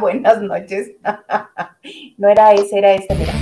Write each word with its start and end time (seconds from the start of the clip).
Buenas 0.00 0.40
noches. 0.40 0.92
no 2.16 2.28
era 2.28 2.52
ese, 2.54 2.78
era 2.78 2.94
este, 2.94 3.14
mira. 3.16 3.32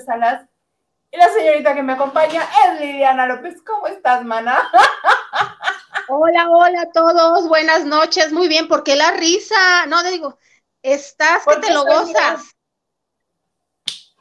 Salas 0.00 0.46
y 1.10 1.16
la 1.16 1.28
señorita 1.28 1.74
que 1.74 1.82
me 1.82 1.92
acompaña 1.92 2.42
es 2.42 2.80
Liliana 2.80 3.26
López. 3.26 3.62
¿Cómo 3.62 3.86
estás, 3.86 4.24
mana? 4.24 4.68
Hola, 6.08 6.50
hola 6.50 6.82
a 6.82 6.92
todos, 6.92 7.48
buenas 7.48 7.86
noches, 7.86 8.30
muy 8.30 8.46
bien, 8.46 8.68
¿por 8.68 8.84
qué 8.84 8.94
la 8.94 9.12
risa? 9.12 9.86
No, 9.86 10.02
digo, 10.02 10.38
estás 10.82 11.46
que 11.46 11.56
te 11.56 11.72
lo 11.72 11.84
gozas. 11.84 12.54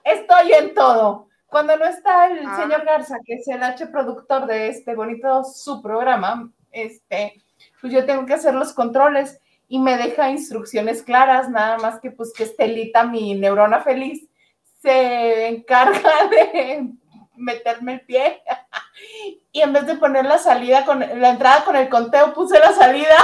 Estoy 0.04 0.54
en 0.54 0.74
todo. 0.74 1.28
Cuando 1.48 1.76
no 1.76 1.86
está 1.86 2.28
el 2.28 2.46
ah. 2.48 2.56
señor 2.56 2.86
Garza, 2.86 3.18
que 3.26 3.34
es 3.34 3.48
el 3.50 3.62
H 3.62 3.88
productor 3.88 4.46
de 4.46 4.70
este 4.70 4.96
bonito 4.96 5.44
su 5.44 5.82
programa, 5.82 6.50
este, 6.72 7.44
pues 7.82 7.92
yo 7.92 8.06
tengo 8.06 8.26
que 8.26 8.36
hacer 8.36 8.54
los 8.54 8.72
controles 8.72 9.42
y 9.68 9.80
me 9.80 9.98
deja 9.98 10.30
instrucciones 10.30 11.04
claras, 11.04 11.50
nada 11.50 11.78
más 11.80 12.00
que 12.00 12.12
pues 12.12 12.32
que 12.34 12.44
Estelita, 12.44 13.04
mi 13.04 13.36
neurona 13.36 13.82
feliz, 13.82 14.30
se 14.84 15.48
encarga 15.48 16.28
de 16.30 16.90
meterme 17.36 17.94
el 17.94 18.02
pie 18.02 18.44
y 19.52 19.62
en 19.62 19.74
vez 19.74 19.88
de 19.88 19.96
poner 19.96 20.26
la 20.26 20.38
salida 20.38 20.86
con 20.86 21.00
la 21.00 21.30
entrada 21.30 21.64
con 21.64 21.76
el 21.76 21.90
conteo 21.90 22.34
puse 22.34 22.60
la 22.60 22.74
salida. 22.74 23.18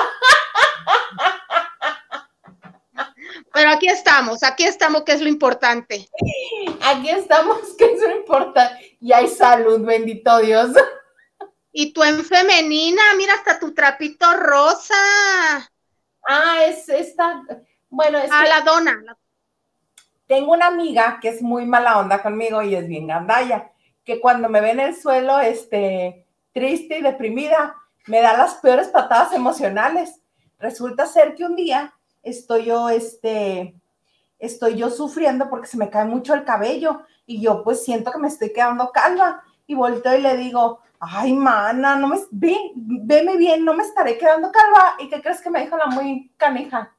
Pero 3.54 3.72
aquí 3.72 3.88
estamos, 3.88 4.44
aquí 4.44 4.64
estamos, 4.64 5.04
que 5.04 5.12
es 5.14 5.22
lo 5.22 5.28
importante. 5.28 6.08
Aquí 6.82 7.10
estamos, 7.10 7.58
que 7.78 7.86
es 7.86 8.00
lo 8.02 8.16
importante. 8.16 8.98
Y 9.02 9.12
hay 9.12 9.28
salud, 9.28 9.82
bendito 9.82 10.38
Dios. 10.40 10.72
Y 11.72 11.92
tú 11.92 12.04
en 12.04 12.24
femenina, 12.24 13.02
mira 13.18 13.34
hasta 13.34 13.60
tu 13.60 13.74
trapito 13.74 14.34
rosa. 14.34 14.96
Ah, 16.28 16.64
es 16.66 16.88
esta, 16.90 17.42
bueno, 17.90 18.20
es 18.20 18.30
ah, 18.32 18.46
la 18.46 18.62
dona, 18.62 19.02
la 19.04 19.18
tengo 20.30 20.54
una 20.54 20.68
amiga 20.68 21.18
que 21.20 21.30
es 21.30 21.42
muy 21.42 21.66
mala 21.66 21.98
onda 21.98 22.22
conmigo 22.22 22.62
y 22.62 22.76
es 22.76 22.88
bien 22.88 23.08
gandalla, 23.08 23.72
que 24.06 24.22
cuando 24.22 24.48
me 24.48 24.62
ve 24.62 24.70
en 24.70 24.80
el 24.80 24.96
suelo, 24.96 25.40
este, 25.40 26.28
triste 26.54 27.00
y 27.00 27.02
deprimida, 27.02 27.76
me 28.06 28.22
da 28.22 28.38
las 28.38 28.54
peores 28.56 28.90
patadas 28.90 29.34
emocionales. 29.34 30.22
Resulta 30.60 31.08
ser 31.08 31.34
que 31.34 31.46
un 31.46 31.56
día 31.56 31.96
estoy 32.22 32.66
yo, 32.66 32.90
este, 32.90 33.74
estoy 34.38 34.76
yo 34.76 34.92
sufriendo 34.92 35.50
porque 35.50 35.66
se 35.66 35.78
me 35.78 35.90
cae 35.90 36.06
mucho 36.06 36.36
el 36.36 36.46
cabello 36.46 37.02
y 37.26 37.42
yo 37.42 37.64
pues 37.64 37.84
siento 37.84 38.12
que 38.12 38.20
me 38.20 38.28
estoy 38.28 38.54
quedando 38.54 38.92
calva 38.92 39.42
y 39.66 39.74
volteo 39.74 40.16
y 40.16 40.22
le 40.22 40.38
digo, 40.38 40.80
ay, 41.00 41.34
mana, 41.34 41.96
no 41.96 42.08
me, 42.08 42.20
ve, 42.30 42.56
veme 42.76 43.36
bien, 43.36 43.66
no 43.66 43.74
me 43.74 43.82
estaré 43.82 44.20
quedando 44.20 44.52
calva. 44.52 44.96
¿Y 45.00 45.10
qué 45.10 45.24
crees 45.24 45.42
que 45.42 45.50
me 45.50 45.64
dijo 45.64 45.76
la 45.76 45.88
muy 45.88 46.32
canija? 46.38 46.96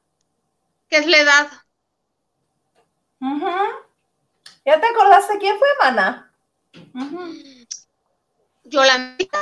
¿Qué 0.89 0.97
es 0.97 1.07
la 1.07 1.17
edad? 1.17 1.47
¿Ya 3.21 4.79
te 4.79 4.87
acordaste 4.87 5.37
quién 5.37 5.59
fue, 5.59 5.67
mana? 5.79 6.33
Yolandita. 8.63 9.37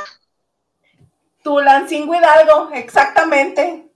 Tulancingo 1.43 2.13
Hidalgo, 2.13 2.71
exactamente. 2.73 3.89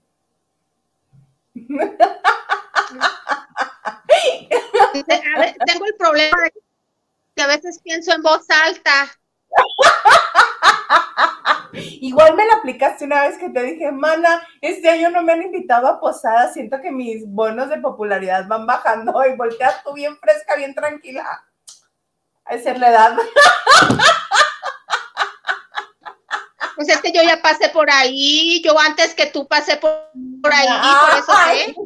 tengo 5.66 5.86
el 5.86 5.94
problema 5.98 6.42
de 6.42 6.52
que 7.36 7.42
a 7.42 7.46
veces 7.46 7.78
pienso 7.82 8.14
en 8.14 8.22
voz 8.22 8.48
alta. 8.48 9.10
Igual 11.74 12.36
me 12.36 12.46
la 12.46 12.54
aplicaste 12.54 13.04
una 13.04 13.22
vez 13.22 13.38
que 13.38 13.50
te 13.50 13.62
dije, 13.62 13.90
mana, 13.90 14.46
este 14.60 14.88
año 14.88 15.10
no 15.10 15.22
me 15.22 15.32
han 15.32 15.42
invitado 15.42 15.88
a 15.88 16.00
posadas, 16.00 16.52
siento 16.52 16.80
que 16.80 16.90
mis 16.90 17.26
bonos 17.26 17.68
de 17.68 17.78
popularidad 17.78 18.46
van 18.46 18.66
bajando 18.66 19.12
y 19.26 19.36
volteas 19.36 19.82
tú 19.82 19.92
bien 19.92 20.16
fresca, 20.18 20.56
bien 20.56 20.74
tranquila. 20.74 21.44
A 22.44 22.58
ser 22.58 22.78
la 22.78 22.90
edad. 22.90 23.16
Pues 26.76 26.88
es 26.88 27.00
que 27.00 27.12
yo 27.12 27.22
ya 27.22 27.40
pasé 27.40 27.68
por 27.68 27.88
ahí, 27.88 28.60
yo 28.64 28.76
antes 28.76 29.14
que 29.14 29.26
tú 29.26 29.46
pasé 29.46 29.76
por, 29.76 29.92
ahí, 30.52 30.68
por 31.00 31.18
eso 31.18 31.32
sé. 31.46 31.74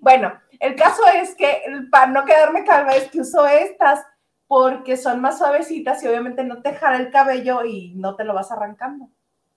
Bueno, 0.00 0.40
el 0.60 0.76
caso 0.76 1.02
es 1.14 1.34
que 1.34 1.62
para 1.90 2.06
no 2.06 2.24
quedarme 2.24 2.64
calma 2.64 2.92
es 2.92 3.10
que 3.10 3.20
uso 3.20 3.46
estas 3.46 4.04
porque 4.48 4.96
son 4.96 5.20
más 5.20 5.38
suavecitas 5.38 6.02
y 6.02 6.08
obviamente 6.08 6.44
no 6.44 6.62
te 6.62 6.74
jala 6.74 6.98
el 6.98 7.10
cabello 7.10 7.64
y 7.64 7.94
no 7.96 8.14
te 8.14 8.24
lo 8.24 8.34
vas 8.34 8.52
arrancando, 8.52 9.08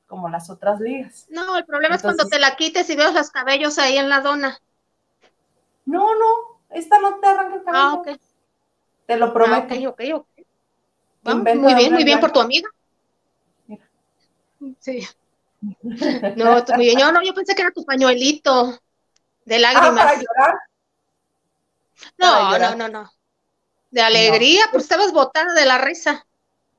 como 0.07 0.29
las 0.29 0.50
otras 0.50 0.79
ligas. 0.79 1.27
No, 1.29 1.57
el 1.57 1.66
problema 1.66 1.95
es 1.95 2.01
cuando 2.01 2.27
te 2.27 2.39
la 2.39 2.55
quites 2.55 2.89
y 2.89 2.95
ves 2.95 3.13
los 3.13 3.29
cabellos 3.29 3.77
ahí 3.77 3.97
en 3.97 4.09
la 4.09 4.22
dona. 4.22 4.59
No, 5.85 6.16
no, 6.16 6.59
esta 6.69 7.00
no 7.00 7.19
te 7.19 7.27
arranca 7.27 7.55
el 7.55 7.63
cabello. 7.63 7.83
Ah, 7.83 7.94
ok. 7.95 8.07
Te 9.05 9.17
lo 9.17 9.33
prometo. 9.33 9.73
Ah, 9.73 9.89
ok, 9.89 10.00
ok, 10.13 10.25
ok. 11.25 11.56
muy 11.56 11.73
bien, 11.75 11.94
muy 11.94 12.03
bien 12.03 12.19
por 12.19 12.31
tu 12.31 12.39
amiga. 12.39 12.69
Mira. 13.67 13.88
Sí. 14.79 15.07
No, 16.38 16.63
muy 16.75 16.85
bien. 16.85 17.00
Yo, 17.00 17.11
no, 17.11 17.21
yo 17.21 17.33
pensé 17.33 17.53
que 17.53 17.63
era 17.63 17.71
tu 17.71 17.83
pañuelito 17.83 18.79
de 19.44 19.56
ah, 19.56 19.59
lágrimas. 19.59 20.06
¿para 20.06 20.15
llorar? 20.15 20.56
No, 22.18 22.57
no, 22.57 22.75
no, 22.75 22.88
no. 22.88 23.19
De 23.91 24.01
alegría, 24.01 24.62
pues 24.71 24.83
estabas 24.83 25.12
botada 25.12 25.53
de 25.53 25.65
la 25.65 25.77
risa. 25.80 26.25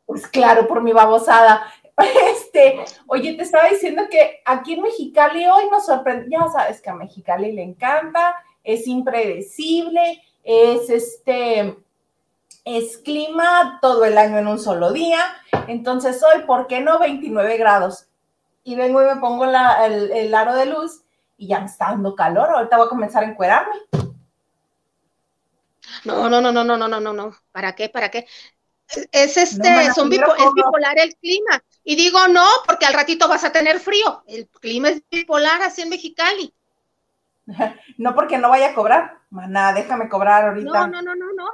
Pues 0.07 0.27
claro, 0.27 0.67
por 0.67 0.83
mi 0.83 0.93
babosada. 0.93 1.73
Este, 2.31 2.83
oye, 3.09 3.35
te 3.35 3.43
estaba 3.43 3.69
diciendo 3.69 4.05
que 4.11 4.41
aquí 4.47 4.73
en 4.73 4.81
Mexicali 4.81 5.47
hoy 5.47 5.65
nos 5.71 5.85
sorprendió, 5.85 6.41
ya 6.41 6.49
sabes 6.51 6.81
que 6.81 6.89
a 6.89 6.95
Mexicali 6.95 7.53
le 7.53 7.63
encanta, 7.63 8.37
es 8.65 8.87
impredecible, 8.87 10.23
es 10.43 10.89
este, 10.89 11.77
es 12.65 12.99
clima 12.99 13.79
todo 13.83 14.05
el 14.05 14.17
año 14.17 14.39
en 14.39 14.47
un 14.47 14.59
solo 14.59 14.93
día. 14.93 15.21
Entonces 15.67 16.23
hoy, 16.23 16.43
¿por 16.45 16.67
qué 16.67 16.81
no 16.81 16.99
29 16.99 17.57
grados? 17.59 18.07
Y 18.65 18.77
vengo 18.77 19.03
y 19.03 19.07
me 19.07 19.17
pongo 19.17 19.45
el, 19.45 20.11
el 20.13 20.35
aro 20.35 20.55
de 20.55 20.67
luz 20.67 21.03
y 21.37 21.49
ya 21.49 21.61
me 21.61 21.67
está 21.67 21.87
dando 21.87 22.15
calor. 22.15 22.51
Ahorita 22.51 22.77
voy 22.77 22.87
a 22.87 22.91
comenzar 22.91 23.25
a 23.25 23.29
encuerarme. 23.29 23.75
No, 26.05 26.29
no, 26.29 26.41
no, 26.41 26.53
no, 26.53 26.65
no, 26.65 26.77
no, 26.77 26.89
no, 26.89 27.01
no, 27.01 27.13
no. 27.13 27.37
¿Para 27.53 27.75
qué? 27.75 27.89
¿Para 27.89 28.11
qué? 28.11 28.27
Es 29.13 29.37
este, 29.37 29.93
son 29.93 30.13
es 30.13 30.53
bipolar 30.55 30.99
el 30.99 31.15
clima. 31.17 31.63
Y 31.85 31.97
digo 31.97 32.27
no, 32.29 32.47
porque 32.67 32.87
al 32.87 32.95
ratito 32.95 33.29
vas 33.29 33.45
a 33.45 33.53
tener 33.53 33.79
frío. 33.81 34.25
El 34.27 34.49
clima 34.49 34.89
es 34.89 35.03
bipolar 35.11 35.63
así 35.63 35.83
en 35.83 35.91
Mexicali. 35.91 36.53
No 37.99 38.15
porque 38.15 38.39
no 38.39 38.49
vaya 38.49 38.71
a 38.71 38.75
cobrar. 38.75 39.19
Maná, 39.31 39.73
déjame 39.73 40.09
cobrar 40.09 40.49
ahorita. 40.49 40.71
No, 40.71 40.87
no, 40.87 41.03
no, 41.03 41.15
no, 41.15 41.33
no. 41.33 41.47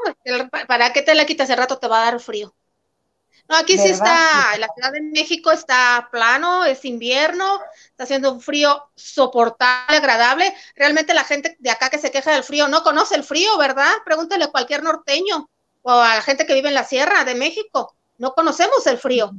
¿Para 0.66 0.92
qué 0.92 1.02
te 1.02 1.14
la 1.14 1.26
quitas? 1.26 1.50
Hace 1.50 1.56
rato 1.56 1.78
te 1.78 1.88
va 1.88 2.02
a 2.02 2.10
dar 2.10 2.20
frío. 2.20 2.54
No, 3.48 3.56
aquí 3.56 3.78
sí 3.78 3.88
está, 3.88 4.54
en 4.54 4.60
la 4.60 4.68
Ciudad 4.74 4.92
de 4.92 5.02
México 5.02 5.52
está 5.52 6.08
plano, 6.10 6.64
es 6.64 6.84
invierno, 6.84 7.60
está 7.90 8.02
haciendo 8.02 8.32
un 8.32 8.40
frío 8.40 8.82
soportable, 8.96 9.98
agradable. 9.98 10.52
Realmente 10.74 11.14
la 11.14 11.22
gente 11.22 11.56
de 11.60 11.70
acá 11.70 11.88
que 11.88 11.98
se 11.98 12.10
queja 12.10 12.32
del 12.32 12.42
frío 12.42 12.66
no 12.66 12.82
conoce 12.82 13.14
el 13.14 13.22
frío, 13.22 13.56
¿verdad? 13.56 13.92
Pregúntale 14.04 14.44
a 14.44 14.50
cualquier 14.50 14.82
norteño 14.82 15.48
o 15.82 15.90
a 15.92 16.16
la 16.16 16.22
gente 16.22 16.44
que 16.44 16.54
vive 16.54 16.68
en 16.68 16.74
la 16.74 16.82
Sierra 16.82 17.24
de 17.24 17.36
México. 17.36 17.94
No 18.18 18.32
conocemos 18.32 18.84
el 18.88 18.98
frío. 18.98 19.30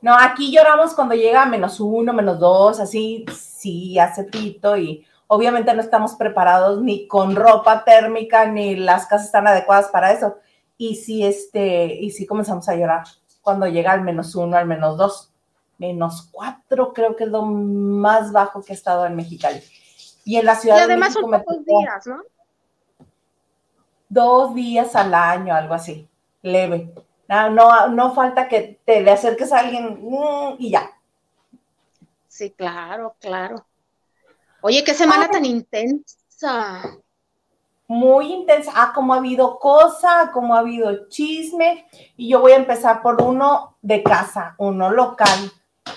No, 0.00 0.16
aquí 0.18 0.50
lloramos 0.50 0.94
cuando 0.94 1.14
llega 1.14 1.42
a 1.42 1.46
menos 1.46 1.80
uno, 1.80 2.14
menos 2.14 2.38
dos, 2.38 2.80
así, 2.80 3.26
sí, 3.36 3.98
hace 3.98 4.24
pito 4.24 4.76
y 4.76 5.06
obviamente 5.26 5.74
no 5.74 5.82
estamos 5.82 6.14
preparados 6.14 6.80
ni 6.80 7.06
con 7.06 7.36
ropa 7.36 7.84
térmica, 7.84 8.46
ni 8.46 8.76
las 8.76 9.06
casas 9.06 9.26
están 9.26 9.46
adecuadas 9.46 9.88
para 9.88 10.12
eso. 10.12 10.36
Y 10.78 10.96
sí, 10.96 11.24
este, 11.24 11.86
y 11.86 12.10
sí 12.10 12.26
comenzamos 12.26 12.68
a 12.68 12.76
llorar 12.76 13.04
cuando 13.42 13.66
llega 13.66 13.92
al 13.92 14.02
menos 14.02 14.34
uno, 14.34 14.56
al 14.56 14.66
menos 14.66 14.96
dos. 14.96 15.30
Menos 15.78 16.28
cuatro 16.32 16.92
creo 16.94 17.14
que 17.16 17.24
es 17.24 17.30
lo 17.30 17.42
más 17.42 18.32
bajo 18.32 18.62
que 18.62 18.72
he 18.72 18.76
estado 18.76 19.06
en 19.06 19.14
Mexicali. 19.14 19.62
Y 20.24 20.36
en 20.36 20.46
la 20.46 20.56
ciudad 20.56 20.78
y 20.78 20.80
además 20.80 21.14
de 21.14 21.20
México 21.20 21.30
son 21.30 21.44
pocos 21.44 21.64
días, 21.64 22.06
¿no? 22.06 22.22
Dos 24.08 24.54
días 24.54 24.96
al 24.96 25.14
año, 25.14 25.54
algo 25.54 25.74
así, 25.74 26.08
leve. 26.42 26.92
No, 27.28 27.50
no, 27.50 27.88
no 27.88 28.14
falta 28.14 28.48
que 28.48 28.80
te 28.84 29.02
le 29.02 29.10
acerques 29.10 29.52
a 29.52 29.60
alguien 29.60 29.98
mm, 30.00 30.56
y 30.58 30.70
ya. 30.70 30.90
Sí, 32.26 32.50
claro, 32.50 33.14
claro. 33.20 33.64
Oye, 34.62 34.82
qué 34.82 34.94
semana 34.94 35.28
tan 35.28 35.44
intensa. 35.44 36.82
Muy 37.88 38.32
intensa. 38.32 38.72
Ah, 38.74 38.92
como 38.94 39.14
ha 39.14 39.18
habido 39.18 39.58
cosa, 39.58 40.30
como 40.32 40.54
ha 40.54 40.60
habido 40.60 41.08
chisme. 41.08 41.86
Y 42.16 42.30
yo 42.30 42.40
voy 42.40 42.52
a 42.52 42.56
empezar 42.56 43.02
por 43.02 43.22
uno 43.22 43.76
de 43.82 44.02
casa, 44.02 44.54
uno 44.58 44.90
local. 44.90 45.52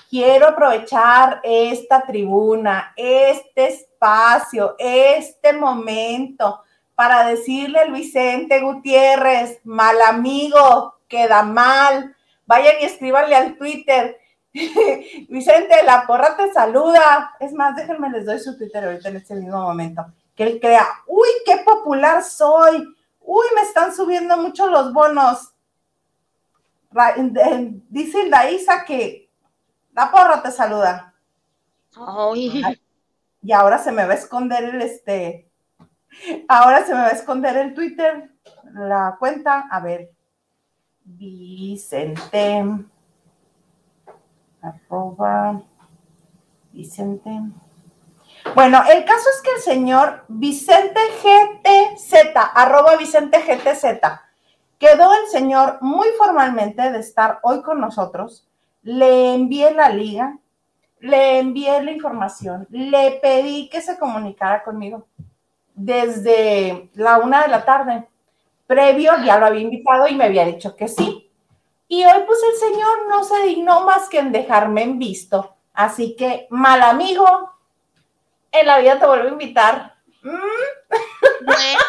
Quiero 0.10 0.50
aprovechar 0.50 1.40
esta 1.44 2.02
tribuna, 2.02 2.94
este 2.96 3.68
espacio, 3.70 4.76
este 4.78 5.54
momento 5.54 6.64
para 7.00 7.26
decirle 7.26 7.80
al 7.80 7.94
Vicente 7.94 8.60
Gutiérrez, 8.60 9.62
mal 9.64 10.02
amigo, 10.02 10.96
queda 11.08 11.44
mal. 11.44 12.14
Vayan 12.46 12.74
y 12.82 12.84
escríbanle 12.84 13.38
al 13.38 13.58
Twitter. 13.58 14.18
Vicente, 15.30 15.76
la 15.86 16.06
porra 16.06 16.36
te 16.36 16.52
saluda. 16.52 17.36
Es 17.40 17.54
más, 17.54 17.74
déjenme 17.78 18.10
les 18.10 18.26
doy 18.26 18.38
su 18.38 18.58
Twitter 18.58 18.84
ahorita 18.84 19.08
en 19.08 19.16
este 19.16 19.36
mismo 19.36 19.62
momento. 19.62 20.08
Que 20.40 20.46
él 20.46 20.60
crea, 20.62 20.88
uy, 21.06 21.28
qué 21.46 21.58
popular 21.66 22.24
soy. 22.24 22.96
Uy, 23.20 23.46
me 23.56 23.62
están 23.64 23.94
subiendo 23.94 24.38
mucho 24.38 24.68
los 24.68 24.94
bonos. 24.94 25.54
Dice 27.90 28.30
Daisa 28.30 28.86
que 28.86 29.30
la 29.92 30.10
porra 30.10 30.42
te 30.42 30.50
saluda. 30.50 31.14
Ay. 31.94 32.64
Y 33.42 33.52
ahora 33.52 33.80
se 33.80 33.92
me 33.92 34.06
va 34.06 34.14
a 34.14 34.16
esconder 34.16 34.64
el 34.64 34.82
este. 34.82 35.52
Ahora 36.48 36.86
se 36.86 36.94
me 36.94 37.02
va 37.02 37.08
a 37.08 37.12
esconder 37.12 37.58
el 37.58 37.74
Twitter, 37.74 38.32
la 38.74 39.18
cuenta. 39.20 39.68
A 39.70 39.82
ver, 39.82 40.10
Vicente, 41.04 42.64
arroba 44.62 45.62
Vicente. 46.72 47.42
Bueno, 48.56 48.82
el 48.90 49.06
caso 49.06 49.30
es 49.36 49.42
que 49.42 49.52
el 49.56 49.62
señor 49.62 50.24
Vicente 50.28 51.00
GTZ, 51.24 52.36
arroba 52.54 52.96
Vicente 52.96 53.40
GTZ, 53.40 54.02
quedó 54.78 55.12
el 55.14 55.28
señor 55.30 55.78
muy 55.82 56.08
formalmente 56.18 56.92
de 56.92 57.00
estar 57.00 57.40
hoy 57.44 57.62
con 57.62 57.80
nosotros. 57.80 58.48
Le 58.82 59.34
envié 59.34 59.72
la 59.74 59.90
liga, 59.90 60.38
le 61.00 61.40
envié 61.40 61.82
la 61.82 61.92
información, 61.92 62.68
le 62.70 63.20
pedí 63.22 63.70
que 63.70 63.82
se 63.82 63.98
comunicara 63.98 64.64
conmigo 64.64 65.06
desde 65.76 66.90
la 66.94 67.20
una 67.20 67.44
de 67.44 67.48
la 67.48 67.64
tarde 67.64 68.06
previo 68.70 69.14
ya 69.26 69.40
lo 69.40 69.48
había 69.48 69.62
invitado 69.62 70.08
y 70.08 70.14
me 70.14 70.26
había 70.26 70.46
dicho 70.46 70.76
que 70.76 70.88
sí. 70.88 71.28
Y 71.88 72.06
hoy 72.06 72.22
pues 72.28 72.40
el 72.52 72.70
señor 72.70 73.08
no 73.10 73.24
se 73.24 73.48
dignó 73.48 73.84
más 73.84 74.08
que 74.10 74.20
en 74.20 74.32
dejarme 74.32 74.84
en 74.84 75.00
visto. 75.00 75.56
Así 75.74 76.16
que, 76.16 76.46
mal 76.52 76.84
amigo, 76.84 77.26
en 78.52 78.66
la 78.66 78.80
vida 78.80 79.00
te 79.00 79.06
vuelvo 79.06 79.28
a 79.28 79.32
invitar. 79.32 79.96
¿Mm? 80.22 80.32
Bueno, 81.46 81.80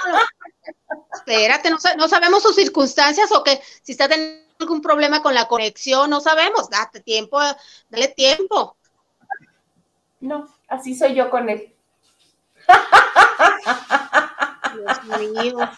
espérate, 1.13 1.71
no, 1.71 2.09
sabemos 2.09 2.43
sus 2.43 2.55
circunstancias 2.55 3.31
o 3.33 3.43
que 3.43 3.61
si 3.83 3.93
está 3.93 4.09
teniendo 4.09 4.45
algún 4.59 4.81
problema 4.81 5.23
con 5.23 5.35
la 5.35 5.49
conexión, 5.49 6.11
no 6.11 6.21
sabemos. 6.21 6.69
Date 6.71 7.01
tiempo, 7.01 7.41
dale 7.89 8.09
tiempo. 8.09 8.77
No, 10.21 10.49
así 10.69 10.95
soy 10.95 11.15
yo 11.15 11.31
con 11.31 11.49
él. 11.49 11.75
Dios 14.75 15.05
mío. 15.31 15.59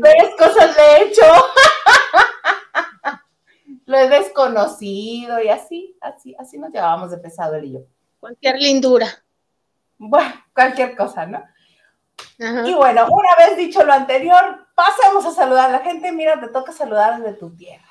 Varias 0.00 0.34
cosas 0.38 0.76
le 0.76 0.82
he 0.82 1.08
hecho. 1.08 1.22
Lo 3.86 3.98
he 3.98 4.08
desconocido 4.08 5.40
y 5.42 5.48
así, 5.48 5.96
así, 6.00 6.34
así 6.38 6.58
nos 6.58 6.72
llevábamos 6.72 7.10
de 7.10 7.18
pesado 7.18 7.56
él 7.56 7.64
y 7.66 7.72
yo. 7.74 7.80
Cualquier 8.24 8.56
lindura. 8.56 9.22
Bueno, 9.98 10.32
cualquier 10.54 10.96
cosa, 10.96 11.26
¿no? 11.26 11.44
Y 12.38 12.72
bueno, 12.72 13.06
una 13.10 13.28
vez 13.36 13.58
dicho 13.58 13.84
lo 13.84 13.92
anterior, 13.92 14.66
pasemos 14.74 15.26
a 15.26 15.30
saludar 15.30 15.68
a 15.68 15.72
la 15.72 15.80
gente. 15.80 16.10
Mira, 16.10 16.40
te 16.40 16.48
toca 16.48 16.72
saludar 16.72 17.20
desde 17.20 17.36
tu 17.36 17.54
tierra. 17.54 17.84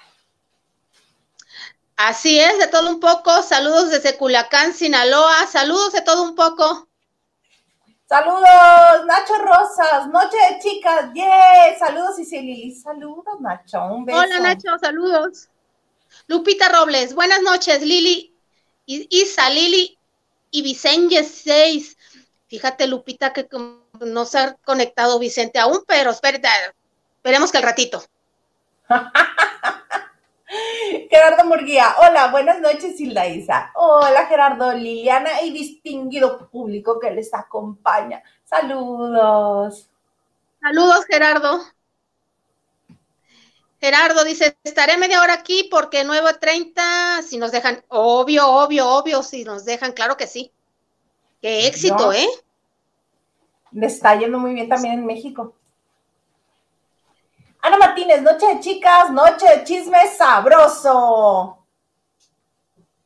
Así 1.96 2.40
es, 2.40 2.58
de 2.58 2.66
todo 2.66 2.90
un 2.90 3.00
poco. 3.00 3.44
Saludos 3.44 3.92
desde 3.92 4.18
Culacán, 4.18 4.74
Sinaloa. 4.74 5.46
Saludos 5.46 5.94
de 5.94 6.02
todo 6.02 6.24
un 6.24 6.34
poco. 6.34 6.88
Saludos, 8.10 9.06
Nacho 9.06 9.36
Rosas, 9.38 10.08
noche 10.08 10.38
de 10.50 10.60
chicas, 10.62 11.14
yeah, 11.14 11.78
saludos 11.78 12.18
y 12.18 12.42
Lili, 12.42 12.76
saludos 12.76 13.40
Nacho, 13.40 13.86
un 13.86 14.06
beso. 14.06 14.18
Hola 14.18 14.40
Nacho, 14.40 14.80
saludos. 14.80 15.50
Lupita 16.26 16.70
Robles, 16.70 17.14
buenas 17.14 17.42
noches, 17.44 17.82
Lili, 17.84 18.36
Isa, 18.86 19.50
Lili 19.52 19.98
y 20.54 20.62
Vicente 20.62 21.24
6. 21.24 21.98
Fíjate 22.48 22.88
Lupita 22.88 23.34
que 23.34 23.48
no 24.00 24.26
se 24.26 24.38
ha 24.38 24.56
conectado 24.64 25.20
Vicente 25.20 25.60
aún, 25.60 25.84
pero 25.88 26.12
espérate, 26.12 26.48
esperemos 27.18 27.52
que 27.52 27.58
al 27.58 27.64
ratito. 27.64 28.04
Gerardo 31.10 31.46
Murguía, 31.46 31.96
hola, 31.98 32.28
buenas 32.28 32.62
noches, 32.62 33.02
Hilda 33.02 33.28
Isa. 33.28 33.72
Hola, 33.74 34.28
Gerardo, 34.28 34.72
Liliana 34.74 35.42
y 35.42 35.52
distinguido 35.52 36.48
público 36.52 37.00
que 37.00 37.10
les 37.10 37.34
acompaña. 37.34 38.22
Saludos. 38.46 39.90
Saludos, 40.62 41.06
Gerardo. 41.10 41.60
Gerardo 43.84 44.24
dice, 44.24 44.58
estaré 44.64 44.96
media 44.96 45.22
hora 45.22 45.34
aquí 45.34 45.68
porque 45.70 46.06
9.30, 46.06 47.22
si 47.22 47.38
nos 47.38 47.52
dejan, 47.52 47.84
obvio, 47.90 48.48
obvio, 48.48 48.88
obvio, 48.88 49.22
si 49.24 49.44
nos 49.44 49.66
dejan, 49.66 49.92
claro 49.92 50.16
que 50.16 50.26
sí. 50.26 50.54
Qué 51.42 51.68
éxito, 51.68 52.14
¿eh? 52.14 52.26
Le 53.74 53.88
está 53.88 54.18
yendo 54.18 54.40
muy 54.40 54.54
bien 54.54 54.70
también 54.70 54.94
en 54.94 55.06
México. 55.06 55.54
Ana 57.62 57.76
Martínez, 57.78 58.22
noche 58.22 58.46
de 58.56 58.62
chicas, 58.62 59.12
noche 59.12 59.48
de 59.54 59.64
chisme 59.66 59.98
sabroso. 60.18 61.58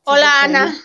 Hola, 0.04 0.42
Ana. 0.42 0.80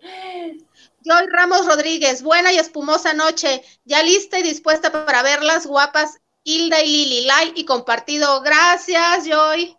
Joy 0.00 1.26
Ramos 1.30 1.66
Rodríguez, 1.66 2.22
buena 2.22 2.50
y 2.54 2.56
espumosa 2.56 3.12
noche. 3.12 3.62
Ya 3.84 4.02
lista 4.02 4.38
y 4.38 4.42
dispuesta 4.42 4.90
para 4.90 5.22
verlas 5.22 5.66
guapas 5.66 6.22
Hilda 6.44 6.82
y 6.82 6.86
Lili, 6.86 7.26
like 7.26 7.60
y 7.60 7.64
compartido. 7.64 8.40
Gracias, 8.42 9.26
Joy. 9.26 9.76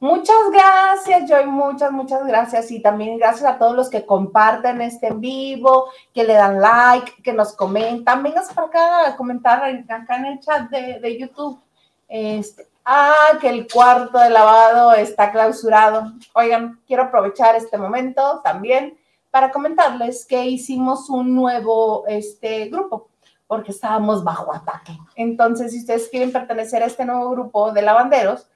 Muchas 0.00 0.36
gracias, 0.52 1.28
Joy, 1.28 1.46
muchas, 1.46 1.90
muchas 1.90 2.24
gracias. 2.24 2.70
Y 2.70 2.80
también 2.80 3.18
gracias 3.18 3.50
a 3.50 3.58
todos 3.58 3.74
los 3.74 3.90
que 3.90 4.06
comparten 4.06 4.80
este 4.80 5.08
en 5.08 5.20
vivo, 5.20 5.90
que 6.14 6.24
le 6.24 6.34
dan 6.34 6.60
like, 6.60 7.20
que 7.22 7.32
nos 7.32 7.52
comentan. 7.54 8.22
Vengas 8.22 8.52
para 8.54 8.68
acá 8.68 9.08
a 9.08 9.16
comentar 9.16 9.62
acá 9.88 10.16
en 10.16 10.26
el 10.26 10.40
chat 10.40 10.70
de, 10.70 11.18
YouTube. 11.18 11.60
Este, 12.08 12.66
ah, 12.84 13.36
que 13.40 13.48
el 13.48 13.66
cuarto 13.66 14.18
de 14.18 14.30
lavado 14.30 14.92
está 14.92 15.32
clausurado. 15.32 16.12
Oigan, 16.34 16.80
quiero 16.86 17.04
aprovechar 17.04 17.56
este 17.56 17.76
momento 17.76 18.40
también 18.44 18.96
para 19.30 19.50
comentarles 19.50 20.24
que 20.24 20.46
hicimos 20.46 21.10
un 21.10 21.34
nuevo 21.34 22.06
este, 22.06 22.68
grupo 22.68 23.07
porque 23.48 23.72
estábamos 23.72 24.22
bajo 24.22 24.54
ataque. 24.54 24.96
Entonces, 25.16 25.72
si 25.72 25.80
ustedes 25.80 26.08
quieren 26.08 26.30
pertenecer 26.30 26.84
a 26.84 26.86
este 26.86 27.04
nuevo 27.04 27.30
grupo 27.30 27.72
de 27.72 27.82
lavanderos, 27.82 28.46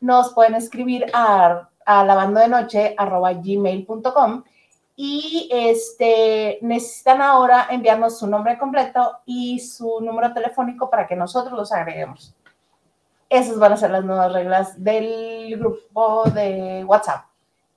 nos 0.00 0.32
pueden 0.34 0.54
escribir 0.54 1.06
a, 1.12 1.68
a 1.84 2.04
lavandodenoche.gmail.com 2.04 4.44
y 4.94 5.48
este, 5.52 6.58
necesitan 6.62 7.20
ahora 7.20 7.66
enviarnos 7.70 8.18
su 8.18 8.26
nombre 8.26 8.56
completo 8.58 9.18
y 9.26 9.60
su 9.60 10.00
número 10.00 10.32
telefónico 10.32 10.88
para 10.88 11.06
que 11.06 11.14
nosotros 11.16 11.52
los 11.52 11.70
agreguemos. 11.72 12.34
Esas 13.28 13.58
van 13.58 13.72
a 13.72 13.76
ser 13.76 13.90
las 13.90 14.04
nuevas 14.04 14.32
reglas 14.32 14.82
del 14.82 15.58
grupo 15.58 16.24
de 16.30 16.82
WhatsApp. 16.84 17.26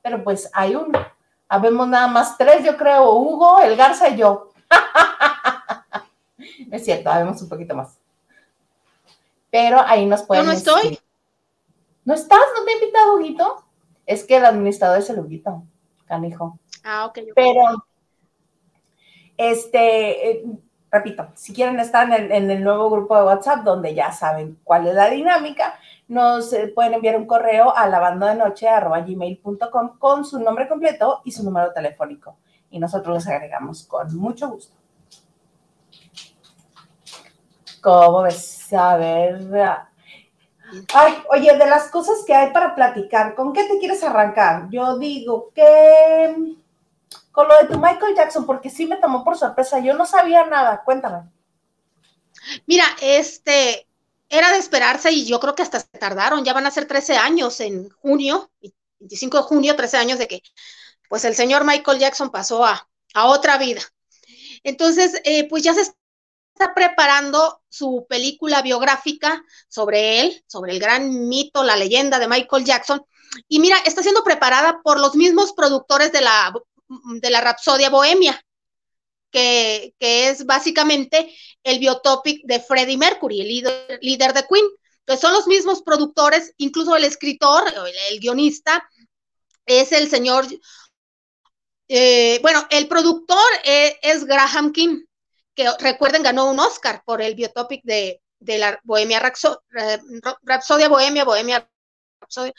Pero 0.02 0.24
pues 0.24 0.50
hay 0.54 0.76
uno. 0.76 0.98
Habemos 1.50 1.86
nada 1.88 2.08
más 2.08 2.38
tres, 2.38 2.64
yo 2.64 2.78
creo, 2.78 3.12
Hugo, 3.12 3.60
el 3.60 3.76
Garza 3.76 4.08
y 4.10 4.18
yo. 4.18 4.50
es 6.72 6.86
cierto, 6.86 7.10
habemos 7.10 7.42
un 7.42 7.50
poquito 7.50 7.76
más. 7.76 7.98
Pero 9.52 9.82
ahí 9.82 10.06
nos 10.06 10.24
pueden. 10.24 10.46
¿Yo 10.46 10.52
no 10.52 10.58
estoy? 10.58 10.98
¿No 12.06 12.14
estás? 12.14 12.40
¿No 12.58 12.64
te 12.66 12.72
ha 12.72 12.76
invitado 12.76 13.16
Huguito? 13.16 13.66
Es 14.06 14.24
que 14.24 14.38
el 14.38 14.46
administrador 14.46 15.00
es 15.00 15.10
el 15.10 15.20
Huguito, 15.20 15.64
canijo. 16.06 16.58
Ah, 16.84 17.06
ok. 17.06 17.20
Pero, 17.36 17.62
este, 19.38 20.32
eh, 20.32 20.46
repito, 20.90 21.28
si 21.36 21.54
quieren 21.54 21.80
estar 21.80 22.12
en 22.12 22.50
el, 22.50 22.64
nuevo 22.64 22.90
grupo 22.90 23.16
de 23.16 23.26
WhatsApp, 23.26 23.64
donde 23.64 23.94
ya 23.94 24.12
saben 24.12 24.58
cuál 24.64 24.88
es 24.88 24.96
la 24.96 25.08
dinámica, 25.10 25.76
nos 26.08 26.52
eh, 26.54 26.72
pueden 26.74 26.96
enviar 26.96 27.18
un 27.18 27.28
correo 27.28 27.72
a 27.76 27.88
lavandodenoche.gmail.com 27.88 30.00
con 30.00 30.26
su 30.26 30.40
nombre 30.40 30.68
completo 30.68 31.22
y 31.24 31.32
su 31.32 31.44
número 31.44 31.72
telefónico. 31.74 32.38
Y 32.72 32.80
nosotros 32.80 33.14
los 33.14 33.28
agregamos 33.28 33.84
con 33.84 34.18
mucho 34.18 34.50
gusto. 34.50 34.79
¿Cómo 37.82 38.24
ves? 38.24 38.72
A 38.74 38.98
ver. 38.98 39.40
Ay, 40.94 41.24
oye, 41.32 41.58
de 41.58 41.66
las 41.66 41.90
cosas 41.90 42.18
que 42.26 42.34
hay 42.34 42.52
para 42.52 42.76
platicar, 42.76 43.34
¿con 43.36 43.54
qué 43.54 43.64
te 43.64 43.80
quieres 43.80 44.04
arrancar? 44.04 44.68
Yo 44.70 44.98
digo 44.98 45.52
que 45.54 46.56
con 47.32 47.48
lo 47.48 47.58
de 47.58 47.68
tu 47.68 47.80
Michael 47.80 48.16
Jackson, 48.16 48.46
porque 48.46 48.70
sí 48.70 48.86
me 48.86 48.98
tomó 48.98 49.24
por 49.24 49.38
sorpresa, 49.38 49.80
yo 49.80 49.96
no 49.96 50.06
sabía 50.06 50.46
nada, 50.46 50.84
cuéntame. 50.84 51.30
Mira, 52.68 52.86
este, 53.02 53.88
era 54.30 54.52
de 54.52 54.58
esperarse 54.58 55.12
y 55.12 55.26
yo 55.26 55.40
creo 55.40 55.56
que 55.56 55.64
hasta 55.64 55.80
se 55.80 55.88
tardaron, 55.88 56.44
ya 56.44 56.54
van 56.54 56.68
a 56.68 56.72
ser 56.72 56.86
13 56.86 57.18
años 57.18 57.60
en 57.62 57.90
junio, 57.90 58.52
25 59.00 59.38
de 59.38 59.44
junio, 59.44 59.76
13 59.76 59.98
años 59.98 60.20
de 60.20 60.28
que 60.28 60.44
pues 61.10 61.26
el 61.26 61.34
señor 61.34 61.66
Michael 61.66 62.00
Jackson 62.00 62.30
pasó 62.30 62.64
a, 62.64 62.88
a 63.16 63.26
otra 63.26 63.58
vida. 63.58 63.82
Entonces, 64.64 65.20
eh, 65.24 65.48
pues 65.48 65.64
ya 65.64 65.74
se 65.74 65.92
está 66.60 66.74
preparando 66.74 67.62
su 67.70 68.06
película 68.10 68.62
biográfica 68.62 69.46
sobre 69.70 70.20
él, 70.20 70.44
sobre 70.46 70.74
el 70.74 70.80
gran 70.80 71.30
mito, 71.30 71.64
la 71.64 71.78
leyenda 71.78 72.20
de 72.20 72.28
Michael 72.28 72.66
Jackson. 72.66 73.06
Y 73.48 73.60
mira, 73.60 73.78
está 73.86 74.04
siendo 74.04 74.26
preparada 74.26 74.82
por 74.84 75.00
los 75.00 75.16
mismos 75.16 75.54
productores 75.54 76.12
de 76.12 76.22
la 76.22 76.54
de 77.22 77.30
la 77.30 77.40
Rapsodia 77.40 77.90
Bohemia, 77.90 78.44
que, 79.32 79.94
es 80.00 80.46
básicamente 80.46 81.34
el 81.64 81.80
biotopic 81.80 82.44
de 82.46 82.60
Freddie 82.60 82.98
Mercury, 82.98 83.42
el 83.42 83.48
líder, 84.02 84.34
de 84.34 84.46
Queen. 84.50 84.66
Entonces 85.02 85.22
son 85.22 85.34
los 85.34 85.48
mismos 85.48 85.84
productores, 85.84 86.54
incluso 86.58 86.96
el 86.96 87.04
escritor, 87.06 87.64
el, 88.10 88.20
guionista, 88.20 88.90
es 89.66 89.92
el 89.92 90.10
señor, 90.10 90.48
eh, 91.88 92.40
bueno, 92.42 92.66
el 92.72 92.88
productor 92.88 93.50
es, 93.64 93.96
es, 94.02 94.26
Graham 94.26 94.72
King, 94.72 95.04
que 95.60 95.68
recuerden 95.80 96.24
ganó 96.24 96.50
un 96.50 96.58
Oscar 96.58 97.04
por 97.04 97.22
el 97.22 97.36
biotopic 97.36 97.84
de, 97.84 98.22
la 98.40 98.80
Bohemia 98.86 99.20
Rapsodia 99.20 100.88
Bohemia, 100.88 101.26
Bohemia 101.26 101.70
Rapsodia. 102.22 102.54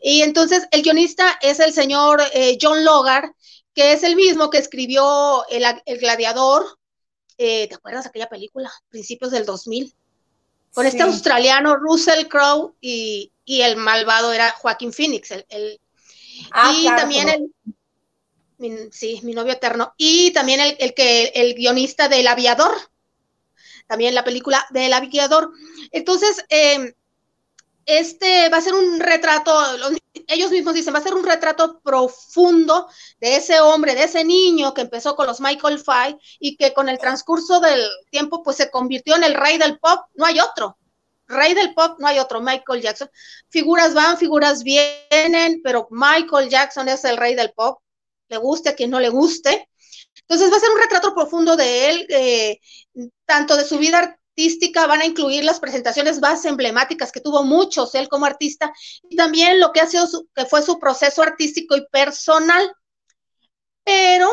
Y 0.00 0.22
entonces 0.22 0.66
el 0.72 0.82
guionista 0.82 1.38
es 1.40 1.60
el 1.60 1.72
señor 1.72 2.20
eh, 2.34 2.58
John 2.60 2.84
Logar, 2.84 3.32
que 3.72 3.92
es 3.92 4.02
el 4.02 4.16
mismo 4.16 4.50
que 4.50 4.58
escribió 4.58 5.46
El, 5.50 5.64
Gladiador. 6.00 6.66
Eh, 7.38 7.68
¿Te 7.68 7.76
acuerdas 7.76 8.02
de 8.04 8.08
aquella 8.08 8.28
película? 8.28 8.72
Principios 8.88 9.30
del 9.30 9.46
2000. 9.46 9.94
Con 10.74 10.86
este 10.86 11.02
australiano 11.02 11.76
Russell 11.76 12.26
Crowe 12.26 12.74
y, 12.80 13.30
el 13.46 13.76
malvado 13.76 14.32
era 14.32 14.50
Joaquín 14.50 14.92
Phoenix. 14.92 15.30
El, 15.30 15.80
ah, 16.50 16.74
y 16.76 16.86
también 16.86 17.28
el. 17.28 17.54
Sí, 18.90 19.20
mi 19.22 19.32
novio 19.32 19.52
eterno. 19.52 19.94
Y 19.96 20.32
también 20.32 20.60
el, 20.60 20.94
que, 20.94 21.32
el 21.34 21.54
guionista 21.54 22.08
del 22.08 22.26
Aviador. 22.26 22.72
También 23.86 24.14
la 24.14 24.24
película 24.24 24.66
del 24.70 24.92
Aviador. 24.92 25.52
Entonces, 25.90 26.44
eh, 26.48 26.94
este 27.86 28.48
va 28.48 28.58
a 28.58 28.62
ser 28.62 28.74
un 28.74 29.00
retrato, 29.00 29.52
ellos 30.28 30.50
mismos 30.50 30.74
dicen, 30.74 30.94
va 30.94 30.98
a 30.98 31.02
ser 31.02 31.14
un 31.14 31.24
retrato 31.24 31.80
profundo 31.80 32.88
de 33.20 33.36
ese 33.36 33.60
hombre, 33.60 33.94
de 33.94 34.04
ese 34.04 34.24
niño 34.24 34.72
que 34.72 34.82
empezó 34.82 35.16
con 35.16 35.26
los 35.26 35.40
Michael 35.40 35.78
Five 35.78 36.18
y 36.38 36.56
que 36.56 36.72
con 36.72 36.88
el 36.88 36.98
transcurso 36.98 37.60
del 37.60 37.82
tiempo 38.10 38.42
pues 38.42 38.56
se 38.56 38.70
convirtió 38.70 39.16
en 39.16 39.24
el 39.24 39.34
rey 39.34 39.58
del 39.58 39.78
pop, 39.78 40.00
no 40.14 40.26
hay 40.26 40.38
otro. 40.40 40.78
Rey 41.26 41.54
del 41.54 41.72
pop, 41.74 41.98
no 41.98 42.06
hay 42.06 42.18
otro, 42.18 42.40
Michael 42.40 42.82
Jackson. 42.82 43.10
Figuras 43.48 43.94
van, 43.94 44.18
figuras 44.18 44.62
vienen, 44.62 45.60
pero 45.62 45.88
Michael 45.90 46.50
Jackson 46.50 46.88
es 46.88 47.04
el 47.04 47.16
rey 47.16 47.34
del 47.34 47.52
pop, 47.52 47.80
le 48.32 48.38
guste 48.38 48.70
a 48.70 48.74
quien 48.74 48.90
no 48.90 48.98
le 48.98 49.10
guste. 49.10 49.68
Entonces 50.22 50.50
va 50.50 50.56
a 50.56 50.60
ser 50.60 50.70
un 50.70 50.80
retrato 50.80 51.14
profundo 51.14 51.56
de 51.56 51.90
él, 51.90 52.06
eh, 52.08 52.60
tanto 53.26 53.56
de 53.56 53.64
su 53.64 53.78
vida 53.78 53.98
artística 53.98 54.86
van 54.86 55.02
a 55.02 55.06
incluir 55.06 55.44
las 55.44 55.60
presentaciones 55.60 56.20
más 56.20 56.44
emblemáticas 56.44 57.12
que 57.12 57.20
tuvo 57.20 57.44
muchos 57.44 57.94
él 57.94 58.08
como 58.08 58.24
artista 58.24 58.72
y 59.08 59.16
también 59.16 59.60
lo 59.60 59.72
que 59.72 59.80
ha 59.80 59.86
sido 59.86 60.06
su, 60.06 60.26
que 60.34 60.46
fue 60.46 60.62
su 60.62 60.78
proceso 60.78 61.22
artístico 61.22 61.76
y 61.76 61.86
personal. 61.88 62.72
Pero 63.84 64.30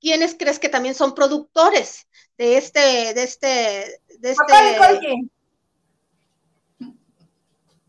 ¿quiénes 0.00 0.34
crees 0.38 0.58
que 0.58 0.68
también 0.68 0.94
son 0.94 1.14
productores 1.14 2.08
de 2.36 2.56
este 2.56 3.14
de 3.14 3.22
este 3.22 4.00
de 4.18 4.30
este 4.32 4.52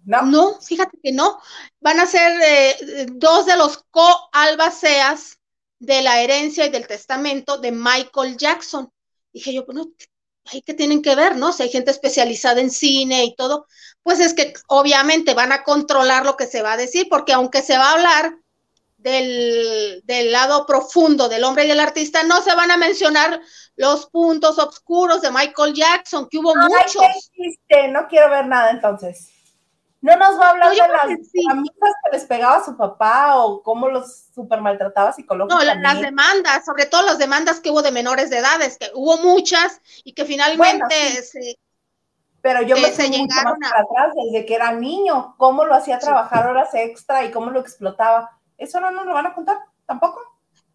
no. 0.06 0.24
no, 0.24 0.62
fíjate 0.62 0.98
que 1.02 1.12
no. 1.12 1.40
Van 1.80 2.00
a 2.00 2.06
ser 2.06 2.40
eh, 2.42 3.06
dos 3.12 3.46
de 3.46 3.56
los 3.56 3.84
co-albaceas 3.92 5.40
de 5.80 6.02
la 6.02 6.22
herencia 6.22 6.66
y 6.66 6.70
del 6.70 6.88
testamento 6.88 7.58
de 7.58 7.72
Michael 7.72 8.38
Jackson. 8.38 8.92
Dije 9.32 9.54
yo, 9.54 9.66
no, 9.74 9.92
hay 10.52 10.62
que 10.62 10.74
tienen 10.74 11.02
que 11.02 11.16
ver, 11.16 11.36
¿no? 11.36 11.52
Si 11.52 11.64
hay 11.64 11.70
gente 11.70 11.92
especializada 11.92 12.62
en 12.62 12.72
cine 12.72 13.26
y 13.26 13.36
todo, 13.36 13.68
pues 14.02 14.20
es 14.20 14.34
que 14.34 14.54
obviamente 14.68 15.34
van 15.34 15.52
a 15.52 15.64
controlar 15.64 16.26
lo 16.26 16.38
que 16.38 16.48
se 16.48 16.62
va 16.62 16.74
a 16.74 16.78
decir, 16.78 17.08
porque 17.10 17.34
aunque 17.34 17.62
se 17.62 17.78
va 17.78 17.90
a 17.90 17.94
hablar 17.94 18.38
del, 18.98 20.02
del 20.06 20.32
lado 20.32 20.66
profundo 20.66 21.28
del 21.28 21.44
hombre 21.44 21.66
y 21.66 21.68
del 21.68 21.80
artista, 21.80 22.24
no 22.24 22.42
se 22.42 22.56
van 22.56 22.72
a 22.72 22.78
mencionar 22.78 23.42
los 23.76 24.06
puntos 24.08 24.60
oscuros 24.60 25.22
de 25.22 25.32
Michael 25.32 25.74
Jackson, 25.74 26.28
que 26.30 26.38
hubo 26.38 26.56
muchos. 26.56 27.32
No 27.92 28.08
quiero 28.08 28.30
ver 28.30 28.48
nada 28.48 28.72
entonces. 28.72 29.33
No 30.04 30.18
nos 30.18 30.38
va 30.38 30.48
a 30.48 30.50
hablar 30.50 30.72
de 30.72 30.78
las 30.78 31.06
amigas 31.50 31.94
que 32.04 32.12
les 32.12 32.26
pegaba 32.26 32.58
a 32.58 32.66
su 32.66 32.76
papá 32.76 33.38
o 33.38 33.64
cómo 33.64 33.88
los 33.88 34.26
super 34.36 34.60
maltrataba 34.60 35.14
psicológicamente. 35.14 35.76
No, 35.76 35.82
las 35.82 36.02
demandas, 36.02 36.66
sobre 36.66 36.88
todo 36.88 37.04
las 37.04 37.20
demandas 37.20 37.62
que 37.62 37.72
hubo 37.72 37.82
de 37.82 37.94
menores 37.94 38.30
de 38.30 38.40
edades, 38.40 38.78
que 38.78 38.92
hubo 38.94 39.16
muchas 39.20 39.80
y 40.04 40.12
que 40.12 40.26
finalmente 40.26 41.24
se, 41.24 41.58
pero 42.42 42.62
yo 42.64 42.76
me 42.76 42.92
se 42.92 43.10
llegaron 43.10 43.58
más 43.58 43.72
para 43.72 43.84
atrás 43.84 44.14
desde 44.14 44.46
que 44.46 44.56
era 44.56 44.74
niño, 44.74 45.36
cómo 45.38 45.64
lo 45.64 45.74
hacía 45.74 46.00
trabajar 46.00 46.48
horas 46.48 46.74
extra 46.74 47.24
y 47.24 47.32
cómo 47.32 47.52
lo 47.52 47.62
explotaba. 47.62 48.38
Eso 48.58 48.82
no 48.82 48.92
nos 48.92 49.06
lo 49.06 49.14
van 49.14 49.28
a 49.28 49.34
contar 49.34 49.60
tampoco. 49.88 50.20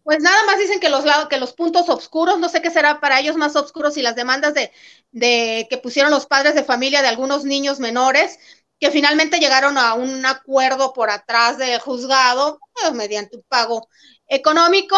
Pues 0.01 0.23
nada 0.23 0.43
más 0.47 0.57
dicen 0.57 0.79
que 0.79 0.89
los 0.89 1.05
que 1.29 1.37
los 1.37 1.53
puntos 1.53 1.87
oscuros, 1.87 2.39
no 2.39 2.49
sé 2.49 2.63
qué 2.63 2.71
será 2.71 2.99
para 2.99 3.19
ellos 3.19 3.35
más 3.35 3.55
oscuros 3.55 3.95
y 3.97 4.01
las 4.01 4.15
demandas 4.15 4.55
de, 4.55 4.71
de 5.11 5.67
que 5.69 5.77
pusieron 5.77 6.09
los 6.09 6.25
padres 6.25 6.55
de 6.55 6.63
familia 6.63 7.03
de 7.03 7.09
algunos 7.09 7.43
niños 7.43 7.79
menores, 7.79 8.39
que 8.79 8.91
finalmente 8.91 9.39
llegaron 9.39 9.77
a 9.77 9.93
un 9.93 10.25
acuerdo 10.25 10.93
por 10.93 11.09
atrás 11.09 11.57
del 11.57 11.79
juzgado 11.79 12.59
pues, 12.73 12.93
mediante 12.93 13.37
un 13.37 13.43
pago 13.47 13.87
económico. 14.27 14.97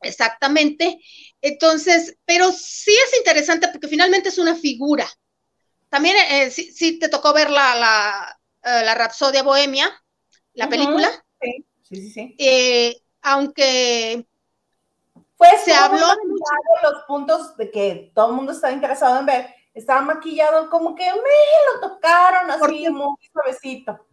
Exactamente. 0.00 0.98
Entonces, 1.40 2.16
pero 2.24 2.50
sí 2.52 2.92
es 3.06 3.18
interesante 3.18 3.68
porque 3.68 3.88
finalmente 3.88 4.30
es 4.30 4.38
una 4.38 4.54
figura. 4.54 5.08
También 5.88 6.16
eh, 6.30 6.50
sí, 6.50 6.98
te 6.98 7.08
tocó 7.08 7.32
ver 7.32 7.50
la, 7.50 7.74
la, 7.76 8.40
eh, 8.62 8.84
la 8.84 8.94
Rapsodia 8.94 9.42
Bohemia, 9.42 9.90
la 10.54 10.68
película. 10.68 11.08
Sí, 11.40 11.66
sí, 11.82 12.10
sí. 12.10 12.34
Eh, 12.38 12.96
aunque 13.22 14.26
pues 15.36 15.64
se 15.64 15.74
habló 15.74 16.06
los 16.82 17.02
puntos 17.06 17.56
de 17.56 17.70
que 17.70 18.12
todo 18.14 18.30
el 18.30 18.36
mundo 18.36 18.52
estaba 18.52 18.72
interesado 18.72 19.18
en 19.18 19.26
ver 19.26 19.54
estaba 19.76 20.00
maquillado 20.00 20.70
como 20.70 20.94
que 20.94 21.04
me 21.04 21.80
lo 21.80 21.88
tocaron 21.88 22.50
así 22.50 22.88
muy 22.88 23.16
suavecito. 23.30 24.06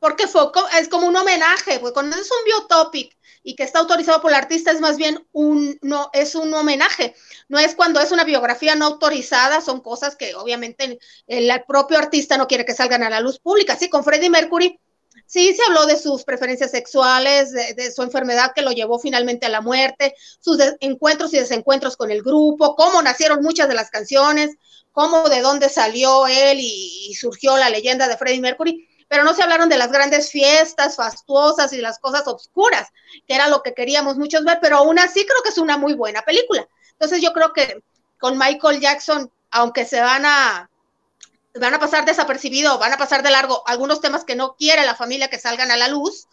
Porque 0.00 0.26
fue, 0.26 0.50
es 0.80 0.88
como 0.88 1.06
un 1.06 1.14
homenaje, 1.14 1.78
pues 1.78 1.92
cuando 1.92 2.16
es 2.16 2.28
un 2.28 2.44
biotopic 2.44 3.16
y 3.44 3.54
que 3.54 3.62
está 3.62 3.78
autorizado 3.78 4.20
por 4.20 4.32
el 4.32 4.38
artista 4.38 4.72
es 4.72 4.80
más 4.80 4.96
bien 4.96 5.24
un, 5.32 5.78
no, 5.82 6.10
es 6.12 6.34
un 6.34 6.52
homenaje. 6.54 7.14
No 7.48 7.58
es 7.58 7.76
cuando 7.76 8.00
es 8.00 8.10
una 8.10 8.24
biografía 8.24 8.74
no 8.74 8.86
autorizada, 8.86 9.60
son 9.60 9.80
cosas 9.80 10.16
que 10.16 10.34
obviamente 10.34 10.84
el, 10.84 10.98
el 11.26 11.64
propio 11.68 11.98
artista 11.98 12.36
no 12.36 12.48
quiere 12.48 12.64
que 12.64 12.74
salgan 12.74 13.04
a 13.04 13.10
la 13.10 13.20
luz 13.20 13.38
pública. 13.38 13.76
Sí, 13.76 13.90
con 13.90 14.02
Freddie 14.02 14.30
Mercury 14.30 14.80
Sí, 15.32 15.54
se 15.54 15.62
habló 15.66 15.86
de 15.86 15.96
sus 15.96 16.24
preferencias 16.24 16.72
sexuales, 16.72 17.52
de, 17.52 17.90
su 17.90 18.02
enfermedad 18.02 18.52
que 18.54 18.60
lo 18.60 18.70
llevó 18.70 18.98
finalmente 18.98 19.46
a 19.46 19.48
la 19.48 19.62
muerte, 19.62 20.14
sus 20.38 20.58
encuentros 20.80 21.32
y 21.32 21.38
desencuentros 21.38 21.96
con 21.96 22.10
el 22.10 22.22
grupo, 22.22 22.76
cómo 22.76 23.00
nacieron 23.00 23.40
muchas 23.40 23.66
de 23.66 23.74
las 23.74 23.88
canciones, 23.88 24.50
cómo 24.92 25.30
de 25.30 25.40
dónde 25.40 25.70
salió 25.70 26.26
él 26.26 26.58
y, 26.60 27.14
surgió 27.14 27.56
la 27.56 27.70
leyenda 27.70 28.08
de 28.08 28.18
Freddie 28.18 28.42
Mercury, 28.42 28.86
pero 29.08 29.24
no 29.24 29.32
se 29.32 29.42
hablaron 29.42 29.70
de 29.70 29.78
las 29.78 29.90
grandes 29.90 30.30
fiestas 30.30 30.96
fastuosas 30.96 31.72
y 31.72 31.80
las 31.80 31.98
cosas 31.98 32.28
oscuras, 32.28 32.90
que 33.26 33.34
era 33.34 33.48
lo 33.48 33.62
que 33.62 33.72
queríamos 33.72 34.18
muchos 34.18 34.44
ver, 34.44 34.58
pero 34.60 34.76
aún 34.76 34.98
así 34.98 35.24
creo 35.24 35.42
que 35.42 35.48
es 35.48 35.56
una 35.56 35.78
muy 35.78 35.94
buena 35.94 36.20
película. 36.20 36.68
Entonces 36.90 37.22
yo 37.22 37.32
creo 37.32 37.54
que 37.54 37.82
con 38.18 38.36
Michael 38.36 38.80
Jackson, 38.80 39.32
aunque 39.50 39.86
se 39.86 40.02
van 40.02 40.26
a 40.26 40.68
van 41.54 41.74
a 41.74 41.78
pasar 41.78 42.04
desapercibido, 42.04 42.78
van 42.78 42.92
a 42.92 42.98
pasar 42.98 43.22
de 43.22 43.30
largo 43.30 43.62
algunos 43.66 44.00
temas 44.00 44.24
que 44.24 44.36
no 44.36 44.56
quiere 44.56 44.84
la 44.84 44.94
familia 44.94 45.28
que 45.28 45.38
salgan 45.38 45.70
a 45.70 45.76
la 45.76 45.88
luz, 45.88 46.28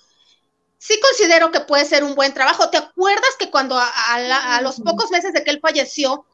sí 0.78 1.00
considero 1.02 1.52
que 1.52 1.60
puede 1.60 1.86
ser 1.86 2.04
un 2.04 2.16
buen 2.16 2.34
trabajo. 2.34 2.70
¿Te 2.70 2.78
acuerdas 2.78 3.36
que 3.38 3.52
cuando 3.52 3.78
a, 3.78 4.62
los 4.62 4.80
pocos 4.80 5.12
meses 5.12 5.34
de 5.34 5.44
que 5.44 5.52
él 5.52 5.60
falleció, 5.62 6.26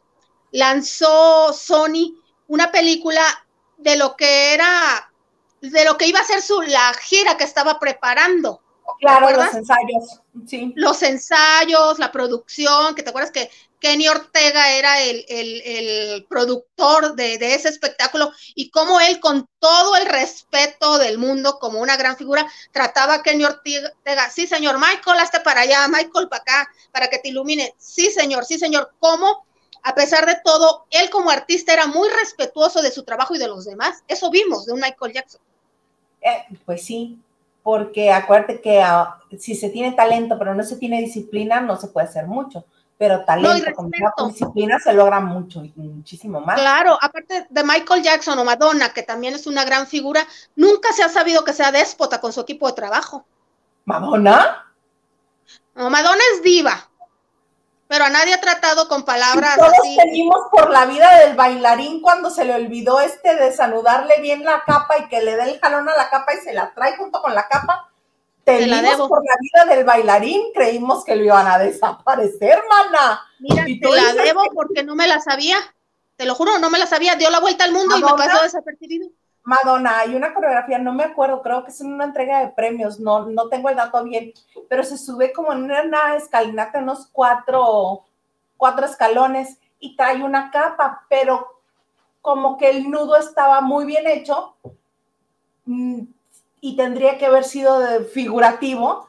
lanzó 0.51 1.51
Sony 1.51 2.15
una 2.47 2.71
película 2.71 3.23
de 3.77 3.97
lo 3.97 4.15
que 4.15 4.53
era, 4.53 5.11
de 5.61 5.83
lo 5.83 5.97
que 5.97 6.07
iba 6.07 6.19
a 6.19 6.25
ser 6.25 6.41
su, 6.41 6.61
la 6.61 6.93
gira 6.93 7.37
que 7.37 7.43
estaba 7.43 7.79
preparando? 7.79 8.61
Claro, 8.99 9.31
los 9.31 9.53
ensayos, 9.53 10.21
sí. 10.45 10.71
Los 10.75 11.01
ensayos, 11.01 11.97
la 11.97 12.11
producción, 12.11 12.93
que 12.93 13.01
te 13.01 13.09
acuerdas 13.09 13.31
que 13.31 13.49
Kenny 13.85 14.07
Ortega 14.07 14.71
era 14.71 14.99
el, 15.03 16.25
productor 16.27 17.13
de, 17.13 17.35
ese 17.35 17.69
espectáculo 17.69 18.31
y 18.55 18.71
cómo 18.71 18.99
él, 18.99 19.19
con 19.19 19.47
todo 19.59 19.95
el 19.95 20.07
respeto 20.07 20.97
del 20.97 21.19
mundo, 21.19 21.59
como 21.59 21.79
una 21.79 21.95
gran 21.95 22.17
figura, 22.17 22.47
trataba 22.71 23.13
a 23.13 23.21
Kenny 23.21 23.45
Ortega, 23.45 23.93
sí 24.31 24.47
señor, 24.47 24.79
Michael, 24.79 25.19
hasta 25.19 25.43
para 25.43 25.61
allá, 25.61 25.87
Michael 25.87 26.29
para 26.29 26.41
acá, 26.41 26.69
para 26.91 27.09
que 27.09 27.19
te 27.19 27.29
ilumine, 27.29 27.75
sí 27.77 28.09
señor, 28.09 28.45
sí 28.45 28.57
señor, 28.57 28.91
cómo 28.97 29.45
a 29.83 29.93
pesar 29.93 30.25
de 30.25 30.37
todo, 30.43 30.87
él 30.89 31.11
como 31.11 31.29
artista 31.29 31.71
era 31.71 31.85
muy 31.85 32.09
respetuoso 32.09 32.81
de 32.81 32.89
su 32.89 33.03
trabajo 33.03 33.35
y 33.35 33.37
de 33.37 33.47
los 33.47 33.65
demás. 33.65 34.03
Eso 34.07 34.31
vimos 34.31 34.65
de 34.65 34.73
un 34.73 34.79
Michael 34.79 35.13
Jackson. 35.13 35.41
Eh, 36.21 36.57
pues 36.65 36.83
sí, 36.83 37.19
porque 37.61 38.11
acuérdate 38.11 38.61
que 38.61 38.81
ah, 38.81 39.19
si 39.37 39.53
se 39.53 39.69
tiene 39.69 39.91
talento 39.91 40.39
pero 40.39 40.55
no 40.55 40.63
se 40.63 40.77
tiene 40.77 41.01
disciplina, 41.01 41.61
no 41.61 41.77
se 41.77 41.89
puede 41.89 42.07
hacer 42.07 42.25
mucho 42.25 42.65
pero 42.97 43.25
talento 43.25 43.71
con 44.15 44.29
disciplina 44.29 44.79
se 44.79 44.93
logra 44.93 45.19
mucho, 45.19 45.61
muchísimo 45.75 46.39
más. 46.39 46.59
Claro, 46.59 46.97
aparte 47.01 47.45
de 47.49 47.63
Michael 47.63 48.03
Jackson 48.03 48.39
o 48.39 48.45
Madonna, 48.45 48.93
que 48.93 49.03
también 49.03 49.33
es 49.33 49.47
una 49.47 49.65
gran 49.65 49.85
figura, 49.85 50.25
nunca 50.55 50.93
se 50.93 51.03
ha 51.03 51.09
sabido 51.09 51.43
que 51.43 51.53
sea 51.53 51.71
déspota 51.71 52.21
con 52.21 52.31
su 52.31 52.41
equipo 52.41 52.67
de 52.67 52.73
trabajo. 52.73 53.25
¿Madonna? 53.83 54.73
No, 55.75 55.89
Madonna 55.89 56.21
es 56.33 56.41
diva, 56.41 56.89
pero 57.87 58.05
a 58.05 58.09
nadie 58.09 58.33
ha 58.33 58.41
tratado 58.41 58.87
con 58.87 59.03
palabras 59.03 59.57
todos 59.57 59.71
venimos 59.97 60.45
por 60.49 60.69
la 60.69 60.85
vida 60.85 61.19
del 61.19 61.35
bailarín 61.35 62.01
cuando 62.01 62.29
se 62.29 62.45
le 62.45 62.55
olvidó 62.55 63.01
este 63.01 63.35
desanudarle 63.35 64.21
bien 64.21 64.43
la 64.43 64.63
capa 64.65 64.97
y 64.97 65.07
que 65.09 65.21
le 65.21 65.35
dé 65.35 65.51
el 65.51 65.59
jalón 65.59 65.89
a 65.89 65.95
la 65.95 66.09
capa 66.09 66.33
y 66.33 66.37
se 66.37 66.53
la 66.53 66.73
trae 66.73 66.95
junto 66.95 67.21
con 67.21 67.35
la 67.35 67.47
capa 67.47 67.91
te 68.45 68.67
la 68.67 68.81
debo. 68.81 69.09
por 69.09 69.23
la 69.25 69.35
vida 69.41 69.75
del 69.75 69.83
bailarín, 69.83 70.53
creímos 70.53 71.03
que 71.03 71.15
lo 71.15 71.23
iban 71.23 71.47
a 71.47 71.57
desaparecer, 71.57 72.61
mana. 72.69 73.21
Mira, 73.39 73.65
te 73.65 73.89
la 73.89 74.13
debo 74.13 74.43
porque 74.53 74.83
no 74.83 74.95
me 74.95 75.07
la 75.07 75.19
sabía. 75.19 75.57
Te 76.15 76.25
lo 76.25 76.35
juro, 76.35 76.59
no 76.59 76.69
me 76.69 76.79
la 76.79 76.85
sabía. 76.85 77.15
Dio 77.15 77.29
la 77.29 77.39
vuelta 77.39 77.65
al 77.65 77.73
mundo 77.73 77.97
y 77.97 78.03
me 78.03 78.13
pasó 78.13 78.43
desapercibido. 78.43 79.09
Madonna, 79.43 79.99
hay 79.99 80.15
una 80.15 80.33
coreografía, 80.33 80.79
no 80.79 80.91
me 80.91 81.03
acuerdo, 81.03 81.43
creo 81.43 81.63
que 81.63 81.69
es 81.69 81.79
una 81.79 82.05
entrega 82.05 82.39
de 82.39 82.47
premios, 82.47 82.99
no, 82.99 83.27
no 83.27 83.47
tengo 83.47 83.69
el 83.69 83.75
dato 83.75 84.03
bien, 84.03 84.33
pero 84.67 84.83
se 84.83 84.97
sube 84.97 85.31
como 85.33 85.53
en 85.53 85.65
una 85.65 86.15
escalinata, 86.15 86.79
unos 86.79 87.07
cuatro, 87.11 88.05
cuatro 88.57 88.87
escalones 88.87 89.59
y 89.79 89.95
trae 89.95 90.23
una 90.23 90.49
capa, 90.49 91.05
pero 91.09 91.61
como 92.21 92.57
que 92.57 92.71
el 92.71 92.89
nudo 92.89 93.17
estaba 93.17 93.61
muy 93.61 93.85
bien 93.85 94.07
hecho, 94.07 94.55
mm, 95.65 96.01
y 96.65 96.75
tendría 96.75 97.19
que 97.19 97.27
haber 97.27 97.43
sido 97.43 97.79
figurativo 98.05 99.07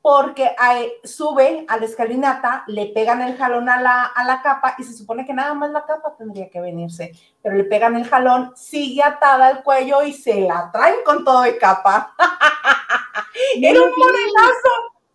porque 0.00 0.56
sube 1.04 1.66
a 1.68 1.76
la 1.76 1.84
escalinata, 1.84 2.64
le 2.66 2.86
pegan 2.86 3.20
el 3.20 3.36
jalón 3.36 3.68
a 3.68 3.78
la, 3.78 4.04
a 4.04 4.24
la 4.24 4.40
capa 4.40 4.74
y 4.78 4.84
se 4.84 4.94
supone 4.94 5.26
que 5.26 5.34
nada 5.34 5.52
más 5.52 5.70
la 5.70 5.84
capa 5.84 6.14
tendría 6.16 6.48
que 6.48 6.62
venirse, 6.62 7.12
pero 7.42 7.56
le 7.56 7.64
pegan 7.64 7.96
el 7.96 8.08
jalón, 8.08 8.52
sigue 8.56 9.02
atada 9.02 9.48
al 9.48 9.62
cuello 9.62 10.02
y 10.02 10.14
se 10.14 10.40
la 10.40 10.70
traen 10.72 10.96
con 11.04 11.26
todo 11.26 11.42
de 11.42 11.58
capa. 11.58 12.14
Era 13.60 13.82
un 13.82 13.90
morenazo, 13.90 14.70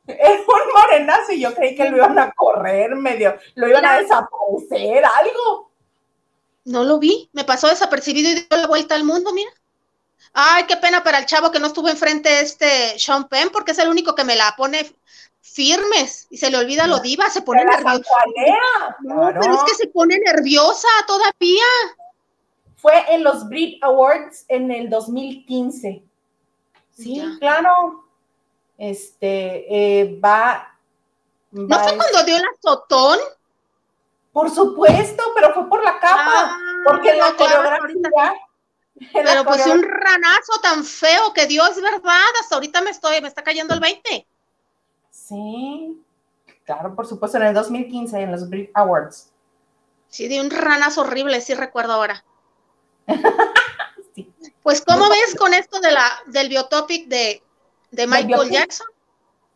era 0.05 0.33
un 0.33 0.81
morenazo 0.81 1.31
y 1.31 1.41
yo 1.41 1.55
creí 1.55 1.73
que 1.73 1.89
lo 1.89 1.97
iban 1.97 2.19
a 2.19 2.31
correr 2.33 2.95
medio, 2.95 3.35
lo 3.55 3.67
iban 3.67 3.85
a 3.85 3.99
desaparecer, 3.99 5.03
algo. 5.05 5.71
No 6.65 6.83
lo 6.83 6.99
vi, 6.99 7.29
me 7.33 7.45
pasó 7.45 7.67
desapercibido 7.67 8.29
y 8.29 8.35
dio 8.35 8.57
la 8.57 8.67
vuelta 8.67 8.93
al 8.93 9.05
mundo, 9.05 9.33
mira. 9.33 9.49
Ay, 10.33 10.65
qué 10.65 10.77
pena 10.77 11.03
para 11.03 11.19
el 11.19 11.25
chavo 11.25 11.51
que 11.51 11.59
no 11.59 11.67
estuvo 11.67 11.89
enfrente 11.89 12.29
de 12.29 12.41
este 12.41 12.99
Sean 12.99 13.27
Penn, 13.27 13.49
porque 13.51 13.71
es 13.71 13.79
el 13.79 13.89
único 13.89 14.15
que 14.15 14.23
me 14.23 14.35
la 14.35 14.53
pone 14.55 14.93
firmes 15.41 16.27
y 16.29 16.37
se 16.37 16.51
le 16.51 16.57
olvida 16.57 16.87
lo 16.87 16.99
diva, 16.99 17.29
se 17.29 17.41
pone 17.41 17.65
nerviosa. 17.65 18.09
No, 19.01 19.31
pero 19.39 19.53
es 19.53 19.63
que 19.63 19.75
se 19.75 19.87
pone 19.87 20.19
nerviosa 20.19 20.87
todavía. 21.07 21.65
Fue 22.77 23.13
en 23.13 23.23
los 23.23 23.47
Brit 23.49 23.83
Awards 23.83 24.45
en 24.47 24.71
el 24.71 24.89
2015. 24.89 26.03
Sí, 26.95 27.23
claro. 27.39 28.05
Este 28.77 29.65
eh, 30.01 30.19
va, 30.23 30.69
¿No 31.51 31.79
fue 31.79 31.97
cuando 31.97 32.23
dio 32.23 32.37
el 32.37 32.43
azotón? 32.57 33.17
Por 34.31 34.49
supuesto, 34.51 35.23
pero 35.35 35.53
fue 35.53 35.67
por 35.67 35.83
la 35.83 35.99
capa, 35.99 36.21
ah, 36.25 36.57
porque 36.85 37.13
la 37.15 37.33
coreografía 37.33 38.33
pero 39.13 39.43
pues 39.43 39.65
un 39.65 39.81
ranazo 39.81 40.59
tan 40.61 40.83
feo 40.83 41.33
que 41.33 41.47
Dios 41.47 41.69
es 41.69 41.81
verdad, 41.81 42.19
hasta 42.41 42.55
ahorita 42.55 42.81
me 42.81 42.89
estoy, 42.89 43.21
me 43.21 43.27
está 43.27 43.43
cayendo 43.43 43.73
el 43.73 43.79
20. 43.79 44.27
Sí, 45.09 46.01
claro, 46.65 46.95
por 46.95 47.07
supuesto, 47.07 47.37
en 47.37 47.43
el 47.43 47.53
2015, 47.53 48.19
en 48.19 48.31
los 48.31 48.49
Brit 48.49 48.71
Awards. 48.73 49.31
Sí, 50.07 50.27
de 50.27 50.41
un 50.41 50.49
ranazo 50.49 51.01
horrible, 51.01 51.39
sí 51.41 51.53
recuerdo 51.53 51.93
ahora. 51.93 52.23
Pues, 54.61 54.83
¿cómo 54.85 55.09
ves 55.09 55.35
con 55.35 55.53
esto 55.53 55.79
de 55.79 55.91
la, 55.91 56.05
del 56.27 56.49
biotopic 56.49 57.07
de, 57.07 57.41
de 57.89 58.07
Michael 58.07 58.51
Jackson? 58.51 58.85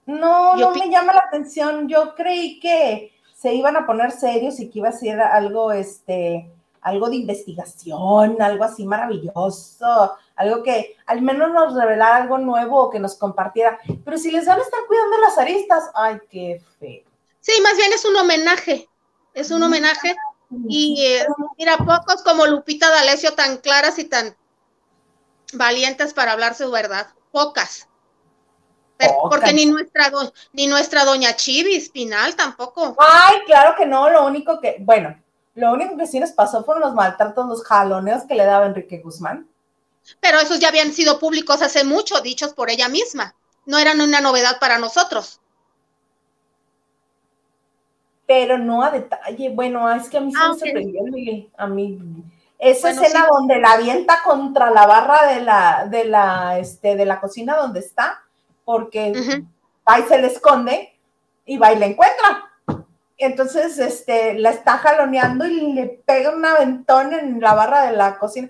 No, 0.06 0.56
no 0.56 0.71
me 0.71 0.89
llama 0.89 1.13
la 1.13 1.25
atención. 1.27 1.88
Yo 1.88 2.15
creí 2.15 2.60
que 2.60 3.13
se 3.36 3.53
iban 3.53 3.75
a 3.75 3.86
poner 3.86 4.12
serios 4.12 4.60
y 4.60 4.69
que 4.69 4.79
iba 4.79 4.89
a 4.89 4.93
ser 4.93 5.21
algo, 5.21 5.71
este, 5.71 6.51
algo 6.83 7.09
de 7.09 7.15
investigación, 7.15 8.41
algo 8.41 8.63
así 8.63 8.85
maravilloso, 8.85 10.13
algo 10.35 10.63
que 10.63 10.95
al 11.05 11.21
menos 11.21 11.51
nos 11.51 11.73
revelara 11.73 12.17
algo 12.17 12.37
nuevo 12.37 12.83
o 12.83 12.89
que 12.89 12.99
nos 12.99 13.15
compartiera. 13.15 13.79
Pero 14.03 14.17
si 14.17 14.31
les 14.31 14.45
van 14.45 14.59
a 14.59 14.63
estar 14.63 14.79
cuidando 14.87 15.17
las 15.19 15.37
aristas, 15.37 15.89
ay, 15.95 16.19
qué 16.29 16.61
feo. 16.79 17.03
Sí, 17.39 17.53
más 17.61 17.75
bien 17.77 17.91
es 17.93 18.05
un 18.05 18.15
homenaje, 18.15 18.87
es 19.33 19.51
un 19.51 19.63
homenaje. 19.63 20.15
Y 20.67 21.03
eh, 21.03 21.25
mira, 21.57 21.77
pocos 21.77 22.21
como 22.23 22.45
Lupita 22.45 22.89
D'Alessio 22.89 23.33
tan 23.33 23.57
claras 23.57 23.97
y 23.97 24.03
tan 24.03 24.35
valientes 25.53 26.13
para 26.13 26.33
hablar 26.33 26.53
su 26.53 26.69
verdad, 26.69 27.07
pocas. 27.31 27.87
Porque 29.29 29.53
ni 29.53 29.65
nuestra, 29.65 30.11
ni 30.53 30.67
nuestra 30.67 31.03
doña 31.03 31.35
Chivis 31.35 31.89
Pinal 31.89 32.35
tampoco. 32.35 32.95
Ay, 32.99 33.39
claro 33.45 33.75
que 33.75 33.85
no, 33.85 34.09
lo 34.09 34.25
único 34.25 34.59
que, 34.59 34.77
bueno, 34.79 35.17
lo 35.55 35.71
único 35.71 35.97
que 35.97 36.07
sí 36.07 36.19
nos 36.19 36.31
pasó 36.31 36.63
fueron 36.63 36.81
los 36.81 36.93
maltratos, 36.93 37.47
los 37.47 37.63
jaloneos 37.63 38.23
que 38.23 38.35
le 38.35 38.45
daba 38.45 38.65
Enrique 38.65 38.99
Guzmán. 38.99 39.47
Pero 40.19 40.39
esos 40.39 40.59
ya 40.59 40.69
habían 40.69 40.91
sido 40.91 41.19
públicos 41.19 41.61
hace 41.61 41.83
mucho, 41.83 42.21
dichos 42.21 42.53
por 42.53 42.69
ella 42.69 42.89
misma. 42.89 43.35
No 43.65 43.77
eran 43.77 44.01
una 44.01 44.19
novedad 44.19 44.59
para 44.59 44.79
nosotros. 44.79 45.39
Pero 48.25 48.57
no 48.57 48.83
a 48.83 48.89
detalle. 48.89 49.49
Bueno, 49.49 49.89
es 49.91 50.09
que 50.09 50.17
a 50.17 50.21
mí 50.21 50.33
se 50.33 50.39
me 50.39 50.45
ah, 50.45 50.53
sorprendió, 50.53 51.49
A 51.57 51.67
mí. 51.67 51.99
Esa 52.57 52.91
escena 52.91 53.27
donde 53.29 53.59
la 53.59 53.73
avienta 53.73 54.23
contra 54.23 54.71
la 54.71 54.87
barra 54.87 55.33
de 55.33 55.41
la, 55.41 55.87
de 55.89 56.05
la, 56.05 56.59
este, 56.59 56.95
de 56.95 57.05
la 57.05 57.19
cocina 57.19 57.57
donde 57.57 57.81
está, 57.81 58.23
porque 58.63 59.11
ahí 59.85 60.03
se 60.07 60.17
le 60.17 60.27
esconde 60.27 60.97
y 61.45 61.57
va 61.57 61.73
y 61.73 61.79
la 61.79 61.87
encuentra 61.87 62.52
entonces 63.17 63.78
este, 63.80 64.34
la 64.39 64.49
está 64.49 64.78
jaloneando 64.78 65.45
y 65.45 65.73
le 65.73 65.86
pega 65.86 66.32
un 66.32 66.43
aventón 66.45 67.13
en 67.13 67.39
la 67.39 67.54
barra 67.54 67.86
de 67.86 67.95
la 67.95 68.17
cocina. 68.17 68.49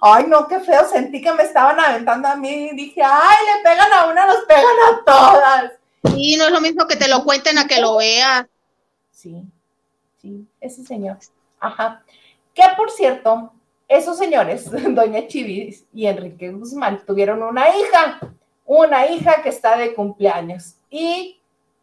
Ay, 0.00 0.24
no, 0.26 0.48
qué 0.48 0.60
feo, 0.60 0.86
sentí 0.88 1.22
que 1.22 1.32
me 1.32 1.44
estaban 1.44 1.78
aventando 1.78 2.28
a 2.28 2.36
mí 2.36 2.70
y 2.70 2.76
dije, 2.76 3.02
ay, 3.02 3.36
le 3.46 3.62
pegan 3.62 3.92
a 3.92 4.06
una, 4.06 4.26
nos 4.26 4.44
pegan 4.46 4.64
a 4.64 5.04
todas. 5.04 5.72
Y 6.16 6.36
no 6.36 6.46
es 6.46 6.52
lo 6.52 6.60
mismo 6.60 6.86
que 6.86 6.96
te 6.96 7.08
lo 7.08 7.24
cuenten 7.24 7.58
a 7.58 7.66
que 7.66 7.80
lo 7.80 7.96
vea. 7.96 8.48
Sí, 9.10 9.42
sí, 10.20 10.46
ese 10.60 10.84
señor. 10.84 11.18
Ajá. 11.58 12.02
Que 12.54 12.64
por 12.76 12.90
cierto, 12.90 13.52
esos 13.88 14.18
señores, 14.18 14.70
Doña 14.94 15.26
Chivis 15.26 15.84
y 15.92 16.06
Enrique 16.06 16.50
Guzmán, 16.50 17.04
tuvieron 17.06 17.42
una 17.42 17.68
hija, 17.76 18.20
una 18.64 19.06
hija 19.06 19.42
que 19.42 19.50
está 19.50 19.76
de 19.76 19.94
cumpleaños. 19.94 20.74
Y 20.90 21.40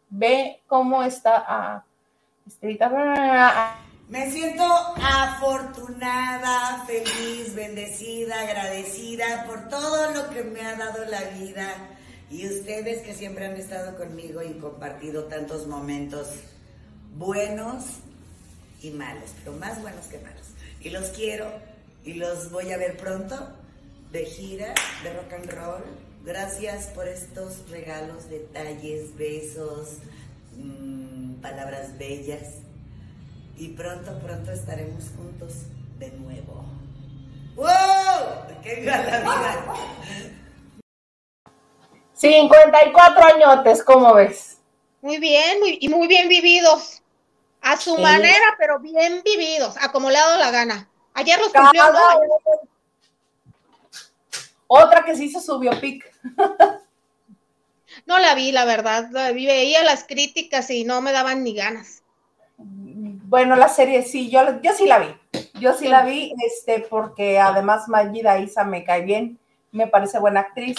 ve 0.09 0.61
cómo 0.67 1.03
está. 1.03 1.45
Ah, 1.47 1.83
me 4.09 4.31
siento 4.31 4.63
afortunada, 5.01 6.85
feliz, 6.85 7.53
bendecida, 7.55 8.41
agradecida 8.41 9.45
por 9.45 9.67
todo 9.69 10.11
lo 10.13 10.29
que 10.29 10.43
me 10.43 10.61
ha 10.61 10.75
dado 10.75 11.05
la 11.05 11.21
vida 11.39 11.73
y 12.29 12.47
ustedes 12.47 13.01
que 13.01 13.13
siempre 13.13 13.45
han 13.45 13.55
estado 13.55 13.97
conmigo 13.97 14.41
y 14.41 14.53
compartido 14.59 15.25
tantos 15.25 15.67
momentos 15.67 16.27
buenos 17.15 17.83
y 18.81 18.91
malos, 18.91 19.31
pero 19.39 19.57
más 19.57 19.81
buenos 19.81 20.05
que 20.07 20.19
malos. 20.19 20.47
Y 20.81 20.89
los 20.89 21.07
quiero 21.09 21.51
y 22.05 22.13
los 22.13 22.51
voy 22.51 22.71
a 22.71 22.77
ver 22.77 22.97
pronto 22.97 23.35
de 24.11 24.25
gira, 24.25 24.73
de 25.03 25.13
rock 25.13 25.33
and 25.33 25.51
roll. 25.51 25.83
Gracias 26.23 26.87
por 26.87 27.07
estos 27.07 27.69
regalos, 27.69 28.29
detalles, 28.29 29.15
besos, 29.17 29.97
mmm, 30.57 31.06
palabras 31.41 31.97
bellas. 31.97 32.61
Y 33.57 33.69
pronto, 33.69 34.17
pronto 34.19 34.51
estaremos 34.51 35.05
juntos 35.15 35.53
de 35.97 36.11
nuevo. 36.11 36.65
¡Wow! 37.55 38.61
¡Qué 38.61 38.83
la 38.83 39.01
vida! 39.01 39.65
54 42.13 43.25
añotes, 43.25 43.83
¿cómo 43.83 44.13
ves? 44.13 44.57
Muy 45.01 45.17
bien, 45.17 45.59
muy, 45.59 45.77
y 45.81 45.89
muy 45.89 46.07
bien 46.07 46.29
vividos. 46.29 47.01
A 47.61 47.77
su 47.77 47.97
manera, 47.97 48.55
pero 48.57 48.79
bien 48.79 49.21
vividos, 49.25 49.75
a 49.81 49.91
como 49.91 50.09
le 50.09 50.17
ha 50.17 50.25
dado 50.25 50.39
la 50.39 50.51
gana. 50.51 50.89
Ayer 51.13 51.39
los 51.39 51.51
cumplió. 51.51 51.83
Otra 54.67 55.03
que 55.03 55.15
se 55.15 55.25
hizo 55.25 55.41
su 55.41 55.57
biopic. 55.59 56.05
no 58.05 58.19
la 58.19 58.35
vi, 58.35 58.51
la 58.51 58.65
verdad. 58.65 59.09
La 59.11 59.31
vi, 59.31 59.45
veía 59.45 59.83
las 59.83 60.03
críticas 60.03 60.69
y 60.69 60.83
no 60.83 61.01
me 61.01 61.11
daban 61.11 61.43
ni 61.43 61.53
ganas. 61.53 62.03
Bueno, 62.57 63.55
la 63.55 63.67
serie 63.67 64.03
sí, 64.03 64.29
yo, 64.29 64.61
yo 64.61 64.71
sí 64.73 64.85
la 64.85 64.99
vi. 64.99 65.15
Yo 65.59 65.73
sí, 65.73 65.87
la 65.87 66.03
vi, 66.03 66.33
este, 66.45 66.85
porque 66.89 67.39
además 67.39 67.87
Magida 67.87 68.39
Isa 68.39 68.63
me 68.63 68.83
cae 68.83 69.01
bien, 69.01 69.39
me 69.71 69.87
parece 69.87 70.19
buena 70.19 70.41
actriz. 70.41 70.77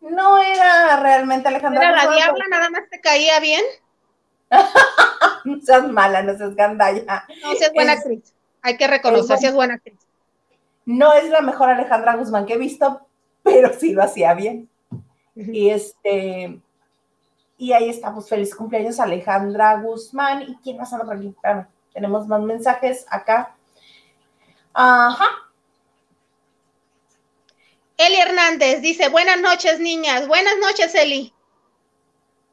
No 0.00 0.38
era 0.38 0.98
realmente 1.00 1.48
Alejandra. 1.48 1.88
¿Era 1.88 2.04
la 2.04 2.10
diabla 2.12 2.44
nada 2.48 2.70
más 2.70 2.82
te 2.90 3.00
caía 3.00 3.38
bien? 3.40 3.62
no 5.44 5.60
seas 5.60 5.88
mala, 5.88 6.22
no 6.22 6.36
seas 6.36 6.54
gandalla. 6.54 7.26
No, 7.42 7.54
seas 7.54 7.72
buena 7.72 7.92
actriz. 7.92 8.34
Hay 8.62 8.76
que 8.76 8.86
reconocer 8.86 9.38
si 9.38 9.46
es 9.46 9.54
buena 9.54 9.74
actriz. 9.74 9.98
No 10.84 11.12
es 11.14 11.28
la 11.30 11.40
mejor 11.40 11.70
Alejandra 11.70 12.16
Guzmán 12.16 12.46
que 12.46 12.54
he 12.54 12.58
visto, 12.58 13.06
pero 13.42 13.72
sí 13.78 13.92
lo 13.92 14.02
hacía 14.02 14.34
bien. 14.34 14.68
Y 15.34 15.70
este, 15.70 16.60
y 17.56 17.72
ahí 17.72 17.88
estamos. 17.88 18.28
Feliz 18.28 18.54
cumpleaños, 18.54 19.00
Alejandra 19.00 19.80
Guzmán. 19.80 20.42
¿Y 20.42 20.56
quién 20.56 20.76
más 20.76 20.92
anda 20.92 21.04
por 21.04 21.16
aquí? 21.16 21.34
tenemos 21.92 22.26
más 22.26 22.40
mensajes 22.40 23.06
acá. 23.08 23.54
Ajá. 24.72 25.26
Eli 27.96 28.16
Hernández 28.16 28.82
dice: 28.82 29.08
Buenas 29.08 29.40
noches, 29.40 29.78
niñas. 29.78 30.26
Buenas 30.26 30.54
noches, 30.60 30.94
Eli. 30.94 31.32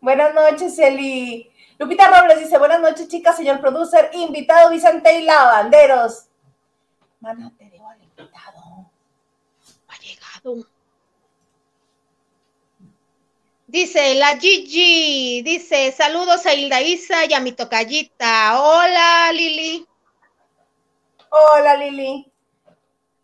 Buenas 0.01 0.33
noches, 0.33 0.77
Eli. 0.77 1.51
Lupita 1.77 2.07
Robles 2.07 2.39
dice: 2.39 2.57
Buenas 2.57 2.81
noches, 2.81 3.07
chicas, 3.07 3.35
señor 3.35 3.59
producer. 3.59 4.11
Invitado 4.13 4.69
Vicente 4.69 5.19
y 5.19 5.23
Lavanderos. 5.23 6.25
Mana, 7.19 7.51
te 7.57 7.69
digo 7.69 7.87
al 7.87 8.01
invitado. 8.01 8.91
Ha 9.87 9.97
llegado. 9.97 10.78
Dice 13.69 14.15
la 14.15 14.35
Gigi, 14.39 15.43
dice 15.43 15.91
saludos 15.91 16.43
a 16.47 16.55
Hilda 16.55 16.81
Isa 16.81 17.25
y 17.25 17.35
a 17.35 17.39
mi 17.39 17.51
tocallita. 17.51 18.59
Hola 18.59 19.31
Lili. 19.31 19.87
Hola 21.29 21.75
Lili. 21.75 22.33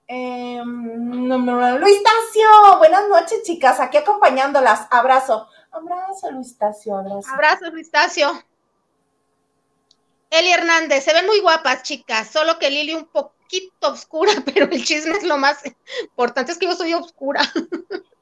Eh, 0.08 0.62
Luis 0.64 2.04
Tacio, 2.04 2.78
buenas 2.78 3.10
noches 3.10 3.42
chicas, 3.42 3.80
aquí 3.80 3.98
acompañándolas. 3.98 4.88
Abrazo. 4.92 5.50
Abrazo 5.72 6.30
Luis 6.30 6.56
Tacio, 6.56 6.96
abrazo. 6.96 7.28
Abrazo 7.34 7.72
Luis 7.72 7.90
Tacio. 7.90 8.32
Eli 10.30 10.52
Hernández, 10.52 11.06
se 11.06 11.14
ven 11.14 11.26
muy 11.26 11.40
guapas 11.40 11.82
chicas, 11.82 12.28
solo 12.28 12.60
que 12.60 12.70
Lili 12.70 12.94
un 12.94 13.08
poquito 13.08 13.92
oscura, 13.92 14.32
pero 14.46 14.66
el 14.66 14.86
chisme 14.86 15.18
es 15.18 15.24
lo 15.24 15.38
más 15.38 15.64
importante, 16.02 16.52
es 16.52 16.60
que 16.60 16.68
yo 16.68 16.76
soy 16.76 16.94
oscura. 16.94 17.42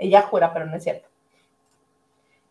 Ella 0.00 0.22
jura, 0.22 0.52
pero 0.52 0.66
no 0.66 0.76
es 0.76 0.82
cierto. 0.82 1.08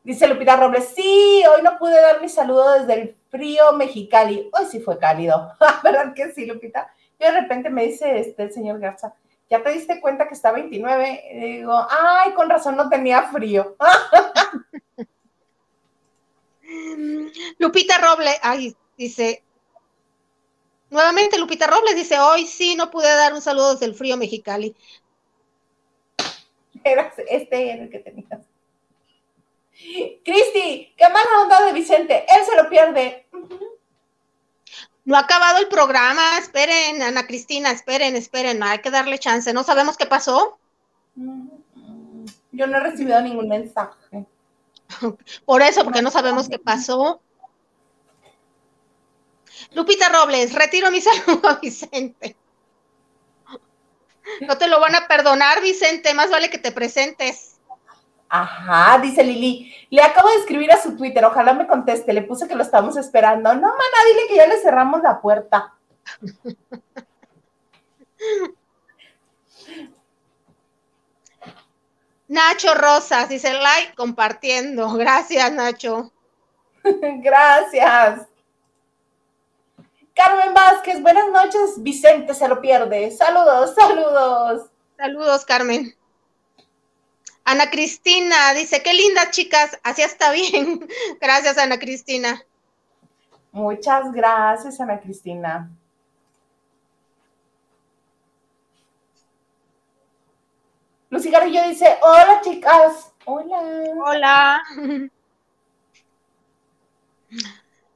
Dice 0.03 0.27
Lupita 0.27 0.55
Robles, 0.55 0.93
sí, 0.95 1.43
hoy 1.51 1.61
no 1.63 1.77
pude 1.77 1.99
dar 1.99 2.21
mi 2.21 2.29
saludo 2.29 2.79
desde 2.79 2.93
el 2.93 3.15
frío 3.29 3.73
Mexicali. 3.73 4.49
Hoy 4.53 4.65
sí 4.69 4.79
fue 4.79 4.97
cálido. 4.97 5.51
¿Verdad 5.83 6.13
que 6.13 6.31
sí, 6.31 6.45
Lupita? 6.45 6.93
Y 7.19 7.25
de 7.25 7.31
repente 7.31 7.69
me 7.69 7.85
dice 7.85 8.19
este 8.19 8.49
señor 8.51 8.79
Garza, 8.79 9.13
¿ya 9.49 9.61
te 9.61 9.71
diste 9.71 9.99
cuenta 9.99 10.27
que 10.27 10.35
está 10.35 10.51
29? 10.51 11.23
Y 11.33 11.39
digo, 11.57 11.87
ay, 11.89 12.33
con 12.33 12.49
razón 12.49 12.77
no 12.77 12.87
tenía 12.87 13.23
frío. 13.23 13.75
Lupita 17.57 17.97
Robles, 17.97 18.37
ay, 18.43 18.77
dice, 18.95 19.43
nuevamente 20.91 21.39
Lupita 21.39 21.65
Robles 21.65 21.95
dice, 21.95 22.19
hoy 22.19 22.45
sí 22.45 22.75
no 22.75 22.91
pude 22.91 23.07
dar 23.07 23.33
un 23.33 23.41
saludo 23.41 23.73
desde 23.73 23.87
el 23.87 23.95
frío 23.95 24.17
Mexicali. 24.17 24.75
Era, 26.83 27.13
este 27.29 27.71
era 27.71 27.83
el 27.83 27.89
que 27.89 27.99
tenías. 27.99 28.41
Cristi, 30.23 30.93
qué 30.97 31.09
mala 31.09 31.41
onda 31.41 31.65
de 31.65 31.73
Vicente, 31.73 32.25
él 32.27 32.45
se 32.45 32.55
lo 32.55 32.69
pierde. 32.69 33.27
No 35.05 35.15
ha 35.15 35.21
acabado 35.21 35.59
el 35.59 35.67
programa, 35.67 36.37
esperen, 36.37 37.01
Ana 37.01 37.25
Cristina, 37.25 37.71
esperen, 37.71 38.15
esperen, 38.15 38.61
hay 38.61 38.79
que 38.79 38.91
darle 38.91 39.17
chance, 39.17 39.53
no 39.53 39.63
sabemos 39.63 39.97
qué 39.97 40.05
pasó. 40.05 40.59
Yo 41.15 42.67
no 42.67 42.77
he 42.77 42.79
recibido 42.79 43.19
ningún 43.21 43.47
mensaje. 43.47 44.25
Por 45.45 45.61
eso, 45.61 45.83
porque 45.83 46.01
no 46.01 46.11
sabemos 46.11 46.49
qué 46.49 46.59
pasó. 46.59 47.21
Lupita 49.71 50.09
Robles, 50.09 50.53
retiro 50.53 50.91
mi 50.91 51.01
saludo 51.01 51.47
a 51.47 51.55
Vicente. 51.55 52.35
No 54.41 54.57
te 54.57 54.67
lo 54.67 54.79
van 54.79 54.95
a 54.95 55.07
perdonar, 55.07 55.61
Vicente, 55.61 56.13
más 56.13 56.29
vale 56.29 56.49
que 56.49 56.57
te 56.57 56.71
presentes. 56.71 57.57
Ajá, 58.29 58.99
dice 58.99 59.23
Lili. 59.23 59.73
Le 59.89 60.03
acabo 60.03 60.29
de 60.29 60.35
escribir 60.35 60.71
a 60.71 60.81
su 60.81 60.95
Twitter, 60.95 61.25
ojalá 61.25 61.53
me 61.53 61.67
conteste. 61.67 62.13
Le 62.13 62.21
puse 62.21 62.47
que 62.47 62.55
lo 62.55 62.63
estamos 62.63 62.95
esperando. 62.95 63.53
No, 63.55 63.67
mana, 63.67 64.05
dile 64.07 64.27
que 64.27 64.35
ya 64.35 64.45
le 64.47 64.57
cerramos 64.57 65.01
la 65.01 65.19
puerta. 65.19 65.73
Nacho 72.29 72.75
Rosas 72.75 73.27
dice 73.27 73.53
like 73.53 73.95
compartiendo. 73.95 74.93
Gracias, 74.97 75.51
Nacho. 75.51 76.11
Gracias. 76.83 78.28
Carmen 80.19 80.53
Vázquez, 80.53 81.01
buenas 81.01 81.29
noches. 81.31 81.81
Vicente 81.81 82.33
se 82.33 82.45
lo 82.49 82.59
pierde. 82.59 83.09
Saludos, 83.09 83.73
saludos. 83.73 84.69
Saludos, 84.97 85.45
Carmen. 85.45 85.95
Ana 87.45 87.69
Cristina 87.71 88.53
dice, 88.53 88.83
qué 88.83 88.93
linda, 88.93 89.31
chicas, 89.31 89.79
así 89.81 90.01
está 90.01 90.33
bien. 90.33 90.85
Gracias, 91.21 91.57
Ana 91.57 91.79
Cristina. 91.79 92.43
Muchas 93.53 94.11
gracias, 94.11 94.79
Ana 94.81 94.99
Cristina. 94.99 95.71
Lucy 101.09 101.31
Garrillo 101.31 101.63
dice, 101.63 101.97
hola, 102.01 102.41
chicas. 102.43 103.13
Hola. 103.23 103.61
Hola. 104.03 104.61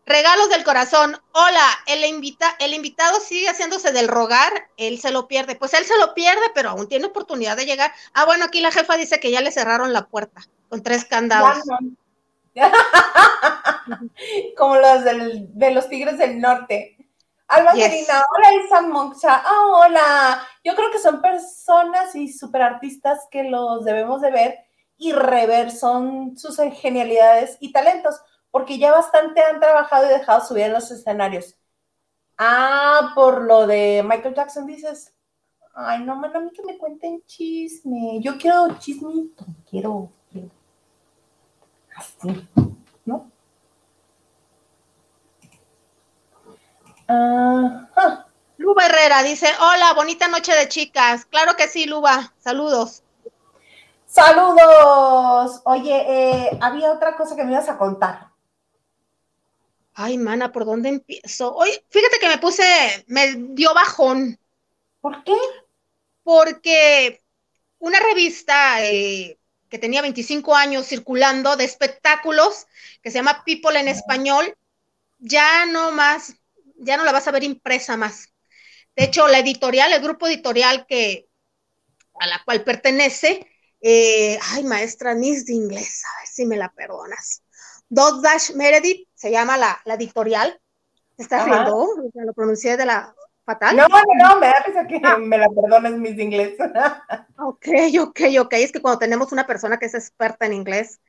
Regalos 0.06 0.50
del 0.50 0.66
corazón. 0.66 1.18
Hola, 1.32 1.66
el, 1.88 2.04
invita 2.04 2.58
el 2.60 2.74
invitado 2.74 3.22
sigue 3.22 3.50
haciéndose 3.50 3.94
del 3.94 4.10
rogar, 4.10 4.52
él 4.76 5.00
se 5.00 5.12
lo 5.12 5.30
pierde. 5.30 5.56
Pues 5.56 5.74
él 5.74 5.86
se 5.86 5.98
lo 5.98 6.14
pierde, 6.14 6.42
pero 6.54 6.72
aún 6.72 6.90
tiene 6.90 7.06
oportunidad 7.06 7.56
de 7.56 7.66
llegar. 7.66 7.92
Ah, 8.14 8.26
bueno, 8.26 8.46
aquí 8.46 8.60
la 8.60 8.72
jefa 8.72 8.98
dice 8.98 9.22
que 9.22 9.32
ya 9.32 9.40
le 9.40 9.52
cerraron 9.52 9.94
la 9.94 10.08
puerta 10.08 10.42
con 10.68 10.84
tres 10.84 11.06
candados. 11.06 11.60
Como 14.58 14.76
los 14.76 15.06
de 15.06 15.72
los 15.72 15.88
Tigres 15.88 16.18
del 16.18 16.42
Norte. 16.42 16.98
Alba 17.48 17.74
hola 17.74 18.54
Isa 18.66 18.82
Moxa. 18.82 19.42
Ah, 19.46 19.68
hola. 19.68 20.48
Yo 20.64 20.76
creo 20.76 20.92
que 20.92 21.00
son 21.00 21.22
personas 21.22 22.16
y 22.16 22.32
superartistas 22.32 23.28
que 23.32 23.44
los 23.44 23.86
debemos 23.86 24.22
de 24.22 24.32
ver 24.32 24.60
y 24.98 25.14
rever. 25.14 25.72
Son 25.72 26.38
sus 26.38 26.58
genialidades 26.82 27.58
y 27.60 27.72
talentos 27.72 28.22
porque 28.54 28.78
ya 28.78 28.92
bastante 28.92 29.42
han 29.42 29.60
trabajado 29.60 30.06
y 30.06 30.10
dejado 30.10 30.46
subir 30.46 30.66
en 30.66 30.74
los 30.74 30.92
escenarios. 30.92 31.58
Ah, 32.38 33.12
por 33.16 33.42
lo 33.42 33.66
de 33.66 34.04
Michael 34.08 34.36
Jackson 34.36 34.68
dices. 34.68 35.12
Ay, 35.74 36.04
no, 36.04 36.16
mano, 36.16 36.38
a 36.38 36.42
mí 36.44 36.52
que 36.52 36.62
me 36.62 36.78
cuenten 36.78 37.24
chisme. 37.26 38.20
Yo 38.22 38.38
quiero 38.38 38.78
chismito, 38.78 39.44
quiero, 39.68 40.12
quiero. 40.32 40.52
Así, 41.96 42.48
¿no? 43.06 43.32
Ajá. 47.08 48.28
Luba 48.58 48.86
Herrera 48.86 49.24
dice, 49.24 49.48
hola, 49.60 49.94
bonita 49.96 50.28
noche 50.28 50.56
de 50.56 50.68
chicas. 50.68 51.26
Claro 51.26 51.56
que 51.56 51.68
sí, 51.68 51.86
Luba. 51.86 52.36
Saludos. 52.38 53.02
Saludos. 54.06 55.60
Oye, 55.64 56.06
eh, 56.08 56.60
había 56.62 56.92
otra 56.92 57.18
cosa 57.18 57.36
que 57.36 57.44
me 57.44 57.54
ibas 57.54 57.68
a 57.68 57.80
contar. 57.80 58.33
Ay, 59.96 60.18
mana, 60.18 60.52
¿por 60.52 60.66
dónde 60.66 60.90
empiezo? 60.90 61.54
Hoy, 61.56 61.70
fíjate 61.90 62.20
que 62.20 62.28
me 62.28 62.38
puse, 62.40 62.64
me 63.08 63.36
dio 63.36 63.74
bajón. 63.74 64.40
¿Por 65.02 65.24
qué? 65.24 65.38
Porque 66.24 67.22
una 67.80 68.00
revista 68.00 68.84
eh, 68.86 69.38
que 69.70 69.78
tenía 69.78 70.02
25 70.02 70.56
años 70.56 70.88
circulando 70.88 71.56
de 71.56 71.66
espectáculos, 71.66 72.68
que 73.02 73.12
se 73.12 73.20
llama 73.20 73.44
People 73.46 73.80
en 73.80 73.88
Español, 73.88 74.58
ya 75.20 75.66
no 75.66 75.92
más, 75.92 76.36
ya 76.78 76.98
no 76.98 77.04
la 77.04 77.12
vas 77.12 77.28
a 77.28 77.32
ver 77.32 77.44
impresa 77.44 77.98
más. 77.98 78.30
De 78.96 79.06
hecho, 79.06 79.28
la 79.28 79.40
editorial, 79.40 79.92
el 79.94 80.02
grupo 80.02 80.28
editorial 80.28 80.86
que 80.88 81.28
a 82.20 82.28
la 82.28 82.42
cual 82.44 82.64
pertenece, 82.64 83.48
eh, 83.82 84.40
ay, 84.42 84.64
maestra 84.64 85.14
Nis 85.14 85.46
de 85.46 85.54
inglés, 85.54 86.04
a 86.06 86.20
ver 86.20 86.28
si 86.28 86.46
me 86.46 86.58
la 86.58 86.72
perdonas. 86.72 87.44
Dot 87.90 88.22
Dash 88.22 88.52
Meredith 88.56 89.08
se 89.24 89.32
llama 89.32 89.56
la, 89.56 89.80
editorial. 89.86 90.60
¿Estás 91.18 91.46
riendo? 91.46 91.88
Lo 92.14 92.34
pronuncié 92.34 92.76
de 92.76 92.86
la 92.86 93.16
fatal. 93.46 93.78
No, 93.78 93.88
no, 93.88 94.40
me 94.42 94.48
da 94.48 94.86
que 94.86 95.00
ah. 95.02 95.18
me 95.18 95.38
la 95.38 95.48
perdones 95.48 95.94
mis 95.94 96.20
inglés. 96.20 96.56
ok, 97.38 97.68
ok, 98.02 98.20
ok. 98.42 98.54
Es 98.56 98.74
que 98.74 98.82
cuando 98.82 99.00
tenemos 99.00 99.32
una 99.32 99.48
persona 99.48 99.78
que 99.78 99.86
es 99.86 99.94
experta 99.94 100.46
en 100.46 100.52
inglés, 100.52 101.00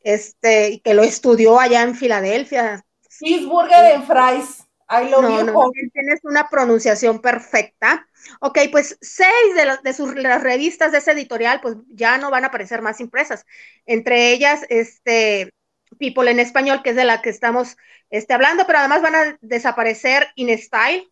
este, 0.00 0.70
y 0.70 0.80
que 0.80 0.94
lo 0.94 1.04
estudió 1.04 1.60
allá 1.60 1.82
en 1.82 1.94
Filadelfia. 1.94 2.84
Cheeseburger 3.20 3.92
en 3.92 4.02
fries. 4.02 4.64
I 4.90 5.08
love 5.08 5.22
no, 5.22 5.44
no, 5.44 5.70
tienes 5.92 6.24
una 6.24 6.48
pronunciación 6.50 7.20
perfecta. 7.20 8.08
Ok, 8.40 8.58
pues 8.72 8.98
seis 9.00 9.54
de, 9.54 9.78
de 9.80 9.92
sus 9.94 10.12
las 10.16 10.42
revistas 10.42 10.90
de 10.90 10.98
ese 10.98 11.12
editorial, 11.12 11.60
pues 11.60 11.76
ya 11.86 12.18
no 12.18 12.32
van 12.32 12.42
a 12.42 12.48
aparecer 12.48 12.82
más 12.82 12.98
impresas. 12.98 13.46
Entre 13.86 14.32
ellas, 14.32 14.66
este, 14.70 15.52
People 15.98 16.30
en 16.30 16.40
español, 16.40 16.82
que 16.82 16.90
es 16.90 16.96
de 16.96 17.04
la 17.04 17.22
que 17.22 17.30
estamos 17.30 17.76
este, 18.10 18.34
hablando, 18.34 18.66
pero 18.66 18.78
además 18.78 19.02
van 19.02 19.14
a 19.14 19.38
desaparecer 19.40 20.28
In 20.36 20.56
Style, 20.58 21.10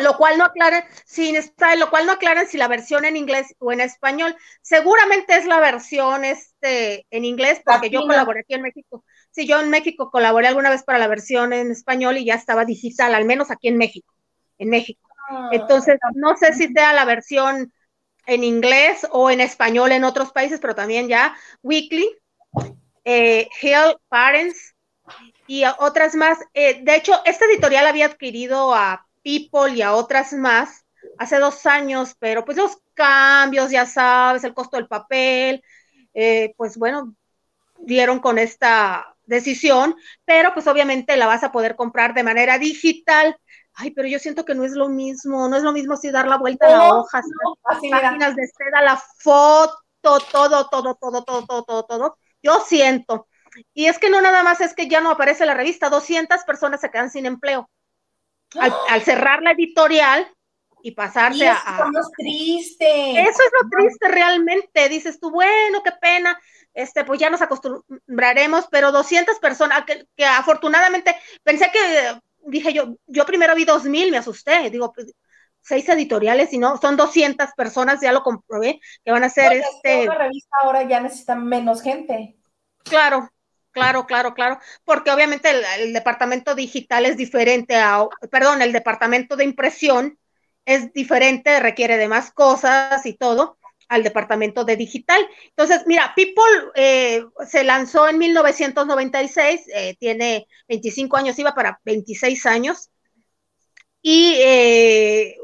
lo 0.00 0.16
cual 0.16 0.38
no 0.38 0.44
aclaran, 0.44 0.84
sin 1.04 1.40
Style, 1.42 1.80
lo 1.80 1.90
cual 1.90 2.06
no 2.06 2.12
aclaran 2.12 2.46
si 2.46 2.56
la 2.56 2.68
versión 2.68 3.04
en 3.04 3.16
inglés 3.16 3.54
o 3.58 3.72
en 3.72 3.80
español. 3.80 4.36
Seguramente 4.62 5.36
es 5.36 5.46
la 5.46 5.60
versión 5.60 6.24
este, 6.24 7.06
en 7.10 7.24
inglés, 7.24 7.60
porque 7.64 7.90
yo 7.90 8.02
colaboré 8.02 8.40
aquí 8.40 8.54
en 8.54 8.62
México. 8.62 9.04
Sí, 9.30 9.46
yo 9.46 9.60
en 9.60 9.70
México 9.70 10.10
colaboré 10.10 10.46
alguna 10.46 10.70
vez 10.70 10.84
para 10.84 10.98
la 10.98 11.08
versión 11.08 11.52
en 11.52 11.70
español 11.70 12.16
y 12.18 12.24
ya 12.24 12.34
estaba 12.34 12.64
digital, 12.64 13.14
al 13.14 13.24
menos 13.24 13.50
aquí 13.50 13.68
en 13.68 13.78
México, 13.78 14.14
en 14.58 14.70
México. 14.70 15.08
Ah, 15.28 15.48
Entonces, 15.52 15.98
no 16.14 16.36
sé 16.36 16.52
si 16.54 16.68
sea 16.68 16.92
la 16.92 17.04
versión 17.04 17.72
en 18.26 18.44
inglés 18.44 19.06
o 19.10 19.30
en 19.30 19.40
español 19.40 19.92
en 19.92 20.04
otros 20.04 20.32
países, 20.32 20.60
pero 20.60 20.74
también 20.74 21.08
ya 21.08 21.36
weekly, 21.62 22.08
eh, 23.04 23.48
Hill 23.60 23.96
Parents 24.08 24.74
y 25.46 25.64
otras 25.78 26.14
más. 26.14 26.38
Eh, 26.54 26.82
de 26.82 26.96
hecho, 26.96 27.20
esta 27.24 27.44
editorial 27.44 27.86
había 27.86 28.06
adquirido 28.06 28.74
a 28.74 29.06
People 29.22 29.74
y 29.74 29.82
a 29.82 29.94
otras 29.94 30.32
más 30.32 30.84
hace 31.18 31.38
dos 31.38 31.66
años, 31.66 32.14
pero 32.18 32.44
pues 32.44 32.56
los 32.56 32.78
cambios, 32.94 33.70
ya 33.70 33.86
sabes, 33.86 34.44
el 34.44 34.54
costo 34.54 34.76
del 34.76 34.88
papel, 34.88 35.62
eh, 36.14 36.54
pues 36.56 36.76
bueno, 36.76 37.14
dieron 37.78 38.20
con 38.20 38.38
esta 38.38 39.14
decisión, 39.26 39.96
pero 40.24 40.52
pues 40.54 40.66
obviamente 40.66 41.16
la 41.16 41.26
vas 41.26 41.44
a 41.44 41.52
poder 41.52 41.76
comprar 41.76 42.14
de 42.14 42.22
manera 42.22 42.58
digital. 42.58 43.36
Ay, 43.74 43.90
pero 43.90 44.06
yo 44.06 44.18
siento 44.18 44.44
que 44.44 44.54
no 44.54 44.64
es 44.64 44.72
lo 44.72 44.88
mismo, 44.88 45.48
no 45.48 45.56
es 45.56 45.62
lo 45.62 45.72
mismo 45.72 45.96
si 45.96 46.10
dar 46.10 46.28
la 46.28 46.38
vuelta 46.38 46.66
a 46.66 46.70
la 46.70 46.94
hoja, 46.94 47.22
páginas 47.62 48.36
de 48.36 48.46
seda, 48.46 48.82
la 48.82 48.96
foto, 48.96 49.76
todo, 50.00 50.20
todo, 50.68 50.68
todo, 50.68 50.94
todo, 50.94 51.24
todo, 51.24 51.64
todo, 51.64 51.84
todo. 51.84 52.18
Yo 52.44 52.60
siento. 52.60 53.26
Y 53.72 53.86
es 53.86 53.98
que 53.98 54.10
no 54.10 54.20
nada 54.20 54.42
más 54.42 54.60
es 54.60 54.74
que 54.74 54.88
ya 54.88 55.00
no 55.00 55.10
aparece 55.10 55.46
la 55.46 55.54
revista, 55.54 55.88
200 55.88 56.44
personas 56.44 56.80
se 56.80 56.90
quedan 56.90 57.10
sin 57.10 57.26
empleo. 57.26 57.70
Al, 58.60 58.72
cerrar 59.02 59.42
la 59.42 59.52
editorial 59.52 60.30
y 60.82 60.90
pasarse 60.90 61.48
a... 61.48 61.54
Eso 61.56 62.10
triste. 62.18 63.12
Eso 63.12 63.30
es 63.42 63.50
lo 63.62 63.68
triste 63.70 64.08
realmente. 64.08 64.88
Dices 64.90 65.18
tú, 65.18 65.30
bueno, 65.30 65.82
qué 65.82 65.92
pena, 65.92 66.38
este, 66.74 67.04
pues 67.04 67.18
ya 67.18 67.30
nos 67.30 67.40
acostumbraremos, 67.40 68.66
pero 68.70 68.92
200 68.92 69.38
personas, 69.38 69.84
que, 69.86 70.06
que 70.14 70.26
afortunadamente, 70.26 71.16
pensé 71.42 71.70
que, 71.72 72.20
dije 72.46 72.74
yo, 72.74 72.96
yo 73.06 73.24
primero 73.24 73.54
vi 73.54 73.64
2000, 73.64 74.10
me 74.10 74.18
asusté, 74.18 74.68
digo, 74.70 74.92
pues, 74.92 75.14
seis 75.64 75.88
editoriales 75.88 76.52
y 76.52 76.58
no, 76.58 76.76
son 76.76 76.96
200 76.96 77.48
personas, 77.56 78.00
ya 78.00 78.12
lo 78.12 78.22
comprobé, 78.22 78.80
que 79.04 79.10
van 79.10 79.24
a 79.24 79.30
ser 79.30 79.52
este... 79.52 80.04
Una 80.04 80.18
revista 80.18 80.56
ahora 80.62 80.82
ya 80.82 81.00
necesita 81.00 81.34
menos 81.34 81.82
gente. 81.82 82.36
Claro, 82.84 83.30
claro, 83.72 84.06
claro, 84.06 84.34
claro, 84.34 84.58
porque 84.84 85.10
obviamente 85.10 85.48
el, 85.78 85.92
departamento 85.92 86.54
digital 86.54 87.06
es 87.06 87.16
diferente 87.16 87.76
a, 87.76 88.06
perdón, 88.30 88.60
el 88.62 88.72
departamento 88.72 89.36
de 89.36 89.44
impresión 89.44 90.18
es 90.66 90.92
diferente, 90.92 91.60
requiere 91.60 91.96
de 91.96 92.08
más 92.08 92.30
cosas 92.30 93.04
y 93.06 93.14
todo 93.14 93.58
al 93.88 94.02
departamento 94.02 94.64
de 94.64 94.76
digital. 94.76 95.26
Entonces, 95.48 95.82
mira, 95.86 96.12
People 96.16 96.72
eh, 96.74 97.22
se 97.46 97.64
lanzó 97.64 98.08
en 98.08 98.18
1996, 98.18 99.62
eh, 99.74 99.96
tiene 99.98 100.46
25 100.68 101.16
años, 101.16 101.38
iba 101.38 101.54
para 101.54 101.80
26 101.84 102.46
años, 102.46 102.90
y 104.00 104.34
eh, 104.38 105.36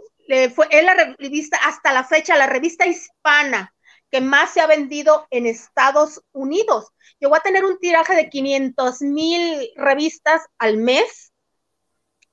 fue, 0.54 0.66
es 0.70 0.84
la 0.84 0.94
revista, 1.18 1.58
hasta 1.64 1.92
la 1.92 2.04
fecha, 2.04 2.36
la 2.36 2.46
revista 2.46 2.86
hispana 2.86 3.74
que 4.10 4.20
más 4.20 4.50
se 4.52 4.60
ha 4.60 4.66
vendido 4.66 5.26
en 5.30 5.46
Estados 5.46 6.22
Unidos. 6.32 6.88
Llegó 7.18 7.36
a 7.36 7.42
tener 7.42 7.64
un 7.64 7.78
tiraje 7.78 8.14
de 8.14 8.28
500 8.28 9.02
mil 9.02 9.70
revistas 9.76 10.42
al 10.58 10.76
mes 10.76 11.32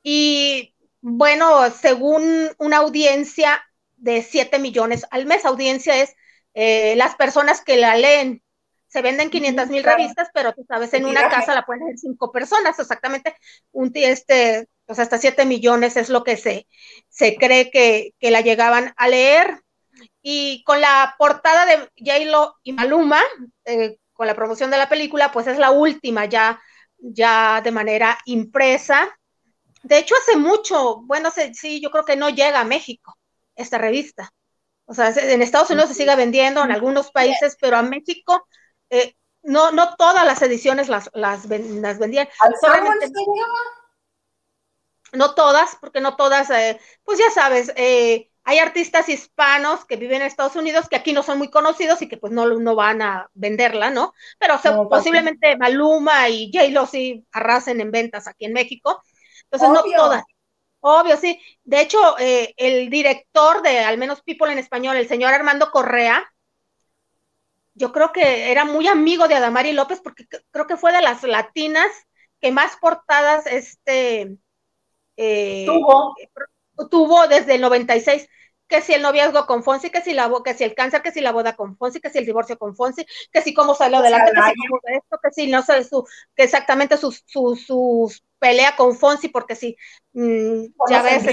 y 0.02 0.74
bueno, 1.02 1.70
según 1.72 2.50
una 2.58 2.78
audiencia 2.78 3.64
de 3.96 4.22
7 4.22 4.60
millones 4.60 5.06
al 5.12 5.26
mes, 5.26 5.46
audiencia 5.46 6.02
es 6.02 6.16
eh, 6.54 6.96
las 6.96 7.16
personas 7.16 7.64
que 7.64 7.78
la 7.78 7.96
leen. 7.96 8.44
Se 8.88 9.02
venden 9.02 9.30
500 9.30 9.67
mil 9.69 9.84
revistas, 9.84 10.30
pero 10.34 10.54
tú 10.54 10.63
sabes, 10.67 10.93
en 10.93 11.06
una 11.06 11.30
casa 11.30 11.54
la 11.54 11.65
pueden 11.65 11.86
leer 11.86 11.97
cinco 11.97 12.32
personas, 12.32 12.80
exactamente, 12.80 13.36
un, 13.71 13.91
este, 13.93 14.67
pues 14.86 15.00
hasta 15.00 15.17
7 15.17 15.45
millones 15.45 15.97
es 15.97 16.10
lo 16.10 16.23
que 16.23 16.38
se, 16.38 16.67
se 17.10 17.36
cree 17.36 17.69
que, 17.69 18.13
la 18.21 18.41
llegaban 18.41 18.93
a 18.97 19.08
leer. 19.08 19.62
Y 20.21 20.63
con 20.63 20.80
la 20.82 21.15
portada 21.17 21.65
de 21.65 21.78
j 21.97 22.54
y 22.63 22.73
Maluma, 22.73 23.21
eh, 23.65 23.97
con 24.13 24.28
la 24.28 24.36
promoción 24.36 24.71
de 24.71 24.78
la 24.78 24.89
película, 24.89 25.32
pues 25.32 25.47
es 25.47 25.58
la 25.58 25.71
última 25.71 26.26
ya, 26.26 26.62
ya 26.97 27.62
de 27.62 27.71
manera 27.71 28.17
impresa. 28.26 29.10
De 29.84 30.00
hecho, 30.00 30.15
hace 30.15 30.38
mucho, 30.38 31.02
bueno, 31.04 31.32
sí, 31.54 31.82
yo 31.82 31.91
creo 31.91 32.06
que 32.06 32.15
no 32.15 32.30
llega 32.30 32.62
a 32.62 32.65
México 32.65 33.17
esta 33.56 33.78
revista. 33.78 34.32
O 34.86 34.93
sea, 34.93 35.10
en 35.10 35.41
Estados 35.41 35.69
Unidos 35.69 35.89
se 35.89 35.95
sigue 35.95 36.15
vendiendo, 36.15 36.63
en 36.63 36.71
algunos 36.71 37.12
países, 37.12 37.58
pero 37.60 37.78
a 37.78 37.84
México 37.84 38.47
eh, 38.89 39.15
no, 39.43 39.71
no 39.71 39.95
todas 39.95 40.26
las 40.26 40.41
ediciones 40.41 40.89
las, 40.89 41.10
las, 41.13 41.45
las 41.45 42.00
vendían. 42.00 42.28
Solamente, 42.62 43.12
no 45.13 45.34
todas, 45.36 45.78
porque 45.80 46.02
no 46.02 46.15
todas, 46.15 46.50
eh, 46.50 46.80
pues 47.04 47.17
ya 47.17 47.32
sabes, 47.32 47.71
eh, 47.76 48.30
hay 48.43 48.60
artistas 48.60 49.10
hispanos 49.10 49.86
que 49.86 49.97
viven 49.97 50.21
en 50.21 50.28
Estados 50.28 50.56
Unidos 50.56 50.88
que 50.89 50.95
aquí 50.95 51.12
no 51.12 51.23
son 51.23 51.38
muy 51.38 51.50
conocidos 51.50 52.02
y 52.02 52.08
que 52.08 52.17
pues 52.17 52.32
no, 52.32 52.45
no 52.47 52.76
van 52.76 53.02
a 53.02 53.30
venderla, 53.34 53.89
¿no? 53.89 54.13
Pero 54.39 54.60
posiblemente 54.89 55.58
Maluma 55.58 56.30
y 56.30 56.50
J-Lo 56.54 56.86
sí 56.86 57.26
arrasen 57.34 57.82
en 57.82 57.91
ventas 57.91 58.28
aquí 58.28 58.45
en 58.45 58.54
México. 58.54 59.02
Entonces, 59.43 59.69
no 59.69 59.84
todas. 59.95 60.23
Obvio, 60.80 61.17
sí. 61.17 61.41
De 61.63 61.82
hecho, 61.82 62.17
eh, 62.19 62.54
el 62.56 62.89
director 62.89 63.62
de 63.62 63.80
al 63.80 63.97
menos 63.97 64.21
People 64.21 64.52
en 64.52 64.60
español, 64.60 64.95
el 64.95 65.08
señor 65.08 65.34
Armando 65.34 65.69
Correa, 65.71 66.26
yo 67.78 67.92
creo 67.92 68.12
que 68.12 68.52
era 68.52 68.66
muy 68.66 68.88
amigo 68.88 69.28
de 69.28 69.36
Adamari 69.36 69.72
López 69.72 70.02
porque 70.02 70.26
creo 70.52 70.68
que 70.68 70.78
fue 70.78 70.92
de 70.92 71.02
las 71.02 71.24
latinas 71.24 71.88
que 72.42 72.52
más 72.52 72.76
portadas 72.78 73.46
este 73.48 74.38
eh, 75.16 75.66
tuvo. 75.66 76.16
tuvo 76.90 77.28
desde 77.28 77.56
el 77.56 77.62
96 77.62 78.28
que 78.68 78.82
si 78.82 78.94
el 78.94 79.02
noviazgo 79.02 79.46
con 79.46 79.63
Fonsi, 79.63 79.90
que 79.90 80.02
si 80.02 80.13
la 80.13 80.30
que 80.44 80.54
si 80.54 80.63
el 80.63 80.76
cáncer, 80.76 81.02
que 81.02 81.12
si 81.12 81.22
la 81.22 81.32
boda 81.32 81.56
con 81.56 81.78
Fonsi, 81.78 82.02
que 82.02 82.10
si 82.10 82.18
el 82.18 82.26
divorcio 82.26 82.58
con 82.58 82.76
Fonsi, 82.76 83.06
que 83.32 83.42
si 83.42 83.54
cómo 83.54 83.76
salió 83.76 84.00
adelante, 84.00 84.32
que 84.34 84.42
si 84.42 84.98
esto, 84.98 85.20
que 85.24 85.32
si 85.32 85.48
no 85.50 85.62
sé 85.62 85.84
su, 85.86 86.06
que 86.36 86.44
exactamente 86.44 86.98
su, 86.98 87.12
su, 87.12 88.12
pelea 88.40 88.76
con 88.76 88.96
Fonsi, 88.98 89.30
porque 89.30 89.56
si 89.56 89.78
mm, 90.13 90.66
ya 90.90 91.02
ves 91.02 91.26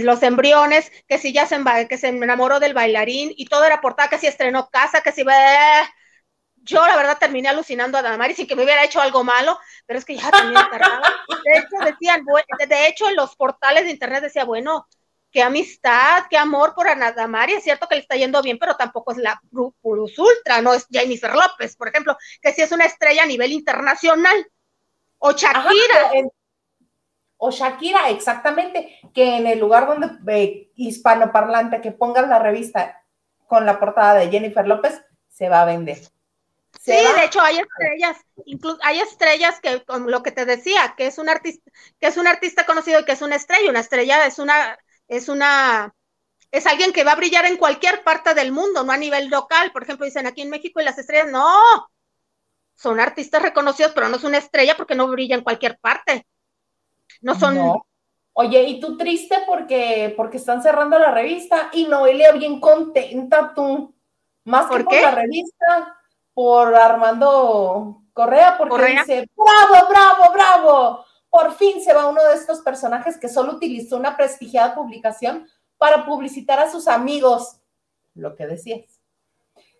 los 0.00 0.22
embriones, 0.22 0.90
que 1.06 1.18
si 1.18 1.32
ya 1.32 1.46
se, 1.46 1.58
que 1.88 1.98
se 1.98 2.08
enamoró 2.08 2.60
del 2.60 2.74
bailarín 2.74 3.32
y 3.36 3.46
todo 3.46 3.64
era 3.64 3.80
portada, 3.80 4.08
que 4.08 4.18
si 4.18 4.26
estrenó 4.26 4.70
casa, 4.70 5.02
que 5.02 5.12
si 5.12 5.24
yo 6.64 6.86
la 6.86 6.96
verdad 6.96 7.18
terminé 7.18 7.48
alucinando 7.48 7.98
a 7.98 8.02
Damaris 8.02 8.36
sin 8.36 8.46
que 8.46 8.56
me 8.56 8.64
hubiera 8.64 8.84
hecho 8.84 9.00
algo 9.00 9.24
malo, 9.24 9.58
pero 9.86 9.98
es 9.98 10.04
que 10.04 10.16
ya 10.16 10.30
también 10.30 10.62
tardaba. 10.70 11.08
De 11.44 11.58
hecho, 11.58 11.84
decían, 11.84 12.24
de 12.68 12.86
hecho, 12.86 13.08
en 13.08 13.16
los 13.16 13.34
portales 13.36 13.84
de 13.84 13.90
internet 13.90 14.22
decía, 14.22 14.44
bueno, 14.44 14.86
qué 15.30 15.42
amistad, 15.42 16.24
qué 16.30 16.36
amor 16.36 16.74
por 16.74 16.86
Ana 16.88 17.12
Damaris, 17.12 17.58
es 17.58 17.64
cierto 17.64 17.88
que 17.88 17.96
le 17.96 18.02
está 18.02 18.16
yendo 18.16 18.42
bien, 18.42 18.58
pero 18.58 18.76
tampoco 18.76 19.12
es 19.12 19.18
la 19.18 19.40
Plus 19.50 20.18
Ultra, 20.18 20.60
no 20.60 20.74
es 20.74 20.86
Jennifer 20.90 21.34
López, 21.34 21.74
por 21.74 21.88
ejemplo, 21.88 22.16
que 22.40 22.52
sí 22.52 22.62
es 22.62 22.70
una 22.70 22.84
estrella 22.84 23.24
a 23.24 23.26
nivel 23.26 23.50
internacional. 23.52 24.46
O 25.18 25.32
Shakira. 25.32 26.12
O 27.44 27.50
Shakira, 27.50 28.08
exactamente, 28.08 29.00
que 29.12 29.36
en 29.36 29.48
el 29.48 29.58
lugar 29.58 29.88
donde 29.88 30.06
eh, 30.32 30.70
hispanoparlante 30.76 31.80
que 31.80 31.90
pongas 31.90 32.28
la 32.28 32.38
revista 32.38 33.02
con 33.48 33.66
la 33.66 33.80
portada 33.80 34.14
de 34.14 34.30
Jennifer 34.30 34.64
López, 34.64 35.02
se 35.26 35.48
va 35.48 35.62
a 35.62 35.64
vender. 35.64 35.98
sí, 36.80 36.92
de 36.92 37.24
hecho 37.24 37.40
hay 37.40 37.58
estrellas, 37.58 38.16
incluso 38.44 38.78
hay 38.84 39.00
estrellas 39.00 39.58
que, 39.60 39.82
con 39.84 40.08
lo 40.08 40.22
que 40.22 40.30
te 40.30 40.46
decía, 40.46 40.94
que 40.96 41.06
es 41.06 41.18
un 41.18 41.28
artista, 41.28 41.68
que 41.98 42.06
es 42.06 42.16
un 42.16 42.28
artista 42.28 42.64
conocido 42.64 43.00
y 43.00 43.04
que 43.04 43.12
es 43.12 43.22
una 43.22 43.34
estrella, 43.34 43.70
una 43.70 43.80
estrella 43.80 44.24
es 44.24 44.38
una, 44.38 44.78
es 45.08 45.28
una, 45.28 45.92
es 46.52 46.64
alguien 46.66 46.92
que 46.92 47.02
va 47.02 47.10
a 47.10 47.16
brillar 47.16 47.44
en 47.46 47.56
cualquier 47.56 48.04
parte 48.04 48.34
del 48.34 48.52
mundo, 48.52 48.84
no 48.84 48.92
a 48.92 48.96
nivel 48.96 49.30
local. 49.30 49.72
Por 49.72 49.82
ejemplo, 49.82 50.06
dicen 50.06 50.28
aquí 50.28 50.42
en 50.42 50.50
México 50.50 50.80
y 50.80 50.84
las 50.84 50.98
estrellas, 50.98 51.32
no, 51.32 51.58
son 52.76 53.00
artistas 53.00 53.42
reconocidos, 53.42 53.90
pero 53.96 54.08
no 54.08 54.16
es 54.16 54.22
una 54.22 54.38
estrella 54.38 54.76
porque 54.76 54.94
no 54.94 55.08
brilla 55.08 55.34
en 55.34 55.42
cualquier 55.42 55.76
parte. 55.80 56.24
No 57.22 57.34
son. 57.34 57.82
Oye, 58.34 58.62
¿y 58.64 58.80
tú 58.80 58.96
triste 58.96 59.36
porque, 59.46 60.14
porque 60.16 60.38
están 60.38 60.62
cerrando 60.62 60.98
la 60.98 61.10
revista? 61.10 61.70
Y 61.72 61.86
Noelia 61.86 62.32
bien 62.32 62.60
contenta 62.60 63.52
tú. 63.54 63.94
Más 64.44 64.68
que 64.70 64.82
por 64.82 64.94
la 64.94 65.10
revista, 65.12 65.96
por 66.34 66.74
Armando 66.74 68.02
Correa, 68.12 68.56
porque 68.58 68.86
dice, 68.86 69.28
bravo, 69.36 69.88
bravo, 69.88 70.32
bravo. 70.32 71.04
Por 71.30 71.54
fin 71.54 71.80
se 71.80 71.92
va 71.92 72.08
uno 72.08 72.22
de 72.24 72.34
estos 72.34 72.60
personajes 72.60 73.18
que 73.18 73.28
solo 73.28 73.52
utilizó 73.52 73.96
una 73.96 74.16
prestigiada 74.16 74.74
publicación 74.74 75.48
para 75.78 76.04
publicitar 76.04 76.58
a 76.58 76.70
sus 76.70 76.88
amigos, 76.88 77.58
lo 78.14 78.34
que 78.34 78.46
decías. 78.46 79.00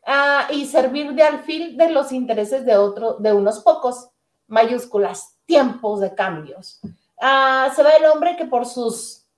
Ah, 0.06 0.48
y 0.50 0.66
servir 0.66 1.12
de 1.12 1.22
alfil 1.22 1.76
de 1.76 1.90
los 1.90 2.12
intereses 2.12 2.64
de 2.64 2.76
otro, 2.76 3.14
de 3.14 3.32
unos 3.32 3.60
pocos, 3.60 4.10
mayúsculas, 4.46 5.36
tiempos 5.44 6.00
de 6.00 6.14
cambios. 6.14 6.80
Ah, 7.24 7.70
se 7.76 7.84
ve 7.84 7.90
el 7.98 8.06
hombre 8.06 8.36
que 8.36 8.46
por 8.46 8.66
sus 8.66 9.28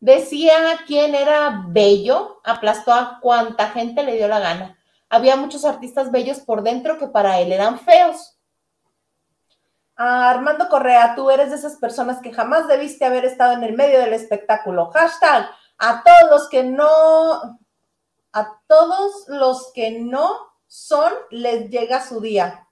decía 0.00 0.78
quién 0.86 1.14
era 1.14 1.64
bello, 1.66 2.42
aplastó 2.44 2.92
a 2.92 3.20
cuanta 3.22 3.70
gente 3.70 4.02
le 4.02 4.16
dio 4.16 4.28
la 4.28 4.38
gana. 4.38 4.78
Había 5.08 5.36
muchos 5.36 5.64
artistas 5.64 6.10
bellos 6.10 6.40
por 6.40 6.62
dentro 6.62 6.98
que 6.98 7.06
para 7.06 7.40
él 7.40 7.52
eran 7.52 7.80
feos. 7.80 8.38
Ah, 9.96 10.28
Armando 10.28 10.68
Correa, 10.68 11.14
tú 11.16 11.30
eres 11.30 11.48
de 11.48 11.56
esas 11.56 11.76
personas 11.76 12.20
que 12.20 12.34
jamás 12.34 12.68
debiste 12.68 13.06
haber 13.06 13.24
estado 13.24 13.54
en 13.54 13.64
el 13.64 13.74
medio 13.74 13.98
del 14.00 14.12
espectáculo. 14.12 14.90
Hashtag 14.90 15.48
a 15.78 16.02
todos 16.02 16.30
los 16.30 16.48
que 16.50 16.64
no, 16.64 17.58
a 18.34 18.60
todos 18.66 19.24
los 19.28 19.72
que 19.72 20.00
no 20.00 20.36
son, 20.66 21.14
les 21.30 21.70
llega 21.70 22.06
su 22.06 22.20
día. 22.20 22.68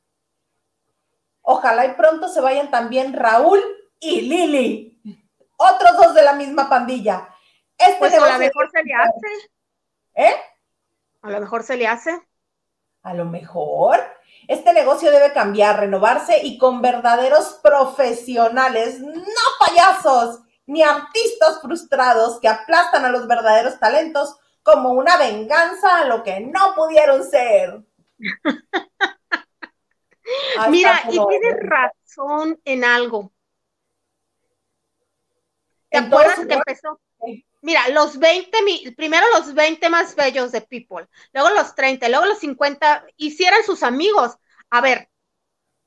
Ojalá 1.40 1.86
y 1.86 1.94
pronto 1.94 2.28
se 2.28 2.42
vayan 2.42 2.70
también 2.70 3.14
Raúl 3.14 3.75
y 4.00 4.22
Lili, 4.22 5.00
otros 5.56 5.96
dos 5.96 6.14
de 6.14 6.22
la 6.22 6.34
misma 6.34 6.68
pandilla. 6.68 7.28
Este 7.78 7.96
pues 7.98 8.14
a 8.14 8.32
lo 8.32 8.38
mejor 8.38 8.70
se 8.70 8.82
le 8.82 8.94
hace. 8.94 9.50
¿Eh? 10.14 10.34
A 11.22 11.30
lo 11.30 11.40
mejor 11.40 11.62
se 11.62 11.76
le 11.76 11.86
hace. 11.86 12.20
A 13.02 13.14
lo 13.14 13.24
mejor. 13.24 14.00
Este 14.48 14.72
negocio 14.72 15.10
debe 15.10 15.32
cambiar, 15.32 15.80
renovarse 15.80 16.40
y 16.42 16.58
con 16.58 16.80
verdaderos 16.80 17.58
profesionales, 17.62 19.00
no 19.00 19.12
payasos, 19.58 20.40
ni 20.66 20.82
artistas 20.82 21.60
frustrados 21.60 22.40
que 22.40 22.48
aplastan 22.48 23.04
a 23.04 23.10
los 23.10 23.26
verdaderos 23.26 23.78
talentos 23.78 24.38
como 24.62 24.90
una 24.90 25.16
venganza 25.16 26.00
a 26.00 26.04
lo 26.06 26.22
que 26.22 26.40
no 26.40 26.74
pudieron 26.74 27.24
ser. 27.24 27.82
Mira, 30.68 31.02
y 31.08 31.18
tienes 31.28 31.56
razón 31.60 32.60
en 32.64 32.84
algo. 32.84 33.32
¿Te 35.90 35.98
acuerdas 35.98 36.46
que 36.46 36.54
empezó? 36.54 37.00
Mira, 37.62 37.88
los 37.88 38.18
20, 38.18 38.56
primero 38.96 39.26
los 39.34 39.54
20 39.54 39.88
más 39.88 40.14
bellos 40.14 40.52
de 40.52 40.60
People, 40.60 41.08
luego 41.32 41.50
los 41.50 41.74
30, 41.74 42.08
luego 42.08 42.26
los 42.26 42.38
50, 42.38 43.06
hicieran 43.16 43.62
sus 43.64 43.82
amigos. 43.82 44.36
A 44.70 44.80
ver, 44.80 45.08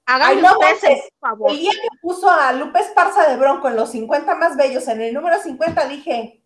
hagan 0.05 0.43
ustedes 0.43 1.09
favor. 1.19 1.51
El 1.51 1.57
día 1.59 1.71
que 1.71 1.87
puso 2.01 2.29
a 2.29 2.51
Lupe 2.53 2.79
Esparza 2.79 3.29
de 3.29 3.37
Bronco 3.37 3.67
en 3.67 3.75
los 3.75 3.91
50 3.91 4.35
más 4.35 4.57
bellos, 4.57 4.87
en 4.87 5.01
el 5.01 5.13
número 5.13 5.39
50, 5.41 5.87
dije, 5.87 6.43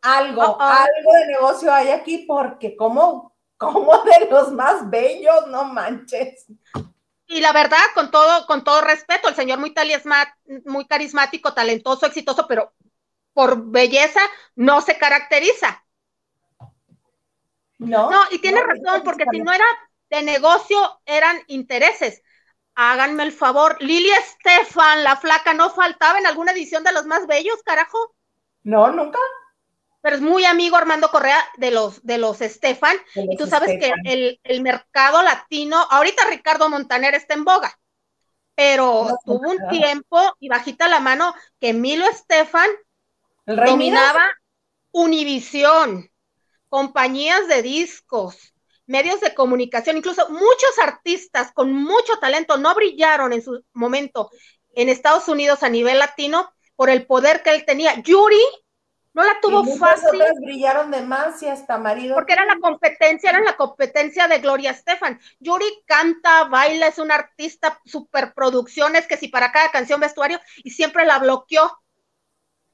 algo, 0.00 0.60
algo 0.60 1.12
de 1.12 1.26
negocio 1.26 1.72
hay 1.72 1.88
aquí, 1.88 2.18
porque 2.26 2.76
como, 2.76 3.36
como 3.56 3.98
de 4.04 4.28
los 4.30 4.52
más 4.52 4.88
bellos, 4.88 5.48
no 5.48 5.64
manches 5.64 6.46
y 7.26 7.40
la 7.40 7.52
verdad, 7.52 7.84
con 7.94 8.10
todo, 8.10 8.46
con 8.46 8.64
todo 8.64 8.80
respeto, 8.80 9.28
el 9.28 9.34
señor 9.34 9.58
muy, 9.58 9.74
muy 10.64 10.86
carismático, 10.86 11.54
talentoso, 11.54 12.06
exitoso, 12.06 12.46
pero 12.46 12.72
por 13.32 13.70
belleza 13.70 14.20
no 14.54 14.80
se 14.80 14.96
caracteriza. 14.96 15.84
No. 17.78 18.10
No, 18.10 18.22
y 18.30 18.38
tiene 18.38 18.62
razón, 18.62 19.02
porque 19.04 19.24
si 19.30 19.40
no 19.40 19.52
era 19.52 19.66
de 20.10 20.22
negocio, 20.22 20.78
eran 21.04 21.38
intereses. 21.48 22.22
Háganme 22.74 23.24
el 23.24 23.32
favor. 23.32 23.76
Lili 23.80 24.10
Estefan, 24.10 25.02
la 25.04 25.16
flaca, 25.16 25.52
¿no 25.52 25.70
faltaba 25.70 26.18
en 26.18 26.26
alguna 26.26 26.52
edición 26.52 26.84
de 26.84 26.92
los 26.92 27.06
más 27.06 27.26
bellos, 27.26 27.62
carajo? 27.64 27.98
No, 28.62 28.90
nunca 28.92 29.18
pero 30.06 30.18
es 30.18 30.22
muy 30.22 30.44
amigo 30.44 30.76
Armando 30.76 31.10
Correa 31.10 31.44
de 31.56 31.72
los 31.72 32.00
de 32.06 32.16
los 32.16 32.40
Estefan, 32.40 32.96
y 33.16 33.36
tú 33.36 33.48
sabes 33.48 33.76
que 33.80 33.92
el, 34.44 34.62
mercado 34.62 35.20
latino, 35.20 35.84
ahorita 35.90 36.26
Ricardo 36.30 36.68
Montaner 36.68 37.16
está 37.16 37.34
en 37.34 37.44
boga, 37.44 37.76
pero 38.54 39.18
tuvo 39.24 39.50
un 39.50 39.68
tiempo, 39.68 40.36
y 40.38 40.48
bajita 40.48 40.86
la 40.86 41.00
mano, 41.00 41.34
que 41.58 41.72
Milo 41.72 42.06
Estefan 42.06 42.70
dominaba 43.46 44.30
Univisión, 44.92 46.08
compañías 46.68 47.48
de 47.48 47.62
discos, 47.62 48.54
medios 48.86 49.20
de 49.20 49.34
comunicación, 49.34 49.96
incluso 49.96 50.28
muchos 50.28 50.78
artistas 50.80 51.50
con 51.50 51.72
mucho 51.72 52.16
talento 52.20 52.56
no 52.58 52.72
brillaron 52.76 53.32
en 53.32 53.42
su 53.42 53.60
momento 53.72 54.30
en 54.72 54.88
Estados 54.88 55.26
Unidos 55.26 55.64
a 55.64 55.68
nivel 55.68 55.98
latino 55.98 56.48
por 56.76 56.90
el 56.90 57.08
poder 57.08 57.42
que 57.42 57.50
él 57.50 57.64
tenía. 57.64 58.00
Yuri 58.02 58.38
no 59.16 59.24
la 59.24 59.40
tuvo 59.40 59.64
fácil. 59.78 60.20
Otras 60.20 60.36
brillaron 60.44 60.90
de 60.90 61.00
más 61.00 61.42
y 61.42 61.48
hasta 61.48 61.78
marido. 61.78 62.14
Porque 62.14 62.34
era 62.34 62.44
la 62.44 62.58
competencia, 62.60 63.30
era 63.30 63.40
la 63.40 63.56
competencia 63.56 64.28
de 64.28 64.40
Gloria 64.40 64.72
Estefan. 64.72 65.18
Yuri 65.40 65.64
canta, 65.86 66.44
baila, 66.44 66.88
es 66.88 66.98
una 66.98 67.14
artista, 67.14 67.80
superproducciones, 67.86 69.06
que 69.06 69.16
si 69.16 69.28
para 69.28 69.52
cada 69.52 69.70
canción 69.70 70.00
vestuario, 70.00 70.38
y 70.56 70.72
siempre 70.72 71.06
la 71.06 71.18
bloqueó. 71.18 71.80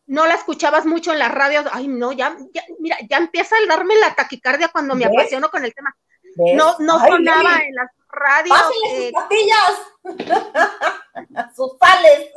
No 0.07 0.26
la 0.26 0.35
escuchabas 0.35 0.85
mucho 0.85 1.12
en 1.12 1.20
las 1.20 1.33
radios. 1.33 1.64
Ay, 1.70 1.87
no, 1.87 2.11
ya, 2.11 2.37
mira, 2.81 2.96
ya 3.09 3.18
empieza 3.18 3.55
a 3.55 3.68
darme 3.68 3.94
la 3.98 4.12
taquicardia 4.16 4.66
cuando 4.66 4.96
me 4.96 5.05
apasiono 5.05 5.48
con 5.48 5.64
el 5.64 5.72
tema. 5.72 5.96
No, 6.35 6.74
no 6.81 6.98
sonaba 6.98 7.61
en 7.61 7.74
las 7.76 7.88
radios. 8.09 8.59
Eh, 8.90 9.12
sus 9.12 9.22
pastillas! 9.22 9.72
sus 11.55 11.78
sales. 11.78 12.31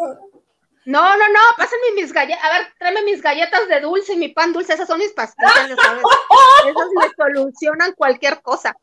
No, 0.86 1.18
no, 1.18 1.28
no, 1.30 1.40
pásenme 1.58 1.94
mis 1.96 2.14
galletas. 2.14 2.44
A 2.44 2.50
ver, 2.50 2.74
tráeme 2.78 3.02
mis 3.02 3.22
galletas 3.22 3.68
de 3.68 3.82
dulce 3.82 4.14
y 4.14 4.18
mi 4.18 4.30
pan 4.30 4.54
dulce. 4.54 4.74
Esas 4.74 4.88
son 4.88 5.00
mis 5.00 5.14
pastillas. 5.14 5.70
Esas 5.72 6.90
me 6.96 7.10
solucionan 7.18 7.94
cualquier 7.94 8.42
cosa. 8.42 8.76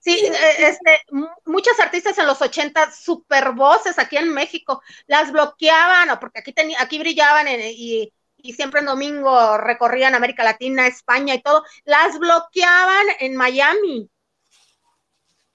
Sí, 0.00 0.24
eh, 0.24 0.54
este, 0.58 1.00
muchos 1.44 1.78
artistas 1.80 2.18
en 2.18 2.26
los 2.26 2.40
80, 2.40 2.92
super 2.92 3.52
voces 3.52 3.98
aquí 3.98 4.16
en 4.16 4.32
México, 4.32 4.80
las 5.06 5.32
bloqueaban, 5.32 6.16
porque 6.20 6.40
aquí, 6.40 6.54
aquí 6.78 6.98
brillaban 6.98 7.48
y, 7.48 8.12
y 8.36 8.52
siempre 8.52 8.80
en 8.80 8.86
domingo 8.86 9.58
recorrían 9.58 10.14
América 10.14 10.44
Latina, 10.44 10.86
España 10.86 11.34
y 11.34 11.42
todo, 11.42 11.64
las 11.84 12.18
bloqueaban 12.20 13.06
en 13.18 13.34
Miami. 13.34 14.08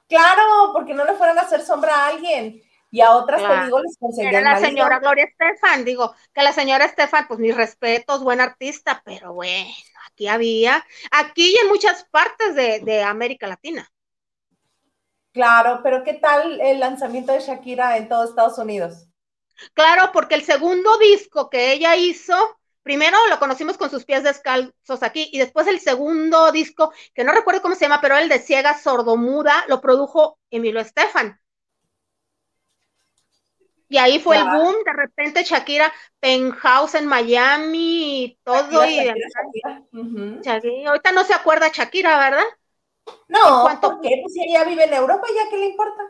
Claro, 0.09 0.72
porque 0.74 0.93
no 0.93 1.05
le 1.05 1.13
fueran 1.13 1.39
a 1.39 1.43
hacer 1.43 1.61
sombra 1.61 1.95
a 1.95 2.07
alguien 2.07 2.61
y 2.92 3.02
a 3.02 3.12
otras 3.12 3.42
te 3.42 3.66
digo 3.66 3.80
les 3.80 3.98
conseguían 3.98 4.36
Era 4.36 4.54
la 4.54 4.60
señora 4.60 5.00
Gloria 5.00 5.24
Estefan, 5.24 5.86
digo, 5.86 6.14
que 6.34 6.44
la 6.44 6.52
señora 6.52 6.86
Estefan, 6.86 7.28
pues 7.28 7.39
mis 7.39 7.56
respetos, 7.56 8.22
buen 8.22 8.42
artista, 8.42 9.02
pero 9.06 9.34
bueno, 9.34 9.72
aquí 10.08 10.28
había, 10.28 10.86
aquí 11.10 11.54
y 11.56 11.58
en 11.64 11.70
muchas 11.70 12.04
partes 12.12 12.54
de, 12.54 12.82
de 12.82 13.02
América 13.02 13.48
Latina. 13.48 13.89
Claro, 15.32 15.80
pero 15.82 16.04
¿qué 16.04 16.16
tal 16.16 16.60
el 16.60 16.82
lanzamiento 16.82 17.32
de 17.32 17.39
Shakira 17.39 17.96
en 17.96 18.10
todo 18.10 18.26
Estados 18.26 18.58
Unidos? 18.58 19.08
Claro, 19.74 20.12
porque 20.12 20.36
el 20.36 20.44
segundo 20.44 20.98
disco 20.98 21.50
que 21.50 21.72
ella 21.72 21.96
hizo, 21.96 22.36
primero 22.84 23.18
lo 23.30 23.39
conocimos 23.39 23.78
con 23.78 23.89
sus 23.89 24.04
pies 24.04 24.24
descalzos 24.24 25.02
aquí, 25.02 25.30
y 25.32 25.39
después 25.39 25.68
el 25.68 25.80
segundo 25.80 26.52
disco, 26.52 26.92
que 27.14 27.24
no 27.24 27.32
recuerdo 27.32 27.62
cómo 27.62 27.76
se 27.76 27.86
llama, 27.86 28.02
pero 28.02 28.18
el 28.18 28.28
de 28.28 28.39
Ciega 28.39 28.78
Sordomuda, 28.78 29.66
lo 29.70 29.80
produjo 29.80 30.38
Emilio 30.50 30.82
Estefan. 30.82 31.41
Y 33.92 33.98
ahí 33.98 34.20
fue 34.20 34.38
el 34.38 34.46
boom, 34.46 34.74
de 34.86 34.94
repente 34.94 35.44
Shakira, 35.44 35.92
Penthouse 36.22 36.96
en 36.96 37.08
Miami, 37.08 38.24
y 38.24 38.38
todo. 38.42 38.86
y 38.86 38.96
Shakira, 40.42 40.88
Ahorita 40.88 41.12
no 41.12 41.26
se 41.26 41.34
acuerda 41.34 41.68
Shakira, 41.74 42.18
¿verdad? 42.18 42.46
No, 43.28 43.68
¿por 43.82 44.00
qué? 44.00 44.20
Pues 44.22 44.34
si 44.34 44.44
ella 44.44 44.64
vive 44.64 44.86
en 44.86 44.94
Europa, 44.94 45.28
¿ya 45.36 45.50
qué 45.50 45.58
le 45.58 45.66
importa? 45.68 46.04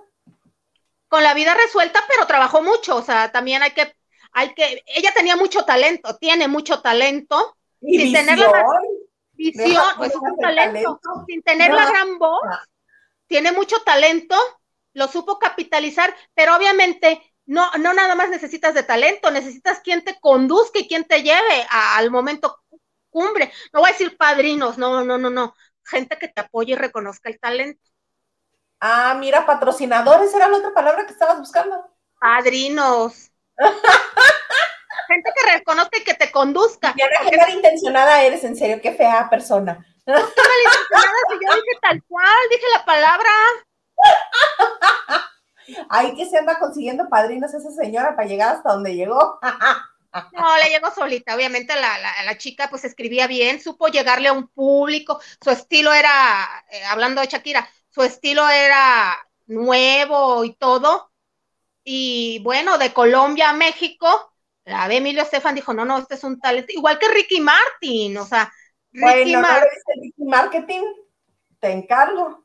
Con 1.08 1.24
la 1.24 1.34
vida 1.34 1.56
resuelta, 1.56 2.04
pero 2.08 2.28
trabajó 2.28 2.62
mucho, 2.62 2.98
o 2.98 3.02
sea, 3.02 3.32
también 3.32 3.64
hay 3.64 3.72
que, 3.72 3.96
hay 4.32 4.54
que, 4.54 4.84
ella 4.86 5.12
tenía 5.16 5.36
mucho 5.36 5.66
talento, 5.66 6.18
tiene 6.18 6.48
mucho 6.48 6.82
talento, 6.84 7.58
Y 7.82 7.98
sin 7.98 8.12
visión. 8.14 8.26
tener 8.28 8.38
la 8.40 8.64
visión, 9.34 9.84
es 10.04 10.14
déjate 10.14 10.18
un 10.20 10.38
talento, 10.40 11.00
talento. 11.00 11.26
sin 11.28 11.42
tener 11.42 11.74
la 11.74 11.86
gran 11.88 12.20
voz, 12.20 12.42
No. 12.44 12.58
tiene 13.28 13.52
mucho 13.52 13.82
talento, 13.84 14.36
lo 14.94 15.08
supo 15.08 15.40
capitalizar, 15.40 16.16
pero 16.34 16.56
obviamente 16.56 17.31
no, 17.46 17.70
no 17.80 17.94
nada 17.94 18.16
más 18.16 18.30
necesitas 18.30 18.74
de 18.74 18.84
talento, 18.84 19.32
necesitas 19.32 19.80
quien 19.80 20.04
te 20.04 20.20
conduzca 20.20 20.80
y 20.80 20.88
quien 20.88 21.04
te 21.06 21.24
lleve 21.24 21.66
a- 21.70 21.98
al 21.98 22.12
momento 22.12 22.60
cumbre. 23.10 23.52
No 23.74 23.82
voy 23.82 23.90
a 23.90 23.94
decir 23.94 24.18
padrinos, 24.18 24.78
no, 24.78 25.04
no, 25.04 25.18
no, 25.18 25.30
no. 25.30 25.56
Gente 25.86 26.18
que 26.18 26.28
te 26.30 26.42
apoye 26.42 26.74
y 26.74 26.76
reconozca 26.76 27.30
el 27.30 27.40
talento. 27.40 27.82
Ah, 28.80 29.16
mira, 29.20 29.46
patrocinadores 29.46 30.34
era 30.34 30.48
la 30.48 30.58
otra 30.58 30.74
palabra 30.74 31.06
que 31.06 31.14
estabas 31.14 31.40
buscando. 31.40 31.76
Padrinos. 32.20 33.32
Gente 35.08 35.30
que 35.36 35.52
reconozca 35.52 35.98
y 36.00 36.04
que 36.04 36.14
te 36.14 36.32
conduzca. 36.32 36.94
Diana, 36.94 37.18
qué 37.30 37.38
malintencionada 37.38 38.24
eres, 38.24 38.44
en 38.44 38.56
serio, 38.56 38.80
qué 38.82 38.94
fea 38.94 39.30
persona. 39.30 39.86
Qué 40.06 40.12
malintencionada, 40.14 41.18
si 41.30 41.34
yo 41.46 41.54
dije 41.56 41.80
tal 41.82 42.04
cual, 42.08 42.38
dije 42.50 42.66
la 42.74 42.86
palabra. 42.86 43.30
Ay, 45.90 46.16
que 46.16 46.26
se 46.28 46.38
anda 46.38 46.60
consiguiendo 46.60 47.10
padrinos 47.10 47.54
esa 47.54 47.72
señora 47.72 48.16
para 48.16 48.28
llegar 48.28 48.56
hasta 48.56 48.74
donde 48.74 48.96
llegó. 48.96 49.40
No, 50.32 50.58
le 50.58 50.70
llegó 50.70 50.92
solita. 50.92 51.36
Obviamente 51.36 51.76
la, 51.76 51.98
la, 52.00 52.24
la 52.24 52.38
chica 52.38 52.70
pues 52.70 52.84
escribía 52.86 53.28
bien, 53.28 53.62
supo 53.62 53.88
llegarle 53.88 54.30
a 54.30 54.34
un 54.34 54.48
público. 54.48 55.20
Su 55.42 55.50
estilo 55.52 55.92
era, 55.94 56.48
eh, 56.72 56.84
hablando 56.86 57.22
de 57.22 57.28
Shakira, 57.28 57.68
su 57.90 58.02
estilo 58.04 58.48
era 58.50 59.18
nuevo 59.48 60.44
y 60.46 60.56
todo. 60.56 61.12
Y 61.84 62.40
bueno, 62.44 62.78
de 62.78 62.94
Colombia 62.94 63.52
a 63.52 63.54
México, 63.54 64.34
la 64.66 64.88
de 64.90 64.98
Emilio 64.98 65.24
Estefan 65.24 65.56
dijo, 65.56 65.74
no, 65.74 65.86
no, 65.86 66.00
este 66.00 66.16
es 66.16 66.24
un 66.26 66.40
talento. 66.40 66.74
Igual 66.74 67.00
que 67.00 67.10
Ricky 67.10 67.42
Martin, 67.42 68.18
o 68.18 68.26
sea, 68.26 68.52
Ricky 68.94 69.36
Bueno, 69.36 69.42
¿no 69.42 69.48
Martin. 69.48 69.64
le 69.64 69.70
viste 69.70 69.94
Ricky 70.02 70.24
Marketing? 70.26 70.82
Te 71.60 71.72
encargo. 71.72 72.41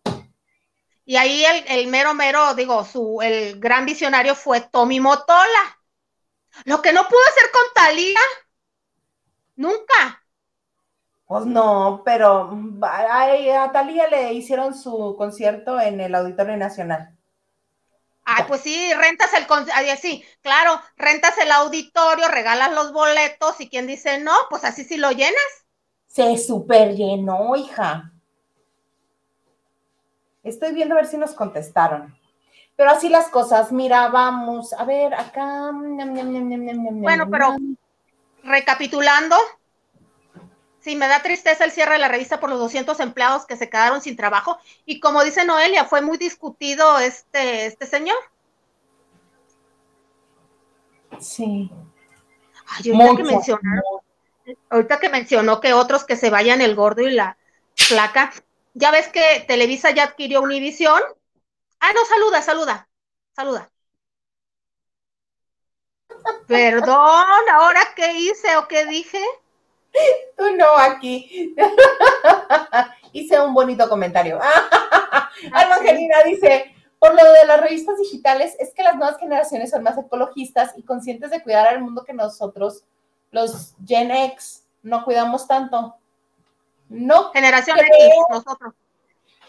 Y 1.07 1.17
ahí 1.17 1.45
el, 1.47 1.65
el 1.69 1.87
mero 1.89 2.15
mero, 2.15 2.55
digo, 2.55 2.85
su, 2.85 3.21
el 3.23 3.59
gran 3.61 3.87
visionario 3.87 4.35
fue 4.35 4.61
Tommy 4.61 5.01
Motola. 5.01 5.81
Lo 6.67 6.83
que 6.83 6.93
no 6.93 7.09
pudo 7.09 7.21
hacer 7.31 7.51
con 7.53 7.63
Talía, 7.75 8.21
nunca. 9.57 10.23
Pues 11.27 11.47
no, 11.47 12.03
pero 12.05 12.51
a 12.83 13.71
Talía 13.73 14.09
le 14.09 14.33
hicieron 14.33 14.75
su 14.75 15.15
concierto 15.17 15.81
en 15.81 16.01
el 16.01 16.15
Auditorio 16.17 16.57
Nacional. 16.57 17.17
Ay, 18.25 18.45
pues 18.49 18.61
sí, 18.63 18.93
rentas 18.95 19.33
el, 19.35 19.47
con- 19.47 19.67
ay, 19.73 19.97
sí, 19.97 20.23
claro, 20.43 20.81
rentas 20.97 21.39
el 21.39 21.51
auditorio, 21.53 22.29
regalas 22.29 22.73
los 22.73 22.93
boletos 22.93 23.59
y 23.61 23.69
quien 23.71 23.87
dice 23.87 24.19
no, 24.21 24.33
pues 24.51 24.65
así 24.65 24.85
sí 24.85 24.97
lo 24.99 25.11
llenas. 25.13 25.41
Se 26.09 26.37
super 26.37 26.97
llenó, 26.97 27.55
hija. 27.55 28.13
Estoy 30.47 30.73
viendo 30.73 30.95
a 30.95 30.99
ver 30.99 31.07
si 31.07 31.19
nos 31.19 31.33
contestaron. 31.33 32.17
Pero 32.77 32.91
así 32.91 33.09
las 33.09 33.29
cosas, 33.29 33.73
mira, 33.73 34.09
vamos, 34.09 34.73
a 34.73 34.85
ver, 34.85 35.15
acá. 35.15 35.73
Bueno, 35.73 37.29
pero-. 37.31 37.57
Recapitulando, 38.45 39.35
sí, 40.79 40.95
me 40.95 41.09
da 41.09 41.21
tristeza 41.21 41.65
el 41.65 41.73
cierre 41.73 41.95
de 41.95 41.99
la 41.99 42.07
revista 42.07 42.39
por 42.39 42.49
los 42.49 42.61
200 42.61 43.01
empleados 43.01 43.45
que 43.45 43.57
se 43.57 43.69
quedaron 43.69 44.01
sin 44.01 44.15
trabajo 44.15 44.57
y 44.85 45.01
como 45.01 45.25
dice 45.25 45.45
Noelia, 45.45 45.85
fue 45.85 46.01
muy 46.01 46.17
discutido 46.17 47.01
este, 47.01 47.67
este 47.67 47.87
señor. 47.87 48.17
Sí. 51.19 51.73
Ay, 52.69 52.93
ahorita 52.93 53.17
que 53.17 53.25
mencionaron, 53.25 53.85
ahorita 54.71 55.01
que 55.01 55.09
mencionó 55.09 55.61
que 55.61 55.73
otros 55.73 56.05
que 56.05 56.15
se 56.15 56.31
vayan 56.31 56.61
el 56.61 56.77
gordo 56.77 57.03
y 57.03 57.15
la 57.15 57.37
flaca, 57.75 58.33
ya 58.77 58.91
ves 58.91 59.09
que 59.09 59.45
Televisa 59.49 59.91
ya 59.91 60.05
adquirió 60.05 60.43
Univisión. 60.43 61.01
Ah, 61.81 61.93
no, 61.95 62.05
saluda, 62.05 62.43
saluda, 62.43 62.89
saluda. 63.35 63.71
Perdón, 66.47 67.49
ahora 67.53 67.81
qué 67.97 68.13
hice 68.19 68.57
o 68.57 68.69
qué 68.69 68.85
dije. 68.85 69.23
Tú 70.37 70.45
no, 70.57 70.77
aquí. 70.77 71.55
Hice 73.13 73.41
un 73.41 73.55
bonito 73.55 73.89
comentario. 73.89 74.39
Alma 75.53 75.77
Angelina 75.77 76.23
dice, 76.25 76.75
por 76.99 77.15
lo 77.15 77.33
de 77.33 77.47
las 77.47 77.61
revistas 77.61 77.97
digitales, 77.99 78.57
es 78.59 78.75
que 78.75 78.83
las 78.83 78.97
nuevas 78.97 79.19
generaciones 79.19 79.71
son 79.71 79.83
más 79.83 79.97
ecologistas 79.97 80.75
y 80.77 80.83
conscientes 80.83 81.31
de 81.31 81.43
cuidar 81.43 81.67
al 81.67 81.81
mundo 81.81 82.05
que 82.05 82.13
nosotros, 82.13 82.85
los 83.31 83.75
Gen 83.87 84.11
X, 84.11 84.67
no 84.83 85.03
cuidamos 85.03 85.49
tanto. 85.49 85.97
No, 86.89 87.31
Generación 87.33 87.77
Creo- 87.79 87.89
X, 87.95 88.15
nosotros. 88.31 88.75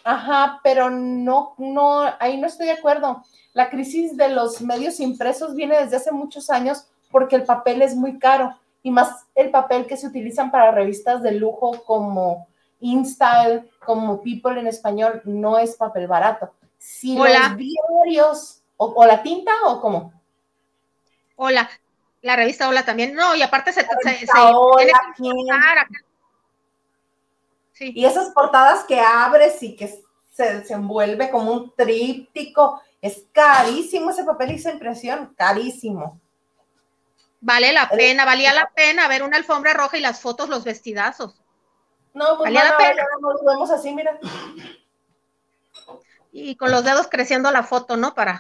ajá, 0.03 0.59
pero 0.63 0.89
no, 0.89 1.53
no, 1.57 2.01
ahí 2.19 2.37
no 2.37 2.47
estoy 2.47 2.67
de 2.67 2.73
acuerdo. 2.73 3.23
La 3.53 3.69
crisis 3.69 4.15
de 4.17 4.29
los 4.29 4.61
medios 4.61 4.99
impresos 4.99 5.55
viene 5.55 5.79
desde 5.79 5.97
hace 5.97 6.11
muchos 6.11 6.49
años 6.49 6.87
porque 7.11 7.35
el 7.35 7.43
papel 7.43 7.81
es 7.81 7.95
muy 7.95 8.19
caro 8.19 8.57
y 8.83 8.91
más 8.91 9.25
el 9.35 9.49
papel 9.51 9.85
que 9.87 9.97
se 9.97 10.07
utilizan 10.07 10.51
para 10.51 10.71
revistas 10.71 11.21
de 11.21 11.31
lujo 11.31 11.83
como 11.83 12.47
InStyle, 12.79 13.69
como 13.85 14.21
People 14.21 14.59
en 14.59 14.67
español, 14.67 15.21
no 15.25 15.57
es 15.57 15.75
papel 15.75 16.07
barato. 16.07 16.53
Si 16.77 17.17
Hola. 17.19 17.49
los 17.49 17.57
diarios, 17.57 18.61
o, 18.77 18.85
o 18.95 19.05
la 19.05 19.23
tinta 19.23 19.51
o 19.65 19.81
cómo. 19.81 20.13
Hola, 21.35 21.67
la 22.21 22.35
revista 22.35 22.69
Hola 22.69 22.85
también. 22.85 23.13
No, 23.15 23.35
y 23.35 23.41
aparte 23.41 23.73
se, 23.73 23.81
se, 24.03 24.17
se 24.25 24.27
Hola, 24.35 24.93
tiene 25.15 25.43
que. 25.45 25.97
Sí. 27.77 27.91
Y 27.95 28.05
esas 28.05 28.29
portadas 28.31 28.85
que 28.85 28.99
abres 28.99 29.61
y 29.61 29.75
que 29.75 29.87
se, 30.31 30.65
se 30.65 30.73
envuelve 30.73 31.29
como 31.29 31.51
un 31.51 31.73
tríptico, 31.75 32.81
es 33.01 33.23
carísimo 33.31 34.09
ese 34.09 34.23
papel 34.23 34.51
y 34.51 34.55
esa 34.55 34.71
impresión, 34.71 35.33
carísimo. 35.37 36.19
Vale 37.39 37.71
la 37.71 37.83
Eh, 37.83 37.97
pena, 37.97 38.25
valía 38.25 38.53
la 38.53 38.69
pena 38.71 39.07
ver 39.07 39.23
una 39.23 39.37
alfombra 39.37 39.73
roja 39.73 39.97
y 39.97 40.01
las 40.01 40.21
fotos, 40.21 40.49
los 40.49 40.63
vestidazos. 40.63 41.39
No, 42.13 42.37
pues 42.37 42.51
Valía 42.51 42.63
la 42.63 42.77
pena. 42.77 43.03
nos 43.21 43.45
vemos 43.45 43.69
así, 43.69 43.93
mira. 43.93 44.19
Y 46.31 46.55
con 46.55 46.71
los 46.71 46.83
dedos 46.83 47.07
creciendo 47.07 47.51
la 47.51 47.63
foto, 47.63 47.95
¿no? 47.95 48.13
Para. 48.15 48.39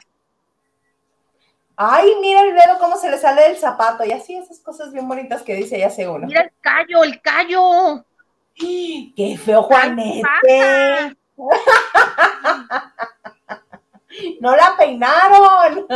Ay, 1.75 2.11
mira 2.21 2.41
el 2.41 2.55
dedo 2.55 2.79
cómo 2.79 2.97
se 2.97 3.09
le 3.09 3.19
sale 3.19 3.43
del 3.43 3.57
zapato 3.57 4.03
y 4.03 4.11
así 4.11 4.35
esas 4.35 4.59
cosas 4.59 4.91
bien 4.91 5.07
bonitas 5.07 5.43
que 5.43 5.53
dice 5.53 5.77
ya 5.77 6.09
uno. 6.09 6.25
Mira 6.25 6.41
el 6.41 6.51
callo, 6.59 7.03
el 7.03 7.21
callo. 7.21 8.03
¡Qué 8.57 9.37
feo, 9.43 9.63
Juanete! 9.63 11.15
¡No 14.41 14.55
la 14.55 14.75
peinaron! 14.77 15.87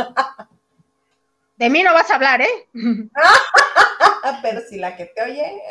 De 1.56 1.70
mí 1.70 1.82
no 1.82 1.92
vas 1.92 2.10
a 2.10 2.14
hablar, 2.14 2.40
¿eh? 2.40 2.68
Pero 4.42 4.60
si 4.68 4.78
la 4.78 4.96
que 4.96 5.06
te 5.06 5.22
oye. 5.22 5.62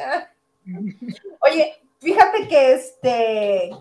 Oye, 1.40 1.82
fíjate 2.00 2.48
que 2.48 2.74
este 2.74 3.72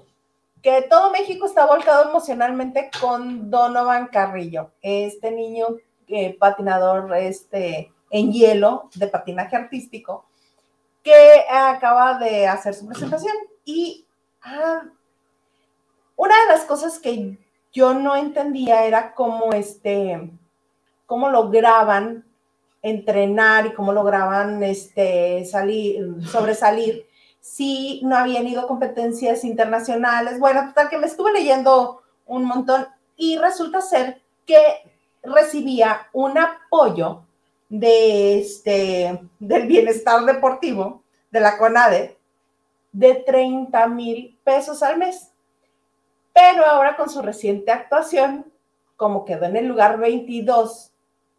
que 0.63 0.83
todo 0.83 1.11
México 1.11 1.47
está 1.47 1.67
volcado 1.67 2.11
emocionalmente 2.11 2.91
con 3.01 3.51
Donovan 3.51 4.09
Carrillo, 4.09 4.73
este 4.83 5.31
niño 5.31 5.69
eh, 6.09 6.37
patinador 6.39 7.17
este, 7.17 7.93
en 8.11 8.33
hielo 8.33 8.91
de 8.95 9.07
patinaje 9.07 9.57
artístico 9.57 10.30
que 11.03 11.45
acaba 11.51 12.19
de 12.19 12.47
hacer 12.47 12.75
su 12.75 12.87
presentación 12.87 13.35
y 13.65 14.07
ah, 14.43 14.83
una 16.17 16.41
de 16.41 16.47
las 16.49 16.65
cosas 16.65 16.99
que 16.99 17.39
yo 17.73 17.95
no 17.95 18.17
entendía 18.17 18.85
era 18.85 19.15
cómo 19.15 19.53
este 19.53 20.31
cómo 21.07 21.29
lograban 21.29 22.25
entrenar 22.83 23.67
y 23.67 23.73
cómo 23.73 23.93
lograban 23.93 24.63
este, 24.63 25.45
salir, 25.45 26.25
sobresalir 26.25 27.07
si 27.41 28.01
no 28.05 28.17
habían 28.17 28.47
ido 28.47 28.67
competencias 28.67 29.45
internacionales. 29.45 30.39
Bueno, 30.39 30.69
total 30.69 30.89
que 30.89 30.99
me 30.99 31.07
estuve 31.07 31.33
leyendo 31.33 32.03
un 32.27 32.45
montón 32.45 32.87
y 33.17 33.39
resulta 33.39 33.81
ser 33.81 34.23
que 34.47 34.63
recibía 35.23 36.09
un 36.13 36.39
apoyo 36.39 37.23
de 37.71 38.41
este, 38.41 39.23
del 39.39 39.66
bienestar 39.66 40.25
deportivo 40.25 41.03
de 41.31 41.41
la 41.41 41.57
CONADE 41.57 42.18
de 42.93 43.14
30 43.14 43.87
mil 43.87 44.39
pesos 44.45 44.83
al 44.83 44.99
mes. 44.99 45.33
Pero 46.35 46.66
ahora 46.66 46.97
con 46.97 47.09
su 47.09 47.23
reciente 47.23 47.71
actuación, 47.71 48.53
como 48.97 49.25
quedó 49.25 49.47
en 49.47 49.57
el 49.57 49.66
lugar 49.66 49.99
22 49.99 50.93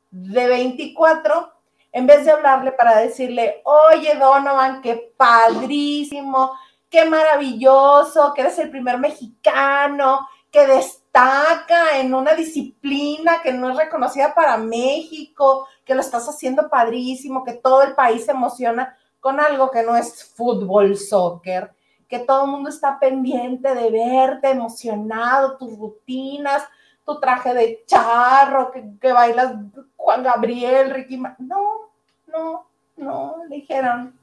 de 0.09 0.47
24, 0.47 1.53
en 1.91 2.07
vez 2.07 2.25
de 2.25 2.31
hablarle 2.31 2.71
para 2.71 2.97
decirle, 2.97 3.61
oye 3.65 4.15
Donovan, 4.15 4.81
qué 4.81 5.13
padrísimo, 5.17 6.53
qué 6.89 7.05
maravilloso, 7.05 8.33
que 8.33 8.41
eres 8.41 8.57
el 8.59 8.71
primer 8.71 8.97
mexicano, 8.97 10.27
que 10.49 10.65
destaca 11.11 11.97
en 11.99 12.13
una 12.13 12.33
disciplina 12.33 13.41
que 13.41 13.51
no 13.51 13.69
es 13.69 13.77
reconocida 13.77 14.33
para 14.33 14.57
México, 14.57 15.67
que 15.83 15.93
lo 15.93 16.01
estás 16.01 16.27
haciendo 16.27 16.69
padrísimo, 16.69 17.43
que 17.43 17.53
todo 17.53 17.83
el 17.83 17.95
país 17.95 18.25
se 18.25 18.31
emociona 18.31 18.95
con 19.19 19.39
algo 19.39 19.69
que 19.69 19.83
no 19.83 19.95
es 19.95 20.23
fútbol, 20.35 20.97
soccer, 20.97 21.73
que 22.07 22.19
todo 22.19 22.45
el 22.45 22.51
mundo 22.51 22.69
está 22.69 22.97
pendiente 22.97 23.75
de 23.75 23.91
verte 23.91 24.49
emocionado, 24.49 25.57
tus 25.57 25.77
rutinas, 25.77 26.63
tu 27.05 27.19
traje 27.19 27.53
de 27.53 27.83
charro, 27.85 28.71
que, 28.71 29.11
bailas 29.11 29.53
Juan 29.97 30.23
Gabriel, 30.23 30.91
Ricky. 30.91 31.17
no, 31.17 31.91
no, 32.27 32.65
no, 32.95 33.35
dijeron. 33.49 34.17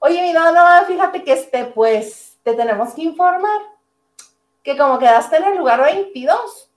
Oye, 0.00 0.22
mi 0.22 0.32
no, 0.32 0.42
fíjate 0.86 1.22
que 1.22 1.32
este, 1.32 1.64
pues, 1.66 2.38
te 2.42 2.54
tenemos 2.54 2.94
que 2.94 3.02
informar 3.02 3.77
que 4.68 4.76
como 4.76 4.98
quedaste 4.98 5.38
en 5.38 5.44
el 5.44 5.56
lugar 5.56 5.80
22, 5.80 6.70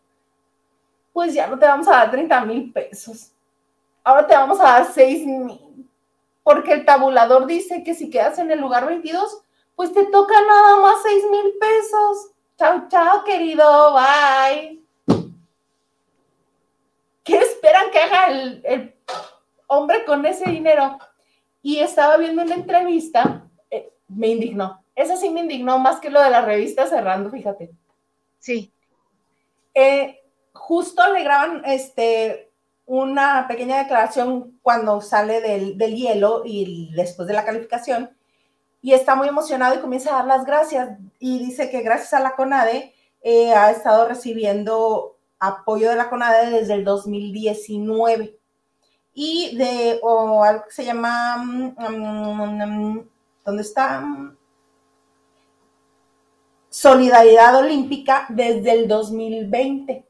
pues 1.11 1.33
ya 1.33 1.47
no 1.47 1.59
te 1.59 1.65
vamos 1.65 1.89
a 1.89 1.91
dar 1.91 2.11
30 2.11 2.45
mil 2.45 2.71
pesos. 2.71 3.33
Ahora 4.01 4.25
te 4.25 4.33
vamos 4.33 4.61
a 4.61 4.63
dar 4.63 4.93
6 4.93 5.27
mil. 5.27 5.89
Porque 6.41 6.71
el 6.71 6.85
tabulador 6.85 7.45
dice 7.45 7.83
que 7.83 7.93
si 7.93 8.09
quedas 8.09 8.39
en 8.39 8.49
el 8.49 8.61
lugar 8.61 8.85
22, 8.85 9.43
pues 9.75 9.91
te 9.91 10.05
toca 10.05 10.33
nada 10.41 10.77
más 10.77 11.03
6 11.03 11.23
mil 11.31 11.53
pesos. 11.59 12.31
Chao, 12.57 12.87
chao, 12.87 13.25
querido. 13.25 13.93
Bye. 13.93 14.81
¿Qué 17.25 17.37
esperan 17.39 17.91
que 17.91 17.99
haga 17.99 18.27
el, 18.27 18.95
hombre 19.67 20.05
con 20.05 20.25
ese 20.25 20.49
dinero? 20.49 20.97
Y 21.61 21.79
estaba 21.79 22.15
viendo 22.15 22.41
una 22.41 22.55
entrevista, 22.55 23.43
eh, 23.69 23.91
me 24.07 24.29
indignó. 24.29 24.81
Eso 24.95 25.17
sí 25.17 25.29
me 25.29 25.41
indignó 25.41 25.77
más 25.77 25.99
que 25.99 26.09
lo 26.09 26.21
de 26.21 26.29
la 26.29 26.41
revista 26.41 26.87
cerrando, 26.87 27.29
fíjate. 27.29 27.80
Sí. 28.41 28.73
Eh, 29.73 30.19
justo 30.51 31.13
le 31.13 31.23
graban 31.23 31.61
este, 31.65 32.51
una 32.85 33.47
pequeña 33.47 33.77
declaración 33.77 34.59
cuando 34.61 34.99
sale 34.99 35.39
del, 35.39 35.95
hielo 35.95 36.41
y 36.43 36.91
después 36.93 37.27
de 37.27 37.35
la 37.35 37.45
calificación 37.45 38.09
y 38.81 38.93
está 38.93 39.15
muy 39.15 39.27
emocionado 39.27 39.75
y 39.75 39.79
comienza 39.79 40.09
a 40.09 40.17
dar 40.17 40.25
las 40.25 40.45
gracias 40.45 40.97
y 41.19 41.37
dice 41.39 41.69
que 41.69 41.83
gracias 41.83 42.13
a 42.13 42.19
la 42.19 42.35
CONADE 42.35 42.93
eh, 43.21 43.53
ha 43.53 43.69
estado 43.69 44.07
recibiendo 44.07 45.17
apoyo 45.39 45.89
de 45.89 45.95
la 45.95 46.09
CONADE 46.09 46.49
desde 46.49 46.73
el 46.73 46.83
2019 46.83 48.39
y 49.13 49.55
de 49.55 49.99
algo 50.03 50.65
que 50.65 50.71
se 50.73 50.83
llama, 50.83 51.37
mm, 51.37 51.75
mm, 51.77 52.95
mm, 52.95 53.09
¿dónde 53.45 53.61
está? 53.61 54.03
Solidaridad 56.71 57.57
Olímpica 57.57 58.25
desde 58.29 58.71
el 58.71 58.87
2020. 58.87 60.05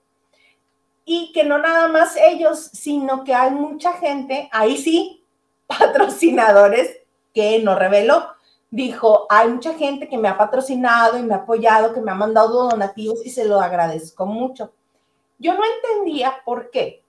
Y 1.06 1.32
que 1.34 1.44
no 1.44 1.58
nada 1.58 1.88
más 1.88 2.16
ellos, 2.16 2.70
sino 2.72 3.24
que 3.24 3.34
hay 3.34 3.50
mucha 3.50 3.94
gente, 3.94 4.48
ahí 4.52 4.78
sí, 4.78 5.26
patrocinadores, 5.68 7.00
que 7.34 7.58
no 7.64 7.74
reveló, 7.74 8.28
dijo, 8.70 9.26
hay 9.28 9.50
mucha 9.50 9.74
gente 9.74 10.08
que 10.08 10.20
me 10.20 10.28
ha 10.28 10.38
patrocinado 10.38 11.18
y 11.18 11.24
me 11.24 11.34
ha 11.34 11.38
apoyado, 11.38 11.96
que 11.96 12.02
me 12.02 12.12
ha 12.12 12.16
mandado 12.16 12.70
donativos 12.70 13.26
y 13.26 13.32
se 13.32 13.46
lo 13.46 13.60
agradezco 13.60 14.28
mucho. 14.28 14.72
Yo 15.40 15.56
no 15.56 15.62
entendía 15.66 16.44
por 16.46 16.70
qué. 16.70 17.04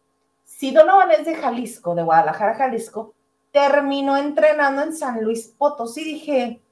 Si 0.47 0.71
Donovan 0.71 1.11
es 1.11 1.27
de 1.27 1.35
Jalisco, 1.35 1.95
de 1.95 2.03
Guadalajara, 2.03 2.55
Jalisco, 2.55 3.13
terminó 3.51 4.17
entrenando 4.17 4.81
en 4.81 4.97
San 4.97 5.23
Luis 5.23 5.55
Potosí. 5.59 6.05
Dije, 6.05 6.63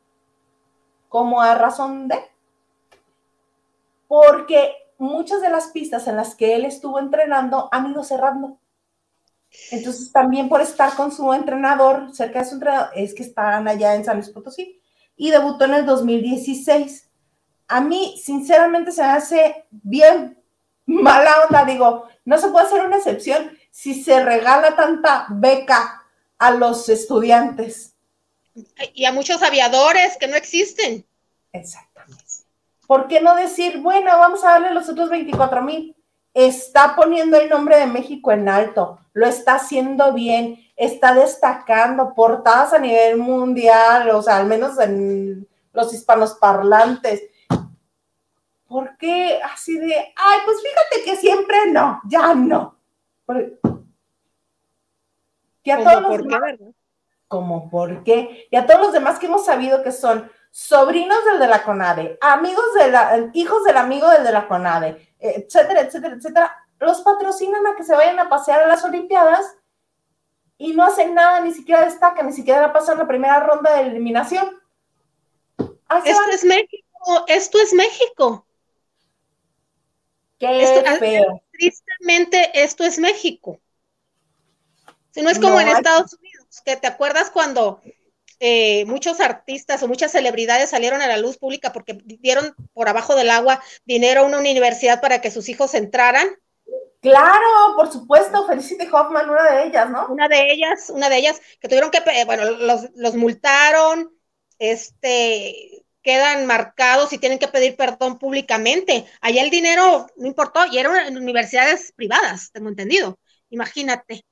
¿cómo 1.11 1.43
a 1.43 1.55
razón 1.55 2.09
de? 2.09 2.31
Porque 4.11 4.75
muchas 4.99 5.41
de 5.41 5.51
las 5.51 5.69
pistas 5.69 6.09
en 6.09 6.17
las 6.17 6.35
que 6.35 6.57
él 6.57 6.65
estuvo 6.65 6.99
entrenando 6.99 7.69
han 7.71 7.93
ido 7.93 8.03
cerrando. 8.03 8.59
Entonces, 9.71 10.11
también 10.11 10.49
por 10.49 10.61
estar 10.61 10.97
con 10.97 11.13
su 11.13 11.33
entrenador, 11.33 12.13
cerca 12.13 12.41
de 12.41 12.45
su 12.45 12.55
entrenador, 12.55 12.91
es 12.97 13.15
que 13.15 13.23
están 13.23 13.69
allá 13.69 13.95
en 13.95 14.05
San 14.05 14.17
Luis 14.17 14.31
Potosí. 14.31 14.83
Y 15.15 15.31
debutó 15.31 15.67
en 15.67 15.75
el 15.75 15.87
2016. 15.87 17.09
A 17.69 17.81
mí, 17.83 18.21
sinceramente, 18.21 18.91
se 18.91 19.03
me 19.03 19.11
hace 19.11 19.65
bien 19.71 20.43
mala 20.87 21.45
onda. 21.45 21.65
Digo, 21.65 22.09
no 22.25 22.37
se 22.39 22.49
puede 22.49 22.67
hacer 22.67 22.85
una 22.85 22.97
excepción 22.97 23.57
si 23.71 24.03
se 24.03 24.25
regala 24.25 24.75
tanta 24.75 25.29
beca 25.31 26.05
a 26.37 26.51
los 26.51 26.89
estudiantes. 26.89 27.95
Y 28.93 29.05
a 29.05 29.13
muchos 29.13 29.41
aviadores 29.45 30.17
que 30.17 30.27
no 30.27 30.35
existen. 30.35 31.07
Exactamente. 31.53 31.90
¿Por 32.91 33.07
qué 33.07 33.21
no 33.21 33.37
decir, 33.37 33.81
bueno, 33.83 34.11
vamos 34.19 34.43
a 34.43 34.49
darle 34.49 34.75
los 34.75 34.89
otros 34.89 35.11
24 35.11 35.63
mil? 35.63 35.95
Está 36.35 36.97
poniendo 36.97 37.37
el 37.37 37.49
nombre 37.49 37.79
de 37.79 37.87
México 37.87 38.33
en 38.33 38.49
alto, 38.49 38.99
lo 39.13 39.27
está 39.27 39.55
haciendo 39.55 40.13
bien, 40.13 40.59
está 40.75 41.15
destacando 41.15 42.15
portadas 42.15 42.73
a 42.73 42.81
nivel 42.81 43.17
mundial, 43.19 44.11
o 44.11 44.21
sea, 44.21 44.39
al 44.39 44.47
menos 44.47 44.77
en 44.81 45.47
los 45.73 45.95
hispanos 45.95 46.35
parlantes. 46.35 47.23
¿Por 48.67 48.97
qué 48.97 49.39
así 49.41 49.79
de, 49.79 49.95
ay, 49.95 50.39
pues 50.45 50.57
fíjate 50.61 51.05
que 51.05 51.17
siempre 51.17 51.71
no, 51.71 52.01
ya 52.09 52.35
no? 52.35 52.77
Y 55.63 55.71
a 55.71 55.79
todos 55.79 56.03
los 56.03 56.23
demás, 56.25 56.55
¿Cómo 57.29 57.71
por 57.71 58.03
qué? 58.03 58.49
Y 58.51 58.57
a 58.57 58.67
todos 58.67 58.81
los 58.81 58.93
demás 58.93 59.21
que 59.21 59.27
hemos 59.27 59.47
sabido 59.47 59.85
que 59.85 59.93
son 59.93 60.29
sobrinos 60.51 61.25
del 61.25 61.39
de 61.39 61.47
la 61.47 61.63
CONADE, 61.63 62.19
amigos 62.21 62.75
de 62.75 62.91
la, 62.91 63.31
hijos 63.35 63.65
del 63.65 63.77
amigo 63.77 64.09
del 64.11 64.25
de 64.25 64.33
la 64.33 64.49
CONADE, 64.49 65.15
etcétera, 65.19 65.81
etcétera, 65.83 66.15
etcétera, 66.17 66.57
los 66.81 67.03
patrocinan 67.03 67.67
a 67.67 67.77
que 67.77 67.85
se 67.85 67.95
vayan 67.95 68.19
a 68.19 68.29
pasear 68.29 68.63
a 68.63 68.67
las 68.67 68.85
Olimpiadas 68.85 69.57
y 70.59 70.75
no 70.75 70.85
hacen 70.85 71.15
nada, 71.15 71.41
ni 71.41 71.53
siquiera 71.53 71.85
destacan, 71.85 72.27
ni 72.27 72.33
siquiera 72.33 72.73
pasan 72.73 72.99
la 72.99 73.07
primera 73.07 73.41
ronda 73.41 73.75
de 73.77 73.83
eliminación. 73.89 74.61
Esto 76.05 76.31
es 76.31 76.45
México, 76.45 77.25
esto 77.29 77.59
es 77.61 77.73
México. 77.73 78.47
Qué 80.39 80.97
feo. 80.99 81.43
Tristemente, 81.53 82.51
esto 82.63 82.85
es 82.85 82.99
México. 82.99 83.61
Si 85.11 85.23
no 85.23 85.31
es 85.31 85.39
como 85.39 85.61
en 85.61 85.69
Estados 85.69 86.15
Unidos, 86.15 86.63
que 86.65 86.77
te 86.77 86.87
acuerdas 86.87 87.31
cuando 87.31 87.83
eh, 88.41 88.85
muchos 88.87 89.21
artistas 89.21 89.83
o 89.83 89.89
muchas 89.89 90.13
celebridades 90.13 90.71
salieron 90.71 91.03
a 91.03 91.07
la 91.07 91.19
luz 91.19 91.37
pública 91.37 91.73
porque 91.73 91.99
dieron 92.05 92.55
por 92.73 92.89
abajo 92.89 93.15
del 93.15 93.31
agua 93.31 93.63
dinero 93.85 94.23
a 94.23 94.25
una 94.25 94.39
universidad 94.39 95.01
para 95.01 95.21
que 95.21 95.31
sus 95.31 95.49
hijos 95.51 95.75
entraran. 95.75 96.27
Claro, 97.03 97.77
por 97.77 97.93
supuesto, 97.93 98.47
Felicity 98.47 98.89
Hoffman, 98.91 99.29
una 99.29 99.51
de 99.51 99.67
ellas, 99.67 99.91
¿no? 99.91 100.09
Una 100.09 100.29
de 100.29 100.53
ellas, 100.53 100.91
una 100.91 101.09
de 101.09 101.17
ellas 101.19 101.41
que 101.61 101.69
tuvieron 101.69 101.91
que, 101.91 102.01
bueno, 102.25 102.45
los, 102.45 102.89
los 102.95 103.15
multaron, 103.15 104.11
este, 104.59 105.85
quedan 106.03 106.47
marcados 106.47 107.13
y 107.13 107.19
tienen 107.19 107.39
que 107.39 107.49
pedir 107.49 107.77
perdón 107.77 108.19
públicamente. 108.19 109.07
Allá 109.21 109.43
el 109.43 109.51
dinero 109.51 110.07
no 110.17 110.27
importó 110.27 110.67
y 110.67 110.79
eran 110.79 111.17
universidades 111.17 111.93
privadas, 111.93 112.51
tengo 112.53 112.69
entendido. 112.69 113.19
Imagínate. 113.51 114.25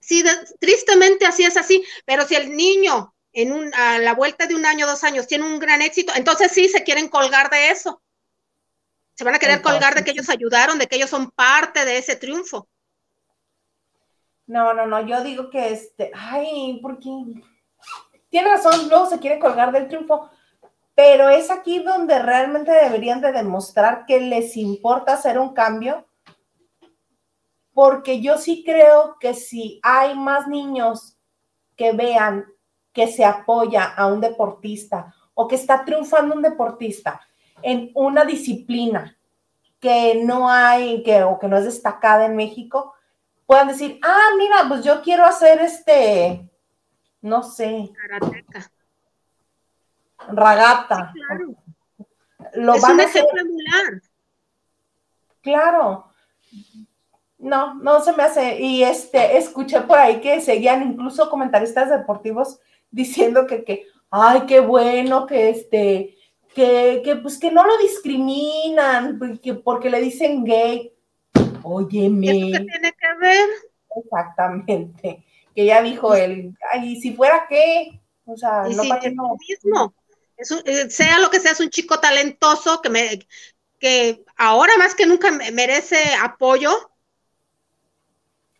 Sí, 0.00 0.24
tristemente 0.58 1.26
así 1.26 1.44
es 1.44 1.56
así, 1.56 1.84
pero 2.04 2.26
si 2.26 2.34
el 2.34 2.56
niño 2.56 3.14
en 3.32 3.52
un, 3.52 3.74
a 3.74 3.98
la 3.98 4.14
vuelta 4.14 4.46
de 4.46 4.54
un 4.54 4.66
año, 4.66 4.86
dos 4.86 5.04
años, 5.04 5.26
tiene 5.26 5.44
un 5.44 5.58
gran 5.58 5.82
éxito, 5.82 6.12
entonces 6.14 6.52
sí 6.52 6.68
se 6.68 6.84
quieren 6.84 7.08
colgar 7.08 7.50
de 7.50 7.70
eso. 7.70 8.02
Se 9.14 9.24
van 9.24 9.34
a 9.34 9.38
querer 9.38 9.62
colgar 9.62 9.94
de 9.94 10.04
que 10.04 10.10
ellos 10.10 10.28
ayudaron, 10.28 10.78
de 10.78 10.86
que 10.86 10.96
ellos 10.96 11.10
son 11.10 11.30
parte 11.30 11.84
de 11.84 11.98
ese 11.98 12.16
triunfo. 12.16 12.68
No, 14.46 14.74
no, 14.74 14.86
no, 14.86 15.06
yo 15.06 15.22
digo 15.22 15.50
que 15.50 15.72
este, 15.72 16.10
ay, 16.14 16.78
porque 16.82 17.08
tiene 18.28 18.50
razón, 18.50 18.88
luego 18.88 19.06
se 19.06 19.18
quiere 19.18 19.38
colgar 19.38 19.72
del 19.72 19.88
triunfo, 19.88 20.30
pero 20.94 21.28
es 21.28 21.50
aquí 21.50 21.78
donde 21.78 22.18
realmente 22.18 22.72
deberían 22.72 23.20
de 23.20 23.32
demostrar 23.32 24.04
que 24.06 24.20
les 24.20 24.56
importa 24.56 25.14
hacer 25.14 25.38
un 25.38 25.54
cambio, 25.54 26.06
porque 27.72 28.20
yo 28.20 28.36
sí 28.36 28.62
creo 28.64 29.16
que 29.18 29.34
si 29.34 29.80
hay 29.82 30.14
más 30.14 30.48
niños 30.48 31.16
que 31.76 31.92
vean 31.92 32.44
que 32.92 33.06
se 33.06 33.24
apoya 33.24 33.84
a 33.84 34.06
un 34.06 34.20
deportista 34.20 35.14
o 35.34 35.48
que 35.48 35.54
está 35.56 35.84
triunfando 35.84 36.34
un 36.34 36.42
deportista 36.42 37.20
en 37.62 37.90
una 37.94 38.24
disciplina 38.24 39.16
que 39.80 40.22
no 40.24 40.48
hay 40.48 41.02
que, 41.02 41.22
o 41.22 41.38
que 41.38 41.48
no 41.48 41.56
es 41.56 41.64
destacada 41.64 42.26
en 42.26 42.36
México, 42.36 42.94
puedan 43.46 43.68
decir, 43.68 43.98
ah, 44.02 44.30
mira, 44.38 44.64
pues 44.68 44.84
yo 44.84 45.02
quiero 45.02 45.24
hacer 45.24 45.60
este, 45.60 46.48
no 47.20 47.42
sé, 47.42 47.90
ragata. 50.28 51.12
claro. 51.12 51.54
Lo 52.54 52.74
es 52.74 52.84
un 52.84 53.00
ejemplo 53.00 53.42
Claro, 55.40 56.06
no, 57.38 57.74
no 57.74 58.00
se 58.00 58.12
me 58.12 58.22
hace. 58.22 58.60
Y 58.60 58.84
este, 58.84 59.36
escuché 59.36 59.80
por 59.80 59.98
ahí 59.98 60.20
que 60.20 60.40
seguían 60.40 60.82
incluso 60.82 61.28
comentaristas 61.28 61.90
deportivos 61.90 62.60
diciendo 62.92 63.46
que, 63.46 63.64
que, 63.64 63.86
ay, 64.10 64.42
qué 64.46 64.60
bueno 64.60 65.26
que 65.26 65.50
este, 65.50 66.16
que, 66.54 67.02
que, 67.04 67.16
pues 67.16 67.38
que 67.38 67.50
no 67.50 67.66
lo 67.66 67.76
discriminan, 67.78 69.18
porque, 69.18 69.54
porque 69.54 69.90
le 69.90 70.00
dicen 70.00 70.44
gay. 70.44 70.92
Óyeme. 71.64 72.30
¿Eso 72.30 72.58
qué 72.58 72.64
tiene 72.64 72.92
que 72.92 73.14
ver? 73.20 73.48
Exactamente. 73.96 75.24
Que 75.54 75.64
ya 75.64 75.82
dijo 75.82 76.14
él, 76.14 76.56
ay, 76.72 77.00
si 77.00 77.12
fuera 77.14 77.46
qué, 77.48 78.00
o 78.24 78.36
sea, 78.36 78.64
no 78.68 78.84
para 78.88 79.02
es 79.02 79.14
lo 79.14 79.36
mismo. 79.36 79.94
Eh, 80.64 80.90
sea 80.90 81.18
lo 81.18 81.30
que 81.30 81.40
sea, 81.40 81.52
es 81.52 81.60
un 81.60 81.70
chico 81.70 82.00
talentoso 82.00 82.80
que 82.80 82.90
me 82.90 83.26
que 83.78 84.24
ahora 84.36 84.72
más 84.78 84.94
que 84.94 85.06
nunca 85.06 85.30
merece 85.30 85.98
apoyo. 86.22 86.70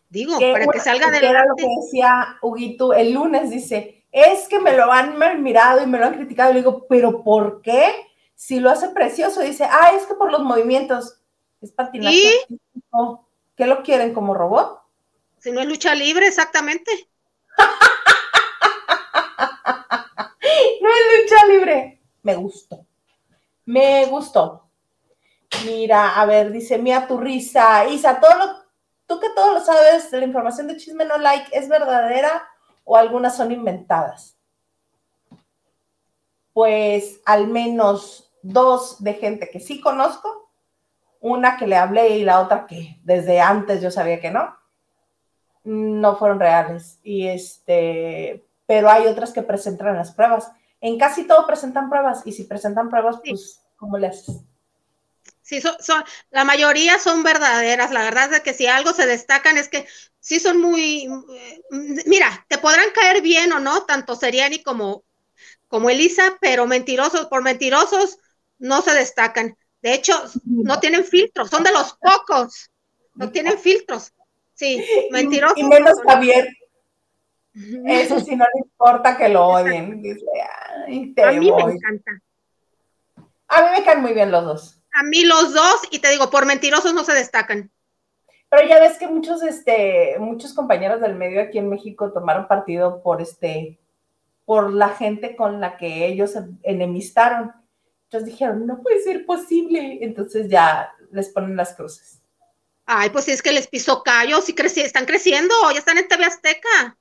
Digo, 0.09 0.37
para 0.37 0.67
que 0.67 0.79
salga 0.79 1.07
adelante. 1.07 1.29
Era 1.29 1.45
lo 1.45 1.55
que 1.55 1.67
decía 1.81 2.37
Huguito 2.41 2.93
el 2.93 3.13
lunes, 3.13 3.49
dice, 3.49 4.02
es 4.13 4.47
que 4.47 4.59
me 4.59 4.77
lo 4.77 4.91
han 4.91 5.17
mirado 5.41 5.81
y 5.81 5.87
me 5.87 5.97
lo 5.97 6.05
han 6.05 6.13
criticado. 6.13 6.51
Y 6.51 6.53
le 6.53 6.59
digo, 6.59 6.85
¿pero 6.87 7.23
por 7.23 7.63
qué? 7.63 7.91
Si 8.35 8.59
lo 8.59 8.69
hace 8.69 8.89
precioso, 8.89 9.41
dice, 9.41 9.65
ah, 9.65 9.91
es 9.95 10.05
que 10.05 10.13
por 10.13 10.31
los 10.31 10.43
movimientos. 10.43 11.19
Es 11.61 11.71
patinaje. 11.71 12.15
¿Y? 12.47 12.59
¿Qué 13.57 13.65
lo 13.65 13.81
quieren 13.81 14.13
como 14.13 14.35
robot? 14.35 14.81
Si 15.39 15.51
no 15.51 15.61
es 15.61 15.67
lucha 15.67 15.95
libre, 15.95 16.27
exactamente. 16.27 16.91
no 20.81 20.89
es 20.89 21.21
lucha 21.21 21.45
libre. 21.47 21.99
Me 22.21 22.35
gustó. 22.35 22.85
Me 23.65 24.05
gustó. 24.05 24.69
Mira, 25.65 26.19
a 26.21 26.25
ver, 26.25 26.51
dice 26.51 26.77
Mía 26.77 27.07
tu 27.07 27.17
risa. 27.17 27.85
Isa, 27.87 28.19
todo 28.19 28.37
lo, 28.37 28.45
tú 29.07 29.19
que 29.19 29.29
todo 29.29 29.55
lo 29.55 29.59
sabes, 29.59 30.11
la 30.11 30.23
información 30.23 30.67
de 30.67 30.77
Chisme 30.77 31.05
No 31.05 31.17
Like, 31.17 31.49
¿es 31.57 31.67
verdadera 31.67 32.47
o 32.83 32.97
algunas 32.97 33.35
son 33.35 33.51
inventadas? 33.51 34.37
Pues 36.53 37.19
al 37.25 37.47
menos 37.47 38.31
dos 38.41 39.03
de 39.03 39.13
gente 39.15 39.49
que 39.49 39.59
sí 39.59 39.81
conozco, 39.81 40.51
una 41.19 41.57
que 41.57 41.67
le 41.67 41.77
hablé 41.77 42.17
y 42.17 42.23
la 42.23 42.41
otra 42.41 42.67
que 42.67 42.99
desde 43.03 43.39
antes 43.39 43.81
yo 43.81 43.89
sabía 43.89 44.19
que 44.19 44.29
no, 44.29 44.55
no 45.63 46.17
fueron 46.17 46.39
reales. 46.39 46.99
Y 47.03 47.27
este, 47.27 48.45
pero 48.65 48.89
hay 48.89 49.07
otras 49.07 49.31
que 49.31 49.41
presentan 49.41 49.95
las 49.95 50.11
pruebas. 50.11 50.51
En 50.81 50.97
casi 50.99 51.25
todo 51.25 51.47
presentan 51.47 51.89
pruebas 51.89 52.21
y 52.25 52.33
si 52.33 52.43
presentan 52.43 52.89
pruebas, 52.89 53.19
pues, 53.25 53.61
¿cómo 53.77 53.97
le 53.97 54.07
haces? 54.07 54.43
Sí, 55.61 55.93
la 56.31 56.43
mayoría 56.43 56.97
son 56.97 57.23
verdaderas. 57.23 57.91
La 57.91 58.03
verdad 58.03 58.33
es 58.33 58.41
que 58.41 58.53
si 58.53 58.67
algo 58.67 58.93
se 58.93 59.05
destacan 59.05 59.57
es 59.57 59.69
que 59.69 59.87
sí 60.19 60.39
son 60.39 60.59
muy, 60.59 61.07
mm, 61.07 61.99
mira, 62.05 62.45
te 62.47 62.57
podrán 62.57 62.89
caer 62.93 63.21
bien 63.21 63.51
o 63.53 63.59
no, 63.59 63.83
tanto 63.83 64.15
Seriani 64.15 64.63
como, 64.63 65.03
como 65.67 65.89
Elisa, 65.89 66.37
pero 66.41 66.65
mentirosos 66.65 67.27
por 67.27 67.43
mentirosos 67.43 68.17
no 68.57 68.81
se 68.81 68.93
destacan. 68.93 69.57
De 69.81 69.93
hecho, 69.93 70.13
no 70.45 70.79
tienen 70.79 71.03
filtros, 71.03 71.49
son 71.49 71.63
de 71.63 71.71
los 71.71 71.97
pocos, 71.97 72.71
no 73.15 73.31
tienen 73.31 73.59
filtros. 73.59 74.13
Sí, 74.53 74.83
mentirosos. 75.11 75.57
Y 75.57 75.63
menos 75.63 75.99
Javier. 76.07 76.47
Eso 77.85 78.19
sí 78.19 78.35
no 78.35 78.45
le 78.45 78.61
importa 78.63 79.17
que 79.17 79.29
lo 79.29 79.47
odien. 79.47 80.01
a 81.23 81.31
mí 81.31 81.51
me 81.51 81.61
encanta. 81.61 82.11
A 83.47 83.61
mí 83.61 83.67
me 83.77 83.83
caen 83.83 84.01
muy 84.01 84.13
bien 84.13 84.31
los 84.31 84.45
dos. 84.45 84.82
A 84.93 85.03
mí 85.03 85.23
los 85.23 85.53
dos, 85.53 85.81
y 85.91 85.99
te 85.99 86.09
digo, 86.09 86.29
por 86.29 86.45
mentirosos 86.45 86.93
no 86.93 87.03
se 87.03 87.13
destacan. 87.13 87.71
Pero 88.49 88.67
ya 88.67 88.79
ves 88.79 88.97
que 88.99 89.07
muchos, 89.07 89.41
este, 89.41 90.15
muchos 90.19 90.53
compañeros 90.53 91.01
del 91.01 91.15
medio 91.15 91.41
aquí 91.41 91.57
en 91.57 91.69
México 91.69 92.11
tomaron 92.11 92.47
partido 92.47 93.01
por 93.01 93.21
este, 93.21 93.79
por 94.45 94.71
la 94.71 94.89
gente 94.89 95.35
con 95.35 95.59
la 95.59 95.77
que 95.77 96.05
ellos 96.05 96.33
enemistaron. 96.61 97.51
Entonces 98.03 98.29
dijeron, 98.29 98.67
no 98.67 98.81
puede 98.83 99.01
ser 99.01 99.25
posible. 99.25 99.99
Entonces 100.01 100.49
ya 100.49 100.93
les 101.11 101.29
ponen 101.29 101.55
las 101.55 101.73
cruces. 101.73 102.19
Ay, 102.85 103.09
pues 103.09 103.25
si 103.25 103.31
es 103.31 103.41
que 103.41 103.53
les 103.53 103.67
pisó 103.67 104.03
callos 104.03 104.47
y 104.49 104.53
creci 104.53 104.81
están 104.81 105.05
creciendo, 105.05 105.55
ya 105.71 105.79
están 105.79 105.97
en 105.97 106.07
TV 106.07 106.25
Azteca. 106.25 106.97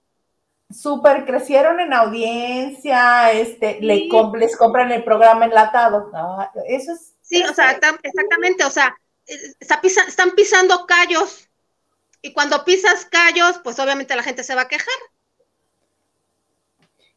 Súper 0.70 1.26
crecieron 1.26 1.80
en 1.80 1.92
audiencia, 1.92 3.30
este, 3.32 3.78
le 3.82 4.08
les 4.38 4.56
compran 4.56 4.90
el 4.90 5.04
programa 5.04 5.44
enlatado. 5.44 6.10
Ah, 6.14 6.50
eso 6.66 6.92
es. 6.92 7.11
Sí, 7.32 7.42
o 7.44 7.54
sea, 7.54 7.70
exactamente, 8.02 8.62
o 8.66 8.70
sea, 8.70 8.94
están 9.26 10.32
pisando 10.32 10.84
callos 10.84 11.48
y 12.20 12.34
cuando 12.34 12.62
pisas 12.62 13.06
callos, 13.06 13.58
pues 13.64 13.78
obviamente 13.78 14.14
la 14.14 14.22
gente 14.22 14.44
se 14.44 14.54
va 14.54 14.62
a 14.62 14.68
quejar. 14.68 14.94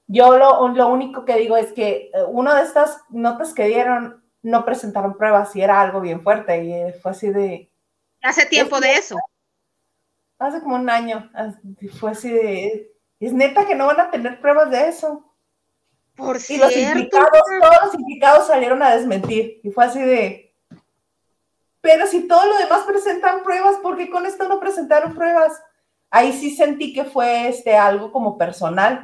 Yo 0.07 0.37
lo, 0.37 0.69
lo 0.69 0.87
único 0.87 1.25
que 1.25 1.35
digo 1.35 1.57
es 1.57 1.73
que 1.73 2.11
eh, 2.13 2.23
una 2.29 2.55
de 2.55 2.63
estas 2.63 3.01
notas 3.09 3.53
que 3.53 3.67
dieron 3.67 4.23
no 4.41 4.63
presentaron 4.63 5.17
pruebas 5.17 5.53
y 5.57 5.61
era 5.61 5.81
algo 5.81 5.99
bien 5.99 6.23
fuerte 6.23 6.63
y 6.63 6.93
fue 7.01 7.11
así 7.11 7.31
de... 7.31 7.69
Hace 8.21 8.45
tiempo 8.45 8.79
de 8.79 8.93
eso. 8.93 9.17
Hace 10.39 10.61
como 10.61 10.75
un 10.75 10.89
año, 10.89 11.29
fue 11.99 12.11
así 12.11 12.29
de... 12.29 12.89
Es 13.19 13.33
neta 13.33 13.65
que 13.65 13.75
no 13.75 13.87
van 13.87 13.99
a 13.99 14.11
tener 14.11 14.39
pruebas 14.39 14.71
de 14.71 14.87
eso. 14.87 15.34
Por 16.15 16.37
y 16.47 16.57
los 16.57 16.75
implicados, 16.75 17.29
todos 17.31 17.75
los 17.85 17.93
implicados 17.95 18.47
salieron 18.47 18.81
a 18.81 18.95
desmentir 18.95 19.59
y 19.63 19.69
fue 19.71 19.85
así 19.85 20.01
de... 20.01 20.55
Pero 21.81 22.07
si 22.07 22.27
todo 22.27 22.45
lo 22.45 22.57
demás 22.57 22.83
presentan 22.83 23.43
pruebas, 23.43 23.75
¿por 23.77 23.97
qué 23.97 24.09
con 24.09 24.25
esto 24.25 24.47
no 24.47 24.59
presentaron 24.59 25.13
pruebas? 25.13 25.61
Ahí 26.09 26.33
sí 26.33 26.55
sentí 26.55 26.93
que 26.93 27.03
fue 27.03 27.49
este, 27.49 27.75
algo 27.75 28.11
como 28.11 28.37
personal. 28.37 29.01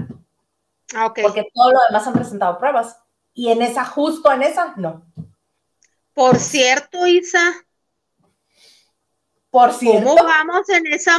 Ah, 0.96 1.14
Porque 1.14 1.48
todo 1.54 1.72
lo 1.72 1.80
demás 1.90 2.08
han 2.08 2.14
presentado 2.14 2.58
pruebas. 2.58 2.98
Y 3.34 3.52
en 3.52 3.62
esa, 3.62 3.86
justo 3.86 4.32
en 4.32 4.44
esa, 4.44 4.74
no. 4.78 5.06
Por 6.14 6.38
cierto, 6.38 7.06
Isa. 7.06 7.54
Por 9.50 9.74
cierto. 9.74 10.16
¿Cómo 10.16 10.24
vamos 10.24 10.70
en 10.70 10.88
esa 10.88 11.18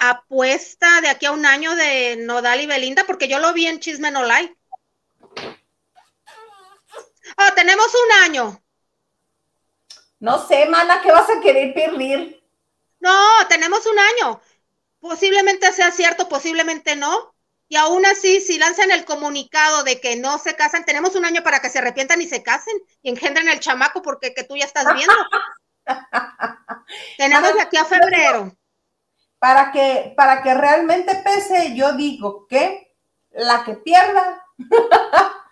apuesta 0.00 1.00
de 1.02 1.08
aquí 1.08 1.26
a 1.26 1.32
un 1.32 1.44
año 1.44 1.74
de 1.76 2.16
Nodal 2.16 2.60
y 2.60 2.66
Belinda? 2.66 3.04
Porque 3.06 3.28
yo 3.28 3.38
lo 3.38 3.52
vi 3.52 3.66
en 3.66 3.78
Chisme 3.78 4.10
No 4.10 4.24
Like. 4.24 4.56
Ah, 7.36 7.52
tenemos 7.54 7.86
un 7.94 8.12
año. 8.24 8.62
No 10.20 10.46
sé, 10.46 10.66
mana, 10.66 11.00
¿qué 11.02 11.12
vas 11.12 11.28
a 11.28 11.40
querer 11.40 11.74
perder? 11.74 12.42
No, 13.00 13.46
tenemos 13.48 13.84
un 13.86 13.98
año. 13.98 14.40
Posiblemente 15.00 15.70
sea 15.72 15.90
cierto, 15.90 16.28
posiblemente 16.28 16.96
no. 16.96 17.34
Y 17.68 17.76
aún 17.76 18.06
así, 18.06 18.40
si 18.40 18.58
lanzan 18.58 18.90
el 18.90 19.04
comunicado 19.04 19.82
de 19.82 20.00
que 20.00 20.16
no 20.16 20.38
se 20.38 20.54
casan, 20.54 20.84
tenemos 20.84 21.14
un 21.14 21.24
año 21.24 21.42
para 21.42 21.60
que 21.60 21.70
se 21.70 21.78
arrepientan 21.78 22.22
y 22.22 22.26
se 22.26 22.42
casen 22.42 22.74
y 23.02 23.10
engendren 23.10 23.48
el 23.48 23.60
chamaco 23.60 24.00
porque 24.00 24.32
que 24.32 24.44
tú 24.44 24.56
ya 24.56 24.64
estás 24.64 24.86
viendo. 24.94 25.14
tenemos 27.18 27.54
de 27.54 27.60
aquí 27.60 27.76
a 27.76 27.84
febrero. 27.84 28.56
Para 29.38 29.72
que, 29.72 30.14
para 30.16 30.42
que 30.42 30.54
realmente 30.54 31.16
pese, 31.16 31.74
yo 31.74 31.92
digo 31.92 32.46
que 32.48 32.94
la 33.30 33.64
que 33.64 33.74
pierda 33.74 34.42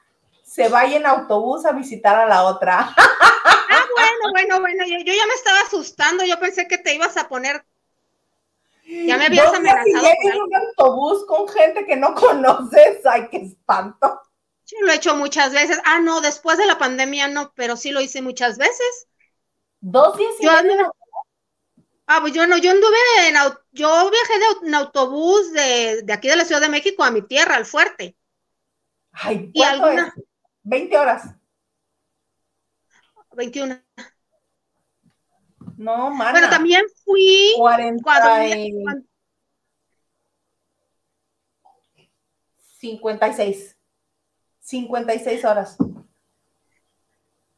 se 0.53 0.69
vaya 0.69 0.99
en 0.99 1.07
autobús 1.07 1.65
a 1.65 1.73
visitar 1.73 2.15
a 2.15 2.27
la 2.27 2.45
otra. 2.45 2.95
ah, 2.99 3.87
bueno, 3.97 4.33
bueno, 4.33 4.61
bueno, 4.61 4.85
yo, 4.85 4.99
yo 4.99 5.15
ya 5.15 5.27
me 5.27 5.33
estaba 5.33 5.61
asustando, 5.61 6.25
yo 6.27 6.39
pensé 6.39 6.69
que 6.69 6.77
te 6.77 6.95
ibas 6.95 7.17
a 7.17 7.27
poner 7.27 7.65
ya 8.85 9.17
me 9.17 9.27
habías 9.27 9.55
amenazado. 9.55 10.07
Si 10.21 10.29
en 10.29 10.43
un 10.43 10.55
autobús 10.55 11.25
con 11.27 11.49
gente 11.49 11.87
que 11.87 11.97
no 11.97 12.15
conoces, 12.15 13.05
ay, 13.07 13.29
qué 13.31 13.39
espanto. 13.39 14.21
Yo 14.67 14.77
lo 14.83 14.93
he 14.93 14.97
hecho 14.97 15.17
muchas 15.17 15.55
veces. 15.55 15.79
Ah, 15.87 16.01
no, 16.01 16.21
después 16.21 16.59
de 16.59 16.67
la 16.67 16.77
pandemia 16.77 17.29
no, 17.29 17.53
pero 17.55 17.77
sí 17.77 17.91
lo 17.91 18.03
hice 18.03 18.21
muchas 18.21 18.59
veces. 18.59 19.09
¿Dos 19.81 20.19
días 20.19 20.35
y 20.41 20.47
Ah, 22.07 22.19
pues 22.21 22.35
yo 22.35 22.47
no, 22.47 22.59
yo 22.59 22.73
anduve 22.73 22.97
en, 23.29 23.37
yo 23.71 24.11
viajé 24.11 24.39
de, 24.39 24.67
en 24.67 24.75
autobús 24.75 25.51
de, 25.53 26.03
de, 26.03 26.13
aquí 26.13 26.29
de 26.29 26.37
la 26.37 26.45
Ciudad 26.45 26.61
de 26.61 26.69
México 26.69 27.05
a 27.05 27.11
mi 27.11 27.23
tierra, 27.23 27.55
al 27.55 27.65
fuerte. 27.65 28.17
Ay, 29.13 29.51
¿cuánto 29.55 29.59
¿Y 29.59 29.63
alguna? 29.63 30.15
es? 30.15 30.25
20 30.63 30.99
horas. 30.99 31.35
21. 33.35 33.81
No, 35.77 36.11
mana. 36.11 36.33
Pero 36.33 36.49
también 36.51 36.85
fui 37.05 37.53
40 37.57 38.13
56. 42.79 43.77
56 44.61 45.45
horas. 45.45 45.77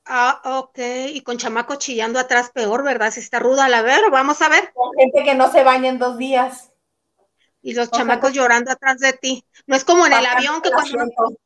Ah, 0.04 0.40
ok. 0.44 0.78
Y 1.12 1.22
con 1.22 1.38
chamaco 1.38 1.76
chillando 1.76 2.18
atrás, 2.18 2.50
peor, 2.50 2.84
¿verdad? 2.84 3.10
Si 3.10 3.20
está 3.20 3.38
ruda 3.38 3.68
la 3.68 3.80
ver, 3.80 4.10
vamos 4.10 4.42
a 4.42 4.50
ver. 4.50 4.70
Con 4.74 4.92
gente 4.96 5.24
que 5.24 5.34
no 5.34 5.50
se 5.50 5.64
baña 5.64 5.88
en 5.88 5.98
dos 5.98 6.18
días. 6.18 6.72
Y 7.62 7.72
los 7.72 7.90
chamacos 7.90 8.34
llorando 8.34 8.70
atrás 8.70 8.98
de 8.98 9.14
ti. 9.14 9.44
No 9.66 9.74
es 9.76 9.84
como 9.84 10.04
en 10.06 10.12
el 10.12 10.26
avión 10.26 10.60
que 10.60 10.70
cuando. 10.70 11.38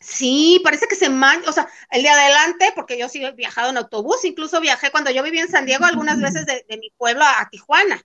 Sí, 0.00 0.60
parece 0.64 0.88
que 0.88 0.96
se 0.96 1.10
mancha, 1.10 1.50
o 1.50 1.52
sea, 1.52 1.68
el 1.90 2.02
de 2.02 2.08
adelante, 2.08 2.72
porque 2.74 2.98
yo 2.98 3.08
sí 3.10 3.22
he 3.22 3.32
viajado 3.32 3.68
en 3.68 3.76
autobús, 3.76 4.24
incluso 4.24 4.58
viajé 4.60 4.90
cuando 4.90 5.10
yo 5.10 5.22
vivía 5.22 5.42
en 5.42 5.50
San 5.50 5.66
Diego 5.66 5.84
algunas 5.84 6.18
veces 6.20 6.46
de, 6.46 6.64
mi 6.78 6.90
pueblo 6.96 7.22
a, 7.22 7.46
Tijuana. 7.50 8.02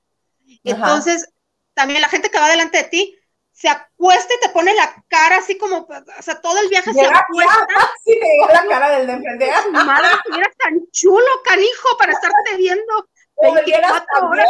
Entonces, 0.65 1.29
también 1.73 2.01
la 2.01 2.09
gente 2.09 2.29
que 2.29 2.39
va 2.39 2.49
delante 2.49 2.79
de 2.79 2.83
ti 2.83 3.17
se 3.53 3.69
acuesta 3.69 4.33
y 4.33 4.39
te 4.45 4.49
pone 4.49 4.73
la 4.73 4.93
cara 5.07 5.37
así 5.37 5.57
como, 5.57 5.87
o 5.87 6.21
sea, 6.21 6.41
todo 6.41 6.59
el 6.59 6.67
viaje 6.67 6.93
se 6.93 7.05
acuesta. 7.05 7.67
Sí, 8.03 8.19
te 8.19 8.27
llega 8.27 8.63
la 8.63 8.69
cara 8.69 8.89
del 8.97 9.07
de 9.07 9.13
enfrente. 9.13 9.51
Madre, 9.71 10.07
eras 10.37 10.55
tan 10.57 10.91
chulo, 10.91 11.25
canijo, 11.43 11.97
para 11.97 12.11
estarte 12.11 12.57
viendo 12.57 13.09
24 13.41 14.29
horas. 14.29 14.47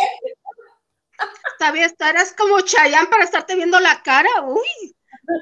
Todavía 1.60 1.86
estarás 1.86 2.34
como 2.34 2.60
Chayán 2.62 3.08
para 3.08 3.24
estarte 3.24 3.56
viendo 3.56 3.80
la 3.80 4.02
cara. 4.02 4.30
Uy, 4.44 4.96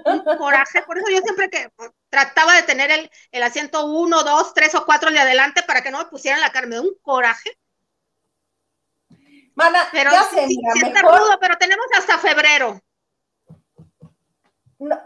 un 0.06 0.38
coraje. 0.38 0.82
Por 0.84 0.98
eso 0.98 1.08
yo 1.12 1.20
siempre 1.20 1.50
que 1.50 1.70
trataba 2.10 2.54
de 2.56 2.64
tener 2.64 2.92
el, 2.92 3.12
el 3.32 3.44
asiento 3.44 3.86
uno, 3.86 4.24
dos, 4.24 4.54
tres 4.54 4.74
o 4.76 4.86
cuatro 4.86 5.12
de 5.12 5.20
adelante 5.20 5.64
para 5.64 5.82
que 5.82 5.92
no 5.92 6.00
me 6.00 6.06
pusieran 6.06 6.42
la. 6.42 6.52
Me 6.68 6.76
da 6.76 6.82
un 6.82 6.96
coraje. 7.02 7.52
Mana, 9.56 9.88
pero 9.92 10.12
ya 10.12 10.24
sí, 10.24 10.36
sé, 10.36 10.48
sí, 10.48 10.58
mira, 10.58 10.74
sí 10.74 10.80
está 10.88 11.02
mejor- 11.04 11.20
rudo, 11.20 11.38
pero 11.40 11.58
tenemos 11.58 11.86
hasta 11.98 12.18
febrero. 12.18 12.82
No, 14.80 15.00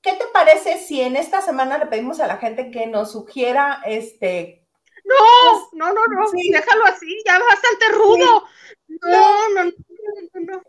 ¿Qué 0.00 0.12
te 0.12 0.26
parece 0.32 0.78
si 0.78 1.00
en 1.00 1.16
esta 1.16 1.42
semana 1.42 1.76
le 1.78 1.86
pedimos 1.86 2.20
a 2.20 2.26
la 2.28 2.36
gente 2.36 2.70
que 2.70 2.86
nos 2.86 3.12
sugiera 3.12 3.82
este 3.84 4.64
No, 5.04 5.68
no, 5.72 5.92
no, 5.92 6.06
no, 6.06 6.28
Sí. 6.28 6.50
déjalo 6.50 6.84
así, 6.86 7.22
ya 7.26 7.38
bastante 7.38 7.88
rudo. 7.92 8.44
No, 8.88 9.48
no, 9.54 9.64
no. 9.64 9.70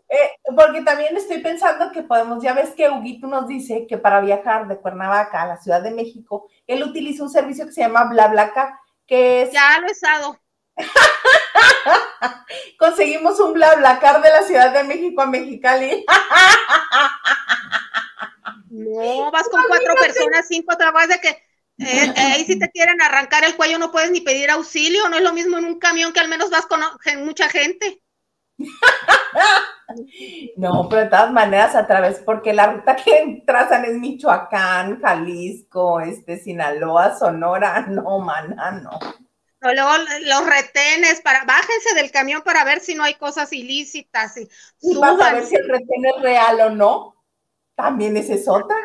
Eh, 0.08 0.30
porque 0.56 0.82
también 0.82 1.16
estoy 1.16 1.38
pensando 1.38 1.90
que 1.92 2.02
podemos, 2.02 2.42
ya 2.42 2.52
ves 2.52 2.70
que 2.70 2.88
Huguito 2.88 3.26
nos 3.26 3.46
dice 3.46 3.86
que 3.86 3.98
para 3.98 4.20
viajar 4.20 4.68
de 4.68 4.78
Cuernavaca 4.78 5.42
a 5.42 5.46
la 5.46 5.56
Ciudad 5.56 5.82
de 5.82 5.90
México, 5.90 6.48
él 6.66 6.82
utiliza 6.82 7.22
un 7.22 7.30
servicio 7.30 7.66
que 7.66 7.72
se 7.72 7.80
llama 7.80 8.04
BlaBlaCar, 8.04 8.74
que 9.06 9.42
es, 9.42 9.52
Ya 9.52 9.78
lo 9.80 9.88
he 9.88 9.92
usado. 9.92 10.38
conseguimos 12.78 13.38
un 13.40 13.52
BlaBlaCar 13.52 14.22
de 14.22 14.30
la 14.30 14.42
Ciudad 14.42 14.72
de 14.72 14.84
México 14.84 15.22
a 15.22 15.26
Mexicali. 15.26 16.04
No, 18.70 19.30
vas 19.32 19.48
con 19.48 19.62
cuatro 19.68 19.94
personas, 19.94 20.46
cinco, 20.48 20.74
vez 20.76 21.08
de 21.08 21.20
que 21.20 21.28
eh, 21.78 22.12
eh, 22.14 22.16
ahí 22.16 22.44
si 22.44 22.58
te 22.58 22.70
quieren 22.70 23.00
arrancar 23.00 23.42
el 23.44 23.56
cuello 23.56 23.78
no 23.78 23.90
puedes 23.90 24.10
ni 24.10 24.20
pedir 24.20 24.50
auxilio, 24.50 25.08
no 25.08 25.16
es 25.16 25.22
lo 25.22 25.32
mismo 25.32 25.56
en 25.56 25.64
un 25.64 25.78
camión 25.78 26.12
que 26.12 26.20
al 26.20 26.28
menos 26.28 26.50
vas 26.50 26.66
con 26.66 26.80
mucha 27.24 27.48
gente. 27.48 28.02
No, 30.56 30.88
pero 30.88 31.02
de 31.02 31.08
todas 31.08 31.32
maneras 31.32 31.74
a 31.74 31.86
través, 31.86 32.20
porque 32.20 32.52
la 32.52 32.72
ruta 32.72 32.96
que 32.96 33.42
trazan 33.46 33.84
es 33.84 33.98
Michoacán, 33.98 35.00
Jalisco, 35.00 36.00
este, 36.00 36.38
Sinaloa, 36.38 37.18
Sonora, 37.18 37.80
no, 37.88 38.20
mana, 38.20 38.70
no. 38.70 38.98
No, 39.62 39.74
luego 39.74 39.90
los 40.22 40.46
retenes 40.46 41.20
para, 41.20 41.44
bájense 41.44 41.94
del 41.94 42.10
camión 42.10 42.42
para 42.42 42.64
ver 42.64 42.80
si 42.80 42.94
no 42.94 43.02
hay 43.04 43.14
cosas 43.14 43.52
ilícitas 43.52 44.36
y 44.38 44.48
Y 44.80 44.96
vas 44.96 45.20
a 45.20 45.34
ver 45.34 45.44
si 45.44 45.54
el 45.54 45.68
retén 45.68 46.04
es 46.06 46.22
real 46.22 46.60
o 46.60 46.70
no. 46.70 47.16
También 47.74 48.16
esa 48.16 48.34
es 48.34 48.48
otra. 48.48 48.76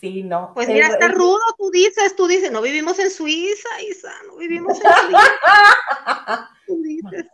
Sí, 0.00 0.22
no. 0.22 0.52
Pues 0.54 0.68
El- 0.68 0.74
mira, 0.74 0.86
está 0.86 1.08
rudo, 1.08 1.40
tú 1.58 1.70
dices, 1.70 2.14
tú 2.14 2.28
dices, 2.28 2.52
no 2.52 2.62
vivimos 2.62 2.98
en 3.00 3.10
Suiza, 3.10 3.68
Isa, 3.82 4.12
no 4.28 4.36
vivimos 4.36 4.76
en 4.76 4.90
Suiza. 4.92 6.50
Tú 6.66 6.80
dices. 6.82 7.26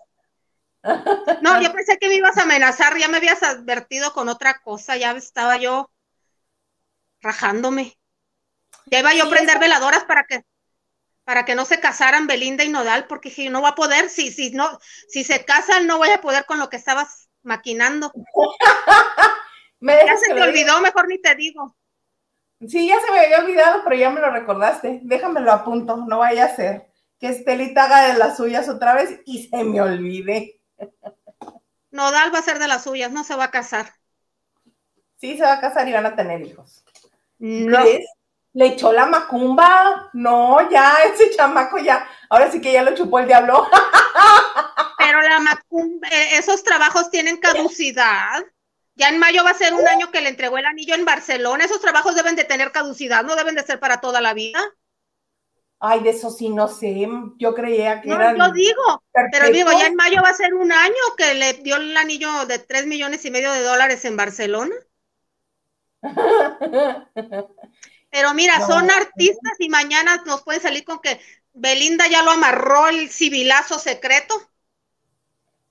No, 1.43 1.61
yo 1.61 1.73
pensé 1.73 1.99
que 1.99 2.09
me 2.09 2.15
ibas 2.15 2.37
a 2.39 2.43
amenazar, 2.43 2.97
ya 2.97 3.09
me 3.09 3.19
habías 3.19 3.43
advertido 3.43 4.13
con 4.13 4.29
otra 4.29 4.61
cosa, 4.61 4.97
ya 4.97 5.13
estaba 5.13 5.57
yo 5.57 5.91
rajándome. 7.21 7.99
Ya 8.87 9.01
iba 9.01 9.15
yo 9.15 9.25
a 9.25 9.31
prender 9.31 9.59
veladoras 9.59 10.05
para 10.05 10.25
que 10.25 10.45
para 11.25 11.45
que 11.45 11.57
no 11.57 11.65
se 11.65 11.81
casaran 11.81 12.29
Belinda 12.29 12.63
y 12.63 12.69
Nodal, 12.69 13.09
porque 13.09 13.31
dije, 13.31 13.51
no 13.51 13.61
va 13.61 13.71
a 13.71 13.75
poder, 13.75 14.09
si, 14.11 14.31
si 14.31 14.53
no, 14.53 14.79
si 15.09 15.25
se 15.25 15.45
casan, 15.45 15.89
no 15.89 15.99
voy 15.99 16.11
a 16.11 16.21
poder 16.21 16.47
con 16.47 16.61
lo 16.61 16.71
que 16.71 16.77
estabas 16.77 17.29
maquinando. 17.43 18.13
Me 19.81 19.95
Ya 20.07 20.17
se 20.17 20.33
te 20.33 20.41
olvidó, 20.41 20.81
mejor 20.81 21.09
ni 21.09 21.21
te 21.21 21.35
digo. 21.35 21.77
Sí, 22.67 22.87
ya 22.89 22.99
se 23.01 23.11
me 23.11 23.21
había 23.21 23.41
olvidado, 23.41 23.83
pero 23.85 23.97
ya 23.97 24.09
me 24.11 24.21
lo 24.21 24.31
recordaste. 24.31 25.01
Déjamelo 25.03 25.53
a 25.53 25.65
punto, 25.65 25.97
no 25.97 26.19
vaya 26.19 26.47
a 26.47 26.57
ser 26.57 26.87
que 27.19 27.29
Estelita 27.29 27.85
haga 27.85 28.13
de 28.13 28.19
las 28.19 28.37
suyas 28.37 28.69
otra 28.69 28.95
vez 28.95 29.21
y 29.25 29.49
se 29.49 29.65
me 29.65 29.81
olvide. 29.81 30.56
Nodal 31.91 32.35
va 32.35 32.39
a 32.39 32.43
ser 32.43 32.59
de 32.59 32.69
las 32.69 32.85
suyas, 32.85 33.11
no 33.11 33.25
se 33.25 33.37
va 33.37 33.45
a 33.45 33.51
casar. 33.51 33.93
Sí, 35.19 35.37
se 35.37 35.43
va 35.45 35.55
a 35.55 35.61
casar 35.61 35.89
y 35.89 35.93
van 35.93 36.07
a 36.07 36.15
tener 36.17 36.43
hijos. 36.43 36.85
No. 37.39 37.83
¿Ves? 37.83 38.07
Le 38.53 38.67
echó 38.67 38.93
la 38.93 39.07
macumba. 39.07 40.11
No, 40.13 40.69
ya, 40.71 40.95
ese 41.13 41.31
chamaco 41.35 41.79
ya. 41.79 42.07
Ahora 42.29 42.51
sí 42.51 42.61
que 42.61 42.73
ya 42.73 42.83
lo 42.83 42.95
chupó 42.95 43.19
el 43.19 43.27
diablo. 43.27 43.69
Pero 44.99 45.21
la 45.23 45.39
macum- 45.41 46.05
eh, 46.11 46.37
esos 46.39 46.63
trabajos 46.63 47.11
tienen 47.11 47.37
caducidad. 47.39 48.45
Ya 48.95 49.09
en 49.11 49.19
mayo 49.19 49.45
va 49.45 49.51
a 49.51 49.55
ser 49.55 49.75
un 49.75 49.87
año 49.87 50.11
que 50.11 50.23
le 50.23 50.31
entregó 50.31 50.57
el 50.57 50.65
anillo 50.65 50.95
en 50.95 51.05
Barcelona. 51.05 51.65
Esos 51.65 51.83
trabajos 51.83 52.15
deben 52.15 52.35
de 52.35 52.45
tener 52.45 52.73
caducidad, 52.73 53.25
no 53.25 53.37
deben 53.37 53.55
de 53.55 53.63
ser 53.63 53.79
para 53.79 54.01
toda 54.01 54.21
la 54.23 54.33
vida. 54.33 54.59
Ay, 55.79 56.01
de 56.03 56.11
eso 56.11 56.31
sí 56.31 56.49
no 56.49 56.69
sé. 56.69 57.09
Yo 57.39 57.55
creía 57.55 58.01
que 58.01 58.09
No, 58.09 58.17
eran. 58.17 58.37
yo 58.37 58.51
digo, 58.53 59.03
pero 59.31 59.51
digo, 59.51 59.71
ya 59.73 59.87
en 59.87 59.95
mayo 59.95 60.23
va 60.23 60.31
a 60.31 60.35
ser 60.35 60.55
un 60.55 60.73
año 60.73 60.95
que 61.17 61.35
le 61.35 61.53
dio 61.55 61.77
el 61.77 61.97
anillo 61.97 62.47
de 62.47 62.59
tres 62.59 62.87
millones 62.87 63.25
y 63.25 63.31
medio 63.31 63.53
de 63.53 63.63
dólares 63.63 64.05
en 64.05 64.17
Barcelona. 64.17 64.75
Pero 68.11 68.33
mira, 68.35 68.59
No. 68.61 68.67
son 68.67 68.91
artistas 68.91 69.53
y 69.59 69.69
mañana 69.69 70.23
nos 70.27 70.43
pueden 70.43 70.63
salir 70.63 70.85
con 70.85 71.01
que 71.01 71.21
Belinda 71.53 72.07
ya 72.09 72.23
lo 72.23 72.31
amarró 72.31 72.89
el 72.89 73.11
civilazo 73.11 73.79
secreto. 73.79 74.35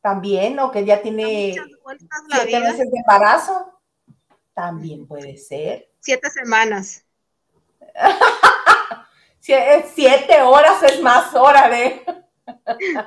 También, 0.02 0.60
o 0.60 0.72
que 0.72 0.86
ya 0.86 1.02
tiene 1.02 1.50
Muchas 1.50 1.82
vueltas 1.84 2.20
la 2.30 2.38
siete 2.44 2.60
meses 2.60 2.92
de 2.92 2.98
embarazo. 3.00 3.80
También 4.54 5.08
puede 5.08 5.36
ser. 5.38 5.90
Siete 6.00 6.30
semanas. 6.30 7.04
Sie- 9.46 9.86
Siete 9.94 10.42
horas 10.42 10.82
es 10.84 11.02
más 11.02 11.34
hora 11.36 11.70
de. 11.70 12.04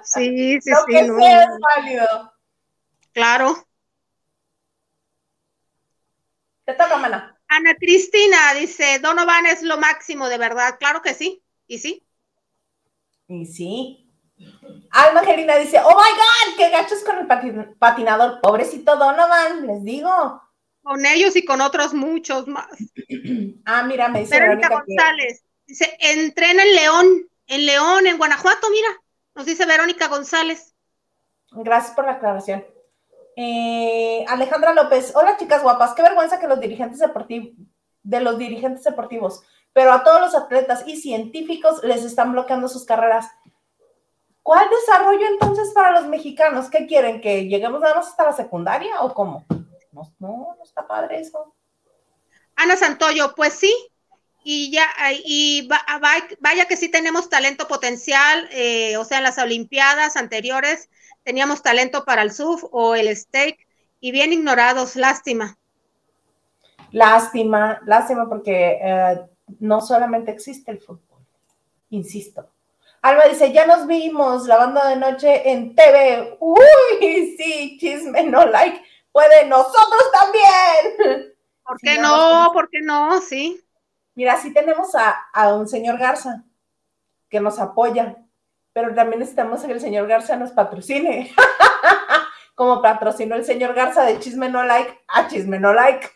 Sí, 0.04 0.60
sí, 0.60 0.70
Lo 0.70 0.76
sí. 0.78 0.84
que 0.88 1.02
no, 1.02 1.18
sea 1.18 1.42
es 1.42 1.48
válido. 1.76 2.32
Claro. 3.12 3.56
Te 6.64 6.74
toca, 6.74 6.96
mana. 6.98 7.34
Ana 7.48 7.74
Cristina 7.74 8.54
dice, 8.54 8.98
Donovan 9.00 9.46
es 9.46 9.62
lo 9.62 9.78
máximo, 9.78 10.28
de 10.28 10.38
verdad. 10.38 10.76
Claro 10.78 11.00
que 11.02 11.14
sí. 11.14 11.42
Y 11.66 11.78
sí. 11.78 12.06
Y 13.26 13.46
sí. 13.46 14.04
Alma 14.90 15.20
Angelina 15.20 15.56
dice, 15.56 15.80
oh 15.82 15.88
my 15.90 15.94
god, 15.94 16.56
qué 16.56 16.70
gachos 16.70 17.02
con 17.04 17.18
el 17.18 17.26
pati- 17.26 17.76
patinador. 17.78 18.40
Pobrecito 18.40 18.96
Donovan, 18.96 19.66
les 19.66 19.82
digo. 19.82 20.42
Con 20.82 21.04
ellos 21.04 21.34
y 21.36 21.44
con 21.44 21.60
otros 21.60 21.94
muchos 21.94 22.46
más. 22.46 22.68
Ah, 23.64 23.82
mira, 23.82 24.08
me 24.08 24.20
dice 24.20 24.38
Verónica 24.40 24.68
González 24.68 25.42
dice, 25.68 25.96
entrena 26.00 26.64
en 26.64 26.74
León, 26.74 27.28
en 27.46 27.66
León, 27.66 28.06
en 28.06 28.18
Guanajuato, 28.18 28.68
mira. 28.70 28.88
Nos 29.34 29.46
dice 29.46 29.66
Verónica 29.66 30.08
González. 30.08 30.74
Gracias 31.52 31.94
por 31.94 32.06
la 32.06 32.12
aclaración. 32.12 32.64
Eh, 33.36 34.24
Alejandra 34.26 34.74
López, 34.74 35.14
hola 35.14 35.36
chicas 35.36 35.62
guapas, 35.62 35.94
qué 35.94 36.02
vergüenza 36.02 36.40
que 36.40 36.48
los 36.48 36.58
dirigentes 36.58 36.98
deportivos, 36.98 37.52
de 38.02 38.20
los 38.20 38.36
dirigentes 38.36 38.82
deportivos, 38.82 39.44
pero 39.72 39.92
a 39.92 40.02
todos 40.02 40.20
los 40.20 40.34
atletas 40.34 40.82
y 40.86 40.96
científicos 40.96 41.84
les 41.84 42.04
están 42.04 42.32
bloqueando 42.32 42.66
sus 42.66 42.84
carreras. 42.84 43.30
¿Cuál 44.42 44.68
desarrollo 44.70 45.26
entonces 45.28 45.70
para 45.72 45.92
los 45.92 46.08
mexicanos? 46.08 46.68
¿Qué 46.68 46.86
quieren? 46.86 47.20
¿Que 47.20 47.46
lleguemos 47.46 47.80
nada 47.80 47.94
más 47.94 48.08
hasta 48.08 48.24
la 48.24 48.32
secundaria 48.32 49.02
o 49.02 49.14
cómo? 49.14 49.44
No, 49.92 50.12
no, 50.18 50.56
no 50.58 50.64
está 50.64 50.86
padre 50.86 51.20
eso. 51.20 51.54
Ana 52.56 52.76
Santoyo, 52.76 53.34
pues 53.36 53.52
sí. 53.52 53.72
Y 54.50 54.70
ya, 54.70 54.86
y 55.26 55.68
va- 55.68 55.84
va- 56.02 56.26
vaya 56.40 56.64
que 56.64 56.78
sí 56.78 56.88
tenemos 56.90 57.28
talento 57.28 57.68
potencial, 57.68 58.48
eh, 58.50 58.96
o 58.96 59.04
sea, 59.04 59.18
en 59.18 59.24
las 59.24 59.36
Olimpiadas 59.36 60.16
anteriores 60.16 60.88
teníamos 61.22 61.62
talento 61.62 62.06
para 62.06 62.22
el 62.22 62.32
surf 62.32 62.64
o 62.70 62.94
el 62.94 63.14
steak 63.14 63.58
y 64.00 64.10
bien 64.10 64.32
ignorados, 64.32 64.96
lástima. 64.96 65.58
Lástima, 66.92 67.80
lástima 67.84 68.26
porque 68.26 68.78
eh, 68.82 69.20
no 69.60 69.82
solamente 69.82 70.30
existe 70.30 70.70
el 70.70 70.80
fútbol, 70.80 71.20
insisto. 71.90 72.48
Alba 73.02 73.24
dice, 73.28 73.52
ya 73.52 73.66
nos 73.66 73.86
vimos 73.86 74.46
lavando 74.46 74.82
de 74.86 74.96
noche 74.96 75.50
en 75.50 75.74
TV. 75.74 76.36
Uy, 76.40 77.36
sí, 77.38 77.78
chisme, 77.78 78.24
no 78.24 78.46
like. 78.46 78.82
Puede 79.12 79.46
nosotros 79.46 80.04
también. 80.20 81.34
¿Por 81.64 81.80
qué 81.80 81.98
no? 81.98 82.50
¿Por 82.52 82.68
qué 82.70 82.80
no? 82.80 83.20
Sí. 83.20 83.62
Mira, 84.18 84.36
sí 84.36 84.52
tenemos 84.52 84.96
a, 84.96 85.10
a 85.32 85.54
un 85.54 85.68
señor 85.68 85.96
Garza 85.96 86.42
que 87.28 87.38
nos 87.38 87.60
apoya, 87.60 88.16
pero 88.72 88.92
también 88.92 89.20
necesitamos 89.20 89.62
que 89.62 89.70
el 89.70 89.80
señor 89.80 90.08
Garza 90.08 90.34
nos 90.34 90.50
patrocine. 90.50 91.32
Como 92.56 92.82
patrocinó 92.82 93.36
el 93.36 93.44
señor 93.44 93.74
Garza 93.74 94.02
de 94.02 94.18
Chisme 94.18 94.48
No 94.48 94.64
Like 94.64 95.04
a 95.06 95.28
Chisme 95.28 95.60
No 95.60 95.72
Like. 95.72 96.08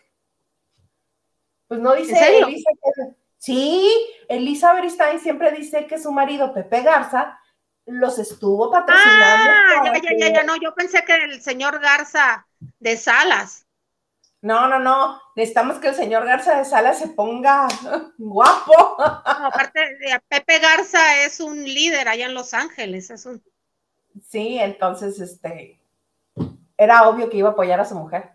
Pues 1.69 1.79
no 1.79 1.95
dice. 1.95 2.39
Elisa 2.39 2.69
que- 2.83 3.15
Sí, 3.37 3.89
Elisa 4.27 4.73
Beristain 4.73 5.21
siempre 5.21 5.51
dice 5.53 5.87
que 5.87 5.97
su 5.97 6.11
marido 6.11 6.53
Pepe 6.53 6.81
Garza 6.81 7.39
los 7.85 8.19
estuvo 8.19 8.69
patrocinando. 8.69 9.49
Ah, 9.49 9.81
ya, 9.85 9.93
ya, 9.93 10.09
ya, 10.17 10.33
ya, 10.33 10.43
no, 10.43 10.57
yo 10.57 10.75
pensé 10.75 11.05
que 11.05 11.13
el 11.15 11.41
señor 11.41 11.79
Garza 11.79 12.45
de 12.79 12.97
Salas. 12.97 13.62
No, 14.43 14.67
no, 14.67 14.77
no. 14.77 15.21
Necesitamos 15.37 15.77
que 15.77 15.87
el 15.87 15.95
señor 15.95 16.25
Garza 16.25 16.57
de 16.57 16.65
Sala 16.65 16.93
se 16.93 17.07
ponga 17.07 17.65
guapo. 18.17 18.97
aparte, 18.99 19.79
Pepe 20.27 20.59
Garza 20.59 21.23
es 21.23 21.39
un 21.39 21.63
líder 21.63 22.09
allá 22.09 22.25
en 22.25 22.33
Los 22.33 22.53
Ángeles. 22.53 23.09
Es 23.09 23.25
un... 23.25 23.41
Sí, 24.27 24.59
entonces, 24.59 25.17
este, 25.21 25.79
era 26.75 27.07
obvio 27.07 27.29
que 27.29 27.37
iba 27.37 27.49
a 27.49 27.51
apoyar 27.53 27.79
a 27.79 27.85
su 27.85 27.95
mujer. 27.95 28.31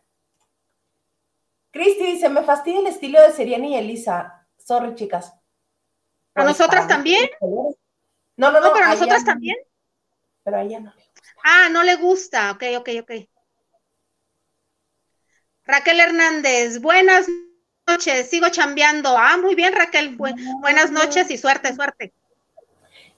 Cristi 1.71 2.07
dice, 2.07 2.31
me 2.31 2.43
fastidia 2.43 2.81
el 2.81 2.87
estilo 2.87 3.21
de 3.21 3.33
Seriana 3.33 3.67
y 3.67 3.77
Elisa. 3.77 4.47
Sorry, 4.57 4.95
chicas. 4.95 5.35
¿A 6.35 6.43
nosotras 6.43 6.89
también? 6.89 7.29
No, 7.43 8.51
no, 8.51 8.61
no. 8.61 8.73
pero 8.73 8.87
a 8.87 8.91
nosotras 8.93 9.27
también. 9.27 9.59
Pero 10.43 10.57
a 10.57 10.63
ella 10.63 10.81
no 10.81 10.91
le 10.95 11.03
gusta. 11.05 11.33
Ah, 11.45 11.69
no 11.71 11.83
le 11.83 11.97
gusta. 11.97 12.53
Ok, 12.53 12.63
ok, 12.79 12.89
ok. 13.03 13.11
Raquel 15.69 16.01
Hernández, 16.01 16.81
buenas 16.81 17.27
noches, 17.87 18.31
sigo 18.31 18.49
chambeando. 18.49 19.15
Ah, 19.19 19.37
muy 19.37 19.55
bien, 19.55 19.75
Raquel. 19.75 20.17
buenas 20.17 20.91
noches 20.91 21.31
y 21.31 21.37
suerte, 21.37 21.75
suerte. 21.75 22.15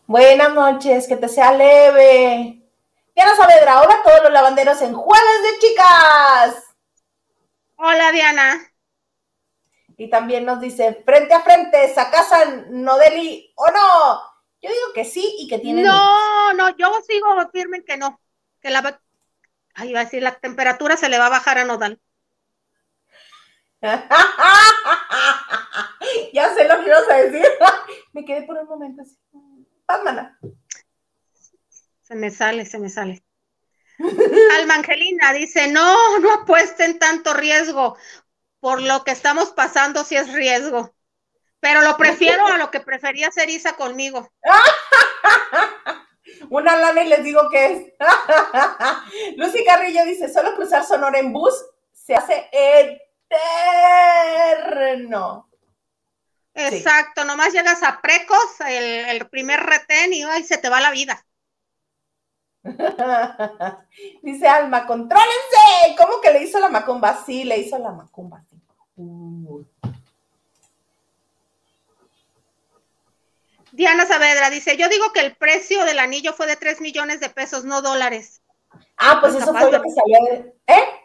Buenas 0.08 0.52
noches, 0.52 1.06
que 1.06 1.16
te 1.16 1.28
sea 1.28 1.52
leve. 1.52 2.60
Diana 3.14 3.36
Saavedra, 3.36 3.82
hola 3.82 3.94
a 3.94 4.02
todos 4.02 4.24
los 4.24 4.32
lavanderos 4.32 4.82
en 4.82 4.94
Jueves 4.94 5.42
de 5.44 5.58
Chicas. 5.60 6.64
Hola, 7.76 8.10
Diana. 8.10 8.60
Y 9.96 10.10
también 10.10 10.44
nos 10.44 10.60
dice, 10.60 11.04
frente 11.04 11.34
a 11.34 11.42
frente, 11.42 11.94
¿sacasan 11.94 12.82
Nodeli 12.82 13.52
o 13.54 13.70
no? 13.70 14.22
Yo 14.60 14.70
digo 14.70 14.92
que 14.92 15.04
sí 15.04 15.36
y 15.38 15.46
que 15.46 15.60
tiene. 15.60 15.82
No, 15.82 16.52
no, 16.54 16.76
yo 16.76 17.00
sigo 17.06 17.28
firme 17.52 17.76
en 17.76 17.84
que 17.84 17.96
no. 17.96 18.20
Que 18.60 18.70
la. 18.70 19.00
Ahí 19.74 19.92
va 19.92 20.00
a 20.00 20.04
decir, 20.04 20.20
la 20.20 20.34
temperatura 20.34 20.96
se 20.96 21.08
le 21.08 21.16
va 21.16 21.26
a 21.26 21.30
bajar 21.30 21.58
a 21.58 21.64
Nodal. 21.64 22.00
ya 26.32 26.54
sé 26.54 26.68
lo 26.68 26.80
que 26.80 26.86
ibas 26.86 27.10
a 27.10 27.16
decir. 27.16 27.44
me 28.12 28.24
quedé 28.24 28.42
por 28.42 28.56
un 28.58 28.68
momento 28.68 29.02
así. 29.02 29.18
Pásmala. 29.86 30.38
Se 32.02 32.14
me 32.14 32.30
sale, 32.30 32.64
se 32.66 32.78
me 32.78 32.90
sale. 32.90 33.24
Alma 34.58 34.74
Angelina 34.74 35.32
dice, 35.32 35.68
no, 35.68 36.18
no 36.18 36.32
apuesten 36.32 36.98
tanto 36.98 37.32
riesgo. 37.34 37.96
Por 38.60 38.82
lo 38.82 39.04
que 39.04 39.12
estamos 39.12 39.52
pasando 39.52 40.04
si 40.04 40.16
es 40.16 40.32
riesgo. 40.32 40.94
Pero 41.60 41.82
lo 41.82 41.96
prefiero 41.96 42.46
a 42.46 42.58
lo 42.58 42.70
que 42.70 42.80
prefería 42.80 43.28
hacer 43.28 43.48
Isa 43.48 43.74
conmigo. 43.74 44.30
Una 46.50 46.76
lana 46.76 47.02
y 47.02 47.08
les 47.08 47.24
digo 47.24 47.48
que 47.50 47.72
es. 47.72 47.92
Lucy 49.36 49.64
Carrillo 49.64 50.04
dice, 50.04 50.32
solo 50.32 50.54
cruzar 50.54 50.84
Sonora 50.84 51.18
en 51.18 51.32
bus 51.32 51.54
se 51.92 52.14
hace 52.14 52.48
eterno. 53.30 55.48
Exacto, 56.54 57.24
nomás 57.24 57.52
llegas 57.52 57.82
a 57.82 58.00
Precos, 58.00 58.60
el, 58.66 59.26
primer 59.28 59.60
retén 59.60 60.12
y 60.12 60.22
ay, 60.24 60.44
se 60.44 60.58
te 60.58 60.68
va 60.68 60.80
la 60.80 60.90
vida. 60.90 61.24
Dice 64.22 64.48
Alma, 64.48 64.86
contrólense. 64.86 65.96
¿Cómo 65.96 66.20
que 66.20 66.32
le 66.32 66.42
hizo 66.42 66.60
la 66.60 66.68
macumba? 66.68 67.22
Sí, 67.24 67.44
le 67.44 67.58
hizo 67.58 67.78
la 67.78 67.92
macumba. 67.92 68.44
Diana 73.72 74.04
Saavedra 74.04 74.50
dice, 74.50 74.76
yo 74.76 74.88
digo 74.88 75.12
que 75.12 75.20
el 75.20 75.36
precio 75.36 75.84
del 75.84 76.00
anillo 76.00 76.32
fue 76.32 76.46
de 76.46 76.56
3 76.56 76.80
millones 76.80 77.20
de 77.20 77.30
pesos, 77.30 77.64
no 77.64 77.80
dólares. 77.80 78.42
Ah, 78.96 79.18
pues 79.20 79.36
eso 79.36 79.54
fue 79.54 79.72
lo 79.72 79.82
que 79.82 79.90
salió 79.90 80.18
de... 80.24 80.54
¿Eh? 80.66 80.99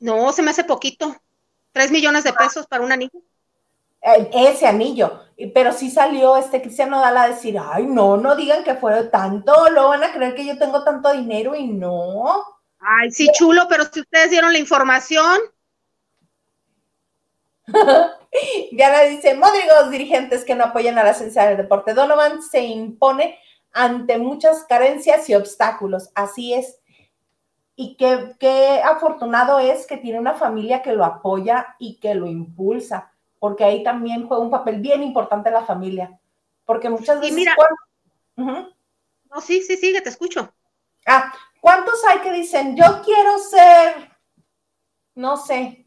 No, 0.00 0.32
se 0.32 0.42
me 0.42 0.50
hace 0.50 0.64
poquito. 0.64 1.16
3 1.72 1.90
millones 1.90 2.24
de 2.24 2.32
pesos 2.32 2.66
para 2.66 2.84
un 2.84 2.92
anillo. 2.92 3.20
Eh, 4.00 4.30
ese 4.32 4.66
anillo, 4.66 5.20
pero 5.52 5.72
sí 5.72 5.90
salió 5.90 6.36
este 6.36 6.62
Cristiano 6.62 7.00
Dala 7.00 7.24
a 7.24 7.28
decir, 7.28 7.58
ay, 7.60 7.84
no, 7.86 8.16
no 8.16 8.36
digan 8.36 8.62
que 8.62 8.74
fue 8.74 9.04
tanto, 9.04 9.52
lo 9.70 9.88
van 9.88 10.04
a 10.04 10.12
creer 10.12 10.36
que 10.36 10.46
yo 10.46 10.56
tengo 10.56 10.84
tanto 10.84 11.12
dinero 11.12 11.56
y 11.56 11.66
no. 11.66 12.44
Ay, 12.78 13.10
sí, 13.10 13.28
chulo, 13.32 13.66
pero 13.68 13.84
si 13.84 14.00
ustedes 14.00 14.30
dieron 14.30 14.52
la 14.52 14.58
información. 14.58 15.38
Diana 18.72 19.00
dice, 19.02 19.34
modrigos 19.34 19.90
dirigentes 19.90 20.44
que 20.44 20.54
no 20.54 20.64
apoyan 20.64 20.96
a 20.98 21.04
la 21.04 21.14
ciencia 21.14 21.46
del 21.46 21.56
deporte. 21.56 21.92
Donovan 21.92 22.40
se 22.42 22.60
impone 22.60 23.38
ante 23.72 24.16
muchas 24.18 24.64
carencias 24.64 25.28
y 25.28 25.34
obstáculos. 25.34 26.10
Así 26.14 26.54
es. 26.54 26.78
Y 27.80 27.94
qué, 27.96 28.34
qué 28.40 28.82
afortunado 28.82 29.60
es 29.60 29.86
que 29.86 29.98
tiene 29.98 30.18
una 30.18 30.34
familia 30.34 30.82
que 30.82 30.92
lo 30.92 31.04
apoya 31.04 31.76
y 31.78 31.98
que 32.00 32.14
lo 32.14 32.26
impulsa 32.26 33.12
porque 33.38 33.64
ahí 33.64 33.82
también 33.82 34.26
juega 34.26 34.42
un 34.42 34.50
papel 34.50 34.80
bien 34.80 35.02
importante 35.02 35.50
la 35.50 35.64
familia, 35.64 36.18
porque 36.64 36.90
muchas 36.90 37.20
veces... 37.20 37.34
mira, 37.34 37.54
no, 38.36 39.40
sí, 39.40 39.62
sí, 39.62 39.76
sigue, 39.76 40.00
te 40.00 40.08
escucho. 40.08 40.52
Ah, 41.06 41.32
¿cuántos 41.60 42.02
hay 42.04 42.20
que 42.20 42.32
dicen, 42.32 42.76
yo 42.76 43.02
quiero 43.04 43.38
ser, 43.38 44.10
no 45.14 45.36
sé, 45.36 45.86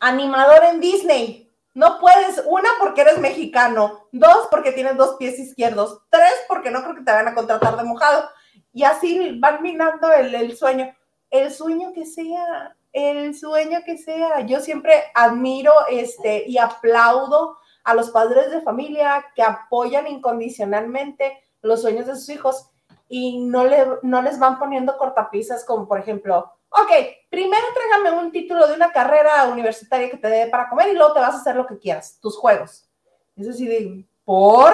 animador 0.00 0.64
en 0.64 0.80
Disney? 0.80 1.52
No 1.74 1.98
puedes, 1.98 2.42
una 2.46 2.68
porque 2.78 3.02
eres 3.02 3.18
mexicano, 3.18 4.08
dos 4.12 4.46
porque 4.50 4.72
tienes 4.72 4.96
dos 4.96 5.16
pies 5.16 5.38
izquierdos, 5.38 6.02
tres 6.08 6.32
porque 6.48 6.70
no 6.70 6.82
creo 6.82 6.94
que 6.94 7.02
te 7.02 7.12
van 7.12 7.28
a 7.28 7.34
contratar 7.34 7.76
de 7.76 7.84
mojado. 7.84 8.28
Y 8.72 8.84
así 8.84 9.38
van 9.40 9.62
minando 9.62 10.12
el, 10.12 10.34
el 10.34 10.56
sueño. 10.56 10.94
El 11.34 11.50
sueño 11.52 11.92
que 11.92 12.06
sea 12.06 12.76
el 12.94 13.34
sueño 13.34 13.80
que 13.84 13.98
sea. 13.98 14.40
Yo 14.46 14.60
siempre 14.60 14.94
admiro 15.14 15.72
este, 15.90 16.48
y 16.48 16.56
aplaudo 16.56 17.58
a 17.82 17.92
los 17.92 18.10
padres 18.10 18.50
de 18.50 18.62
familia 18.62 19.26
que 19.34 19.42
apoyan 19.42 20.06
incondicionalmente 20.06 21.42
los 21.60 21.82
sueños 21.82 22.06
de 22.06 22.14
sus 22.14 22.28
hijos 22.30 22.70
y 23.08 23.40
no, 23.40 23.64
le, 23.64 23.84
no 24.02 24.22
les 24.22 24.38
van 24.38 24.58
poniendo 24.58 24.96
cortapisas 24.96 25.64
como 25.64 25.86
por 25.86 25.98
ejemplo, 25.98 26.52
ok, 26.70 26.90
primero 27.28 27.64
tráigame 27.74 28.24
un 28.24 28.32
título 28.32 28.66
de 28.66 28.74
una 28.74 28.92
carrera 28.92 29.46
universitaria 29.48 30.08
que 30.08 30.16
te 30.16 30.28
dé 30.28 30.46
para 30.46 30.68
comer 30.68 30.88
y 30.88 30.94
luego 30.94 31.12
te 31.12 31.20
vas 31.20 31.34
a 31.34 31.38
hacer 31.38 31.56
lo 31.56 31.66
que 31.66 31.78
quieras, 31.78 32.18
tus 32.20 32.38
juegos. 32.38 32.88
Eso 33.36 33.52
sí, 33.52 34.08
por, 34.24 34.72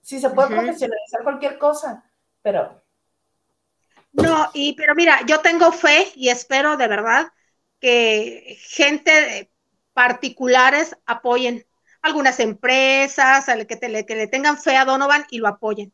si 0.00 0.18
se 0.18 0.30
puede 0.30 0.48
profesionalizar 0.48 1.22
cualquier 1.22 1.58
cosa, 1.58 2.04
pero... 2.42 2.77
No, 4.22 4.50
y 4.52 4.74
pero 4.74 4.94
mira, 4.94 5.20
yo 5.26 5.40
tengo 5.40 5.72
fe 5.72 6.12
y 6.14 6.28
espero 6.28 6.76
de 6.76 6.88
verdad 6.88 7.28
que 7.80 8.58
gente 8.60 9.50
particulares 9.92 10.96
apoyen, 11.06 11.66
algunas 12.02 12.40
empresas, 12.40 13.46
que, 13.66 13.88
le 13.88 14.26
tengan 14.28 14.58
fe 14.58 14.76
a 14.76 14.84
Donovan 14.84 15.26
y 15.30 15.38
lo 15.38 15.48
apoyen. 15.48 15.92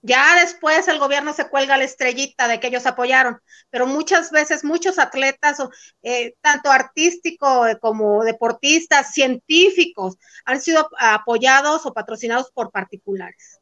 Ya 0.00 0.40
después 0.40 0.86
el 0.86 1.00
gobierno 1.00 1.32
se 1.32 1.48
cuelga 1.48 1.76
la 1.76 1.84
estrellita 1.84 2.46
de 2.46 2.60
que 2.60 2.68
ellos 2.68 2.86
apoyaron, 2.86 3.40
pero 3.68 3.86
muchas 3.86 4.30
veces 4.30 4.64
muchos 4.64 4.98
atletas, 4.98 5.58
eh, 6.02 6.36
tanto 6.40 6.70
artísticos 6.70 7.68
eh, 7.68 7.78
como 7.80 8.22
deportistas, 8.22 9.12
científicos, 9.12 10.16
han 10.44 10.60
sido 10.60 10.88
apoyados 10.98 11.84
o 11.84 11.92
patrocinados 11.92 12.52
por 12.52 12.70
particulares. 12.70 13.60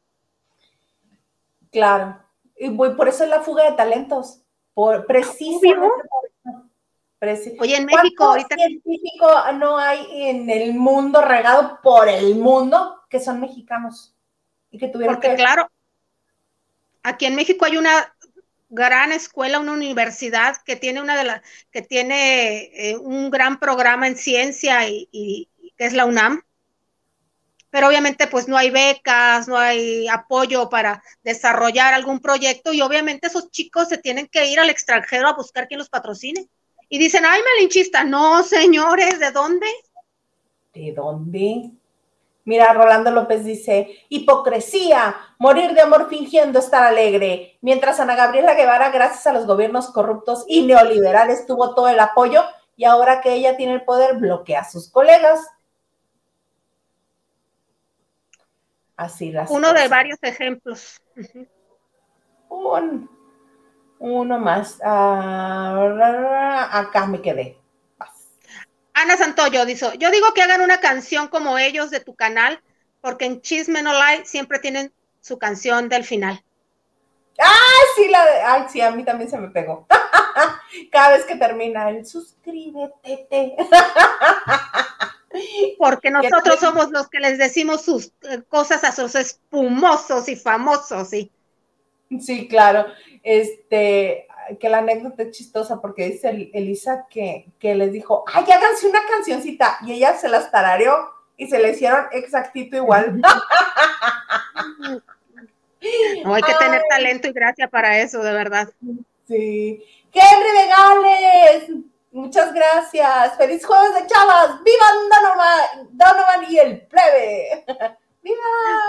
Claro, 1.71 2.23
y 2.59 2.69
por 2.69 3.07
eso 3.07 3.23
es 3.23 3.29
la 3.29 3.41
fuga 3.41 3.69
de 3.69 3.77
talentos, 3.77 4.41
por 4.73 5.05
precisamente 5.05 5.87
Oye, 7.59 7.77
en 7.77 7.85
México 7.85 8.25
ahorita. 8.25 8.55
científico 8.55 9.27
no 9.53 9.77
hay 9.77 10.29
en 10.29 10.49
el 10.49 10.75
mundo 10.75 11.21
regado 11.21 11.79
por 11.81 12.07
el 12.07 12.35
mundo 12.35 13.01
que 13.09 13.19
son 13.19 13.39
mexicanos? 13.39 14.15
Y 14.69 14.77
que 14.77 14.87
tuvieron 14.87 15.15
Porque, 15.15 15.35
claro, 15.35 15.69
aquí 17.01 17.25
en 17.25 17.35
México 17.35 17.65
hay 17.65 17.77
una 17.77 18.13
gran 18.69 19.13
escuela, 19.13 19.59
una 19.59 19.73
universidad 19.73 20.57
que 20.63 20.75
tiene 20.75 21.01
una 21.01 21.17
de 21.17 21.23
las, 21.23 21.41
que 21.71 21.81
tiene 21.81 22.69
eh, 22.73 22.97
un 22.97 23.31
gran 23.31 23.59
programa 23.59 24.07
en 24.07 24.17
ciencia 24.17 24.87
y, 24.87 25.07
y, 25.11 25.49
que 25.75 25.85
es 25.85 25.93
la 25.93 26.05
UNAM. 26.05 26.43
Pero 27.69 27.87
obviamente 27.87 28.27
pues 28.27 28.47
no 28.47 28.57
hay 28.57 28.69
becas, 28.69 29.47
no 29.47 29.57
hay 29.57 30.07
apoyo 30.07 30.69
para 30.69 31.03
desarrollar 31.23 31.93
algún 31.93 32.19
proyecto 32.19 32.73
y 32.73 32.81
obviamente 32.81 33.27
esos 33.27 33.51
chicos 33.51 33.89
se 33.89 33.97
tienen 33.97 34.27
que 34.27 34.47
ir 34.47 34.59
al 34.59 34.69
extranjero 34.69 35.27
a 35.27 35.33
buscar 35.33 35.67
quien 35.67 35.79
los 35.79 35.89
patrocine. 35.89 36.47
Y 36.89 36.99
dicen, 36.99 37.25
ay, 37.25 37.41
malinchista. 37.41 38.03
No, 38.03 38.43
señores, 38.43 39.19
¿de 39.19 39.31
dónde? 39.31 39.67
¿De 40.73 40.93
dónde? 40.93 41.71
Mira, 42.47 42.71
Rolando 42.71 43.11
López 43.11 43.43
dice, 43.43 44.05
hipocresía, 44.07 45.17
morir 45.37 45.73
de 45.73 45.81
amor 45.81 46.07
fingiendo 46.09 46.59
estar 46.59 46.81
alegre. 46.83 47.57
Mientras 47.59 47.99
Ana 47.99 48.15
Gabriela 48.15 48.53
Guevara, 48.53 48.89
gracias 48.89 49.27
a 49.27 49.33
los 49.33 49.45
gobiernos 49.45 49.89
corruptos 49.89 50.45
y 50.47 50.61
neoliberales, 50.65 51.45
tuvo 51.45 51.75
todo 51.75 51.89
el 51.89 51.99
apoyo 51.99 52.43
y 52.77 52.85
ahora 52.85 53.19
que 53.19 53.33
ella 53.33 53.57
tiene 53.57 53.73
el 53.73 53.83
poder, 53.83 54.15
bloquea 54.15 54.61
a 54.61 54.69
sus 54.69 54.89
colegas. 54.89 55.41
Así 58.97 59.31
las 59.31 59.51
Uno 59.51 59.73
de 59.73 59.87
varios 59.87 60.17
ejemplos. 60.23 60.99
Un, 62.49 63.09
uno 63.99 64.39
más. 64.39 64.79
Ah, 64.83 66.67
acá 66.71 67.05
me 67.05 67.21
quedé. 67.21 67.57
Ana 68.93 69.15
Santoyo 69.15 69.63
dice, 69.65 69.95
yo 69.99 70.09
digo 70.09 70.33
que 70.33 70.41
hagan 70.41 70.61
una 70.61 70.79
canción 70.79 71.27
como 71.27 71.59
ellos 71.59 71.91
de 71.91 71.99
tu 71.99 72.15
canal, 72.15 72.59
porque 72.99 73.25
en 73.25 73.41
Chisme 73.41 73.83
No 73.83 73.93
Light 73.93 74.25
siempre 74.25 74.57
tienen 74.57 74.91
su 75.21 75.37
canción 75.37 75.87
del 75.87 76.03
final. 76.03 76.43
¡Ay, 77.37 77.85
sí! 77.95 78.07
La 78.09 78.25
de, 78.25 78.41
ay, 78.41 78.63
sí, 78.69 78.81
a 78.81 78.89
mí 78.89 79.03
también 79.03 79.29
se 79.29 79.37
me 79.37 79.49
pegó. 79.49 79.85
Cada 80.91 81.09
vez 81.09 81.25
que 81.25 81.35
termina 81.35 81.91
el 81.91 82.07
suscríbete. 82.07 83.55
Porque 85.77 86.09
nosotros 86.09 86.59
somos 86.59 86.89
los 86.91 87.09
que 87.09 87.19
les 87.19 87.37
decimos 87.37 87.81
sus 87.83 88.07
eh, 88.23 88.41
cosas 88.47 88.83
a 88.83 88.91
sus 88.91 89.15
espumosos 89.15 90.29
y 90.29 90.35
famosos, 90.35 91.09
sí. 91.09 91.31
Sí, 92.19 92.47
claro. 92.47 92.85
Este, 93.23 94.27
que 94.59 94.69
la 94.69 94.79
anécdota 94.79 95.23
es 95.23 95.31
chistosa 95.31 95.81
porque 95.81 96.09
dice 96.09 96.49
Elisa 96.53 97.05
que, 97.09 97.47
que 97.59 97.75
les 97.75 97.91
dijo, 97.91 98.23
ay, 98.27 98.45
háganse 98.45 98.87
una 98.87 99.01
cancioncita. 99.09 99.79
Y 99.85 99.93
ella 99.93 100.17
se 100.17 100.29
las 100.29 100.49
tarareó 100.51 101.09
y 101.35 101.47
se 101.47 101.59
le 101.59 101.71
hicieron 101.71 102.05
exactito 102.11 102.77
igual. 102.77 103.21
No, 106.23 106.33
hay 106.33 106.41
que 106.41 106.53
tener 106.55 106.81
talento 106.89 107.27
y 107.27 107.31
gracia 107.33 107.67
para 107.67 107.99
eso, 107.99 108.21
de 108.23 108.33
verdad. 108.33 108.69
Sí. 109.27 109.83
Henry 110.13 110.51
de 110.51 110.67
Gales, 110.67 111.69
muchas 112.17 112.53
gracias. 112.53 113.37
Feliz 113.37 113.65
jueves 113.65 113.93
de 113.93 114.07
chavas. 114.07 114.61
¡Viva 114.63 114.85
Donovan, 115.09 115.89
Donovan 115.91 116.51
y 116.51 116.57
el 116.57 116.87
plebe! 116.87 117.65
¡Viva! 118.23 118.37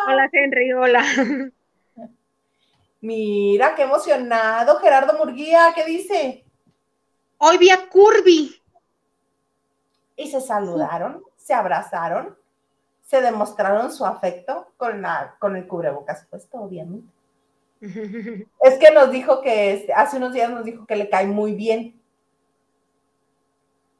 Hola, 0.08 0.28
Henry, 0.32 0.72
hola. 0.72 1.04
Mira, 3.00 3.74
qué 3.74 3.82
emocionado. 3.82 4.78
Gerardo 4.80 5.16
Murguía, 5.18 5.72
¿qué 5.74 5.84
dice? 5.84 6.44
Hoy 7.36 7.58
vi 7.58 7.70
a 7.70 7.88
Curvy. 7.88 8.60
Y 10.16 10.28
se 10.28 10.40
saludaron, 10.40 11.22
se 11.36 11.54
abrazaron, 11.54 12.36
se 13.02 13.20
demostraron 13.20 13.92
su 13.92 14.04
afecto 14.04 14.72
con, 14.76 15.02
la, 15.02 15.36
con 15.38 15.54
el 15.54 15.68
cubrebocas 15.68 16.26
puesto, 16.28 16.58
obviamente. 16.58 17.12
Es 18.60 18.78
que 18.80 18.90
nos 18.92 19.12
dijo 19.12 19.40
que 19.40 19.88
hace 19.94 20.16
unos 20.16 20.32
días 20.32 20.50
nos 20.50 20.64
dijo 20.64 20.84
que 20.84 20.96
le 20.96 21.08
cae 21.08 21.26
muy 21.26 21.54
bien. 21.54 21.97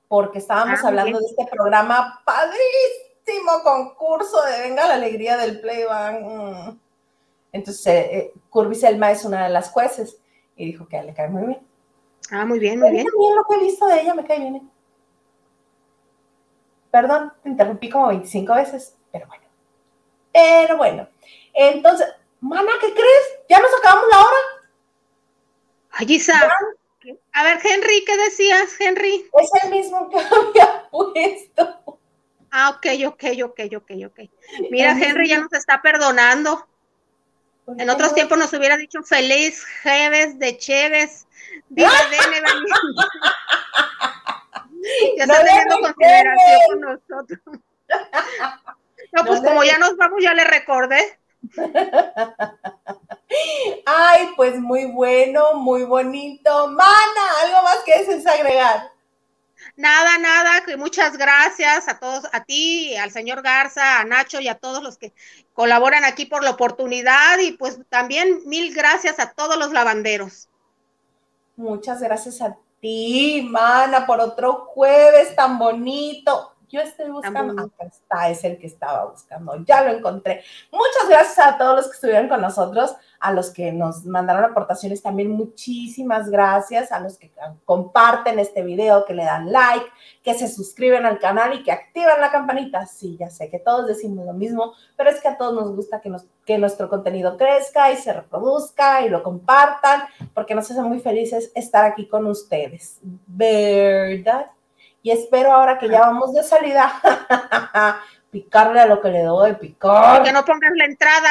Porque 0.08 0.38
estábamos 0.38 0.80
ah, 0.82 0.88
hablando 0.88 1.18
de 1.18 1.26
este 1.26 1.46
programa 1.46 2.22
padrísimo 2.24 3.62
concurso 3.62 4.42
de 4.42 4.62
Venga 4.62 4.86
la 4.86 4.94
Alegría 4.94 5.36
del 5.36 5.60
Playback. 5.60 6.20
Mm. 6.22 6.78
Entonces, 7.52 7.86
eh, 7.86 8.16
eh, 8.16 8.32
Curvy 8.50 8.74
Selma 8.74 9.10
es 9.10 9.24
una 9.24 9.44
de 9.44 9.50
las 9.50 9.70
jueces 9.70 10.18
y 10.56 10.66
dijo 10.66 10.88
que 10.88 11.02
le 11.02 11.14
cae 11.14 11.28
muy 11.28 11.46
bien. 11.46 11.66
Ah, 12.30 12.44
muy 12.44 12.58
bien, 12.58 12.80
muy 12.80 12.90
bien. 12.90 13.06
También 13.06 13.36
lo 13.36 13.44
que 13.44 13.54
he 13.54 13.64
visto 13.64 13.86
de 13.86 14.00
ella 14.00 14.14
me 14.14 14.24
cae 14.24 14.40
bien. 14.40 14.56
¿eh? 14.56 14.62
Perdón, 16.90 17.32
te 17.42 17.48
interrumpí 17.48 17.90
como 17.90 18.08
25 18.08 18.54
veces, 18.54 18.96
pero 19.12 19.26
bueno. 19.26 19.44
Pero 20.32 20.76
bueno. 20.76 21.08
Entonces, 21.52 22.08
Mana, 22.40 22.70
¿qué 22.80 22.92
crees? 22.92 23.38
¿Ya 23.48 23.58
nos 23.58 23.70
acabamos 23.78 24.08
la 24.10 24.18
hora? 24.20 24.38
Ay, 25.90 26.06
Isa. 26.08 26.52
A 27.32 27.44
ver, 27.44 27.60
Henry, 27.64 28.04
¿qué 28.04 28.16
decías, 28.16 28.74
Henry? 28.80 29.24
Es 29.40 29.64
el 29.64 29.70
mismo 29.70 30.10
que 30.10 30.18
había 30.56 30.88
puesto. 30.90 32.00
Ah, 32.50 32.70
ok, 32.70 32.86
ok, 33.06 33.24
ok, 33.44 33.60
ok, 33.76 33.90
ok. 34.06 34.20
Mira, 34.70 34.92
Henry 34.92 35.28
ya 35.28 35.40
nos 35.40 35.52
está 35.52 35.82
perdonando. 35.82 36.66
En 37.76 37.90
otros 37.90 38.14
tiempos 38.14 38.38
nos 38.38 38.50
hubiera 38.54 38.78
dicho 38.78 39.02
feliz 39.02 39.62
Jeves 39.82 40.38
de 40.38 40.56
Cheves. 40.56 41.26
Viva 41.68 41.90
ya 45.16 45.24
está 45.24 45.44
teniendo 45.44 45.80
consideración 45.80 46.60
con 46.68 46.80
nosotros. 46.80 47.40
No, 49.10 49.24
pues 49.24 49.40
como 49.40 49.64
ya 49.64 49.78
nos 49.78 49.96
vamos, 49.96 50.22
ya 50.22 50.34
le 50.34 50.44
recordé. 50.44 51.17
Ay, 53.86 54.30
pues 54.36 54.58
muy 54.58 54.86
bueno, 54.86 55.54
muy 55.54 55.84
bonito. 55.84 56.68
Mana, 56.68 57.22
¿algo 57.42 57.62
más 57.62 57.78
que 57.84 57.98
desees 57.98 58.26
agregar? 58.26 58.92
Nada, 59.76 60.18
nada, 60.18 60.62
muchas 60.76 61.16
gracias 61.16 61.88
a 61.88 62.00
todos, 62.00 62.24
a 62.32 62.44
ti, 62.44 62.96
al 62.96 63.12
señor 63.12 63.42
Garza, 63.42 64.00
a 64.00 64.04
Nacho 64.04 64.40
y 64.40 64.48
a 64.48 64.56
todos 64.56 64.82
los 64.82 64.98
que 64.98 65.12
colaboran 65.52 66.04
aquí 66.04 66.26
por 66.26 66.42
la 66.42 66.50
oportunidad 66.50 67.38
y 67.38 67.52
pues 67.52 67.78
también 67.88 68.40
mil 68.46 68.74
gracias 68.74 69.20
a 69.20 69.30
todos 69.32 69.56
los 69.56 69.72
lavanderos. 69.72 70.48
Muchas 71.56 72.00
gracias 72.00 72.40
a 72.40 72.56
ti, 72.80 73.46
mana, 73.48 74.04
por 74.06 74.20
otro 74.20 74.66
jueves 74.66 75.36
tan 75.36 75.58
bonito. 75.58 76.54
Yo 76.70 76.80
estoy 76.80 77.10
buscando, 77.10 77.62
acá 77.62 77.86
está, 77.86 78.28
es 78.28 78.44
el 78.44 78.58
que 78.58 78.66
estaba 78.66 79.06
buscando, 79.06 79.56
ya 79.64 79.82
lo 79.82 79.96
encontré. 79.96 80.42
Muchas 80.70 81.08
gracias 81.08 81.38
a 81.38 81.56
todos 81.56 81.76
los 81.76 81.86
que 81.86 81.94
estuvieron 81.94 82.28
con 82.28 82.42
nosotros, 82.42 82.94
a 83.20 83.32
los 83.32 83.50
que 83.50 83.72
nos 83.72 84.04
mandaron 84.04 84.44
aportaciones 84.44 85.02
también, 85.02 85.30
muchísimas 85.30 86.28
gracias, 86.28 86.92
a 86.92 87.00
los 87.00 87.16
que 87.16 87.32
comparten 87.64 88.38
este 88.38 88.62
video, 88.62 89.04
que 89.06 89.14
le 89.14 89.24
dan 89.24 89.50
like, 89.50 89.86
que 90.22 90.34
se 90.34 90.46
suscriben 90.46 91.06
al 91.06 91.18
canal 91.18 91.54
y 91.54 91.62
que 91.62 91.72
activan 91.72 92.20
la 92.20 92.30
campanita. 92.30 92.86
Sí, 92.86 93.16
ya 93.18 93.30
sé 93.30 93.48
que 93.48 93.58
todos 93.58 93.86
decimos 93.86 94.26
lo 94.26 94.34
mismo, 94.34 94.74
pero 94.96 95.08
es 95.08 95.20
que 95.20 95.28
a 95.28 95.38
todos 95.38 95.54
nos 95.54 95.74
gusta 95.74 96.00
que, 96.00 96.10
nos, 96.10 96.26
que 96.44 96.58
nuestro 96.58 96.88
contenido 96.88 97.36
crezca 97.36 97.90
y 97.90 97.96
se 97.96 98.12
reproduzca 98.12 99.02
y 99.06 99.08
lo 99.08 99.22
compartan, 99.22 100.02
porque 100.34 100.54
nos 100.54 100.70
hace 100.70 100.82
muy 100.82 101.00
felices 101.00 101.50
estar 101.54 101.84
aquí 101.84 102.06
con 102.08 102.26
ustedes, 102.26 102.98
¿verdad? 103.26 104.50
Y 105.02 105.10
espero 105.10 105.52
ahora 105.52 105.78
que 105.78 105.88
ya 105.88 106.00
vamos 106.00 106.34
de 106.34 106.42
salida, 106.42 107.00
picarle 108.30 108.80
a 108.80 108.86
lo 108.86 109.00
que 109.00 109.10
le 109.10 109.22
doy, 109.22 109.54
picar. 109.54 110.22
Que 110.22 110.32
no 110.32 110.44
pongas 110.44 110.72
la 110.74 110.84
entrada. 110.84 111.30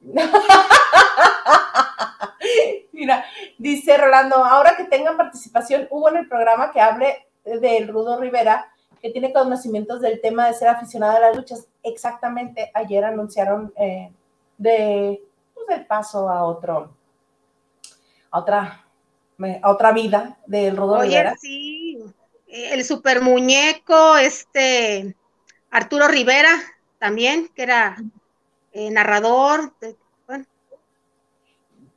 Mira, 2.92 3.24
dice 3.58 3.96
Rolando, 3.96 4.36
ahora 4.36 4.76
que 4.76 4.84
tengan 4.84 5.16
participación, 5.16 5.86
hubo 5.90 6.08
en 6.08 6.18
el 6.18 6.28
programa 6.28 6.72
que 6.72 6.80
hable 6.80 7.26
del 7.44 7.88
Rudo 7.88 8.20
Rivera, 8.20 8.72
que 9.00 9.10
tiene 9.10 9.32
conocimientos 9.32 10.00
del 10.00 10.20
tema 10.20 10.46
de 10.46 10.54
ser 10.54 10.68
aficionado 10.68 11.16
a 11.16 11.20
las 11.20 11.36
luchas. 11.36 11.66
Exactamente, 11.82 12.70
ayer 12.74 13.04
anunciaron 13.04 13.72
eh, 13.76 14.12
de, 14.56 15.22
pues, 15.54 15.78
el 15.78 15.86
paso 15.86 16.28
a 16.28 16.44
otro, 16.44 16.90
a 18.30 18.38
otra, 18.38 18.84
a 19.62 19.70
otra 19.70 19.92
vida 19.92 20.38
del 20.46 20.76
Rudo 20.76 20.98
Oye, 20.98 21.10
Rivera. 21.10 21.36
Sí, 21.38 21.77
el 22.48 22.84
super 22.84 23.20
muñeco, 23.20 24.16
este 24.16 25.14
Arturo 25.70 26.08
Rivera 26.08 26.50
también, 26.98 27.48
que 27.54 27.62
era 27.62 27.96
eh, 28.72 28.90
narrador. 28.90 29.72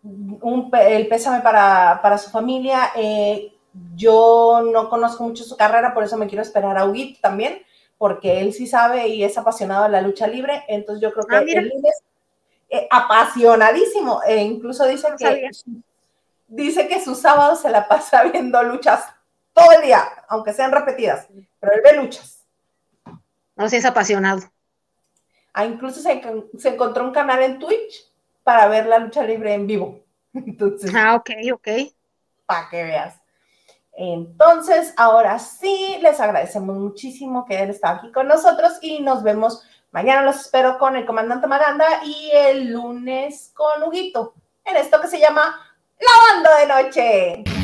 el 0.03 1.07
pésame 1.07 1.41
para, 1.41 2.17
su 2.17 2.29
familia. 2.29 2.91
Eh, 2.95 3.53
yo 3.95 4.61
no 4.71 4.89
conozco 4.89 5.23
mucho 5.23 5.43
su 5.43 5.55
carrera, 5.55 5.93
por 5.93 6.03
eso 6.03 6.17
me 6.17 6.27
quiero 6.27 6.41
esperar 6.41 6.77
a 6.77 6.85
Huguito 6.85 7.19
también, 7.21 7.61
porque 7.97 8.41
él 8.41 8.53
sí 8.53 8.67
sabe 8.67 9.07
y 9.07 9.23
es 9.23 9.37
apasionado 9.37 9.83
de 9.83 9.89
la 9.89 10.01
lucha 10.01 10.27
libre. 10.27 10.63
Entonces 10.67 11.01
yo 11.01 11.13
creo 11.13 11.25
que 11.25 11.35
ah, 11.35 11.59
él 11.61 11.71
es 11.83 12.03
eh, 12.69 12.87
apasionadísimo. 12.91 14.21
E 14.23 14.37
incluso 14.37 14.85
dice 14.85 15.07
que, 15.17 15.49
dice 16.47 16.87
que 16.89 17.01
sus 17.01 17.19
sábados 17.19 17.61
se 17.61 17.69
la 17.69 17.87
pasa 17.87 18.23
viendo 18.31 18.61
luchas 18.63 19.05
todo 19.53 19.71
el 19.73 19.81
día, 19.83 20.03
aunque 20.27 20.53
sean 20.53 20.71
repetidas, 20.71 21.27
pero 21.59 21.73
él 21.73 21.81
ve 21.83 21.93
luchas. 21.93 22.43
No, 23.55 23.69
si 23.69 23.77
es 23.77 23.85
apasionado. 23.85 24.41
Ah, 25.53 25.65
incluso 25.65 26.01
se, 26.01 26.21
encontró 26.69 27.03
un 27.03 27.11
canal 27.11 27.41
en 27.43 27.59
Twitch 27.59 28.09
para 28.43 28.67
ver 28.67 28.85
la 28.85 28.99
lucha 28.99 29.23
libre 29.23 29.53
en 29.53 29.67
vivo. 29.67 29.99
Entonces, 30.33 30.91
ah, 30.95 31.15
ok, 31.15 31.29
ok. 31.53 31.67
Para 32.45 32.69
que 32.69 32.83
veas. 32.83 33.21
Entonces, 33.93 34.93
ahora 34.97 35.37
sí, 35.37 35.97
les 36.01 36.19
agradecemos 36.19 36.77
muchísimo 36.77 37.45
que 37.45 37.57
hayan 37.57 37.69
estado 37.69 37.97
aquí 37.97 38.11
con 38.11 38.27
nosotros 38.27 38.79
y 38.81 39.01
nos 39.01 39.21
vemos 39.21 39.63
mañana. 39.91 40.23
Los 40.23 40.39
espero 40.39 40.77
con 40.79 40.95
el 40.95 41.05
comandante 41.05 41.47
Maganda 41.47 41.85
y 42.05 42.31
el 42.33 42.71
lunes 42.71 43.51
con 43.53 43.83
Huguito 43.83 44.33
en 44.65 44.77
esto 44.77 45.01
que 45.01 45.07
se 45.07 45.19
llama 45.19 45.59
La 45.99 46.33
Banda 46.33 46.57
de 46.59 46.67
Noche. 46.67 47.60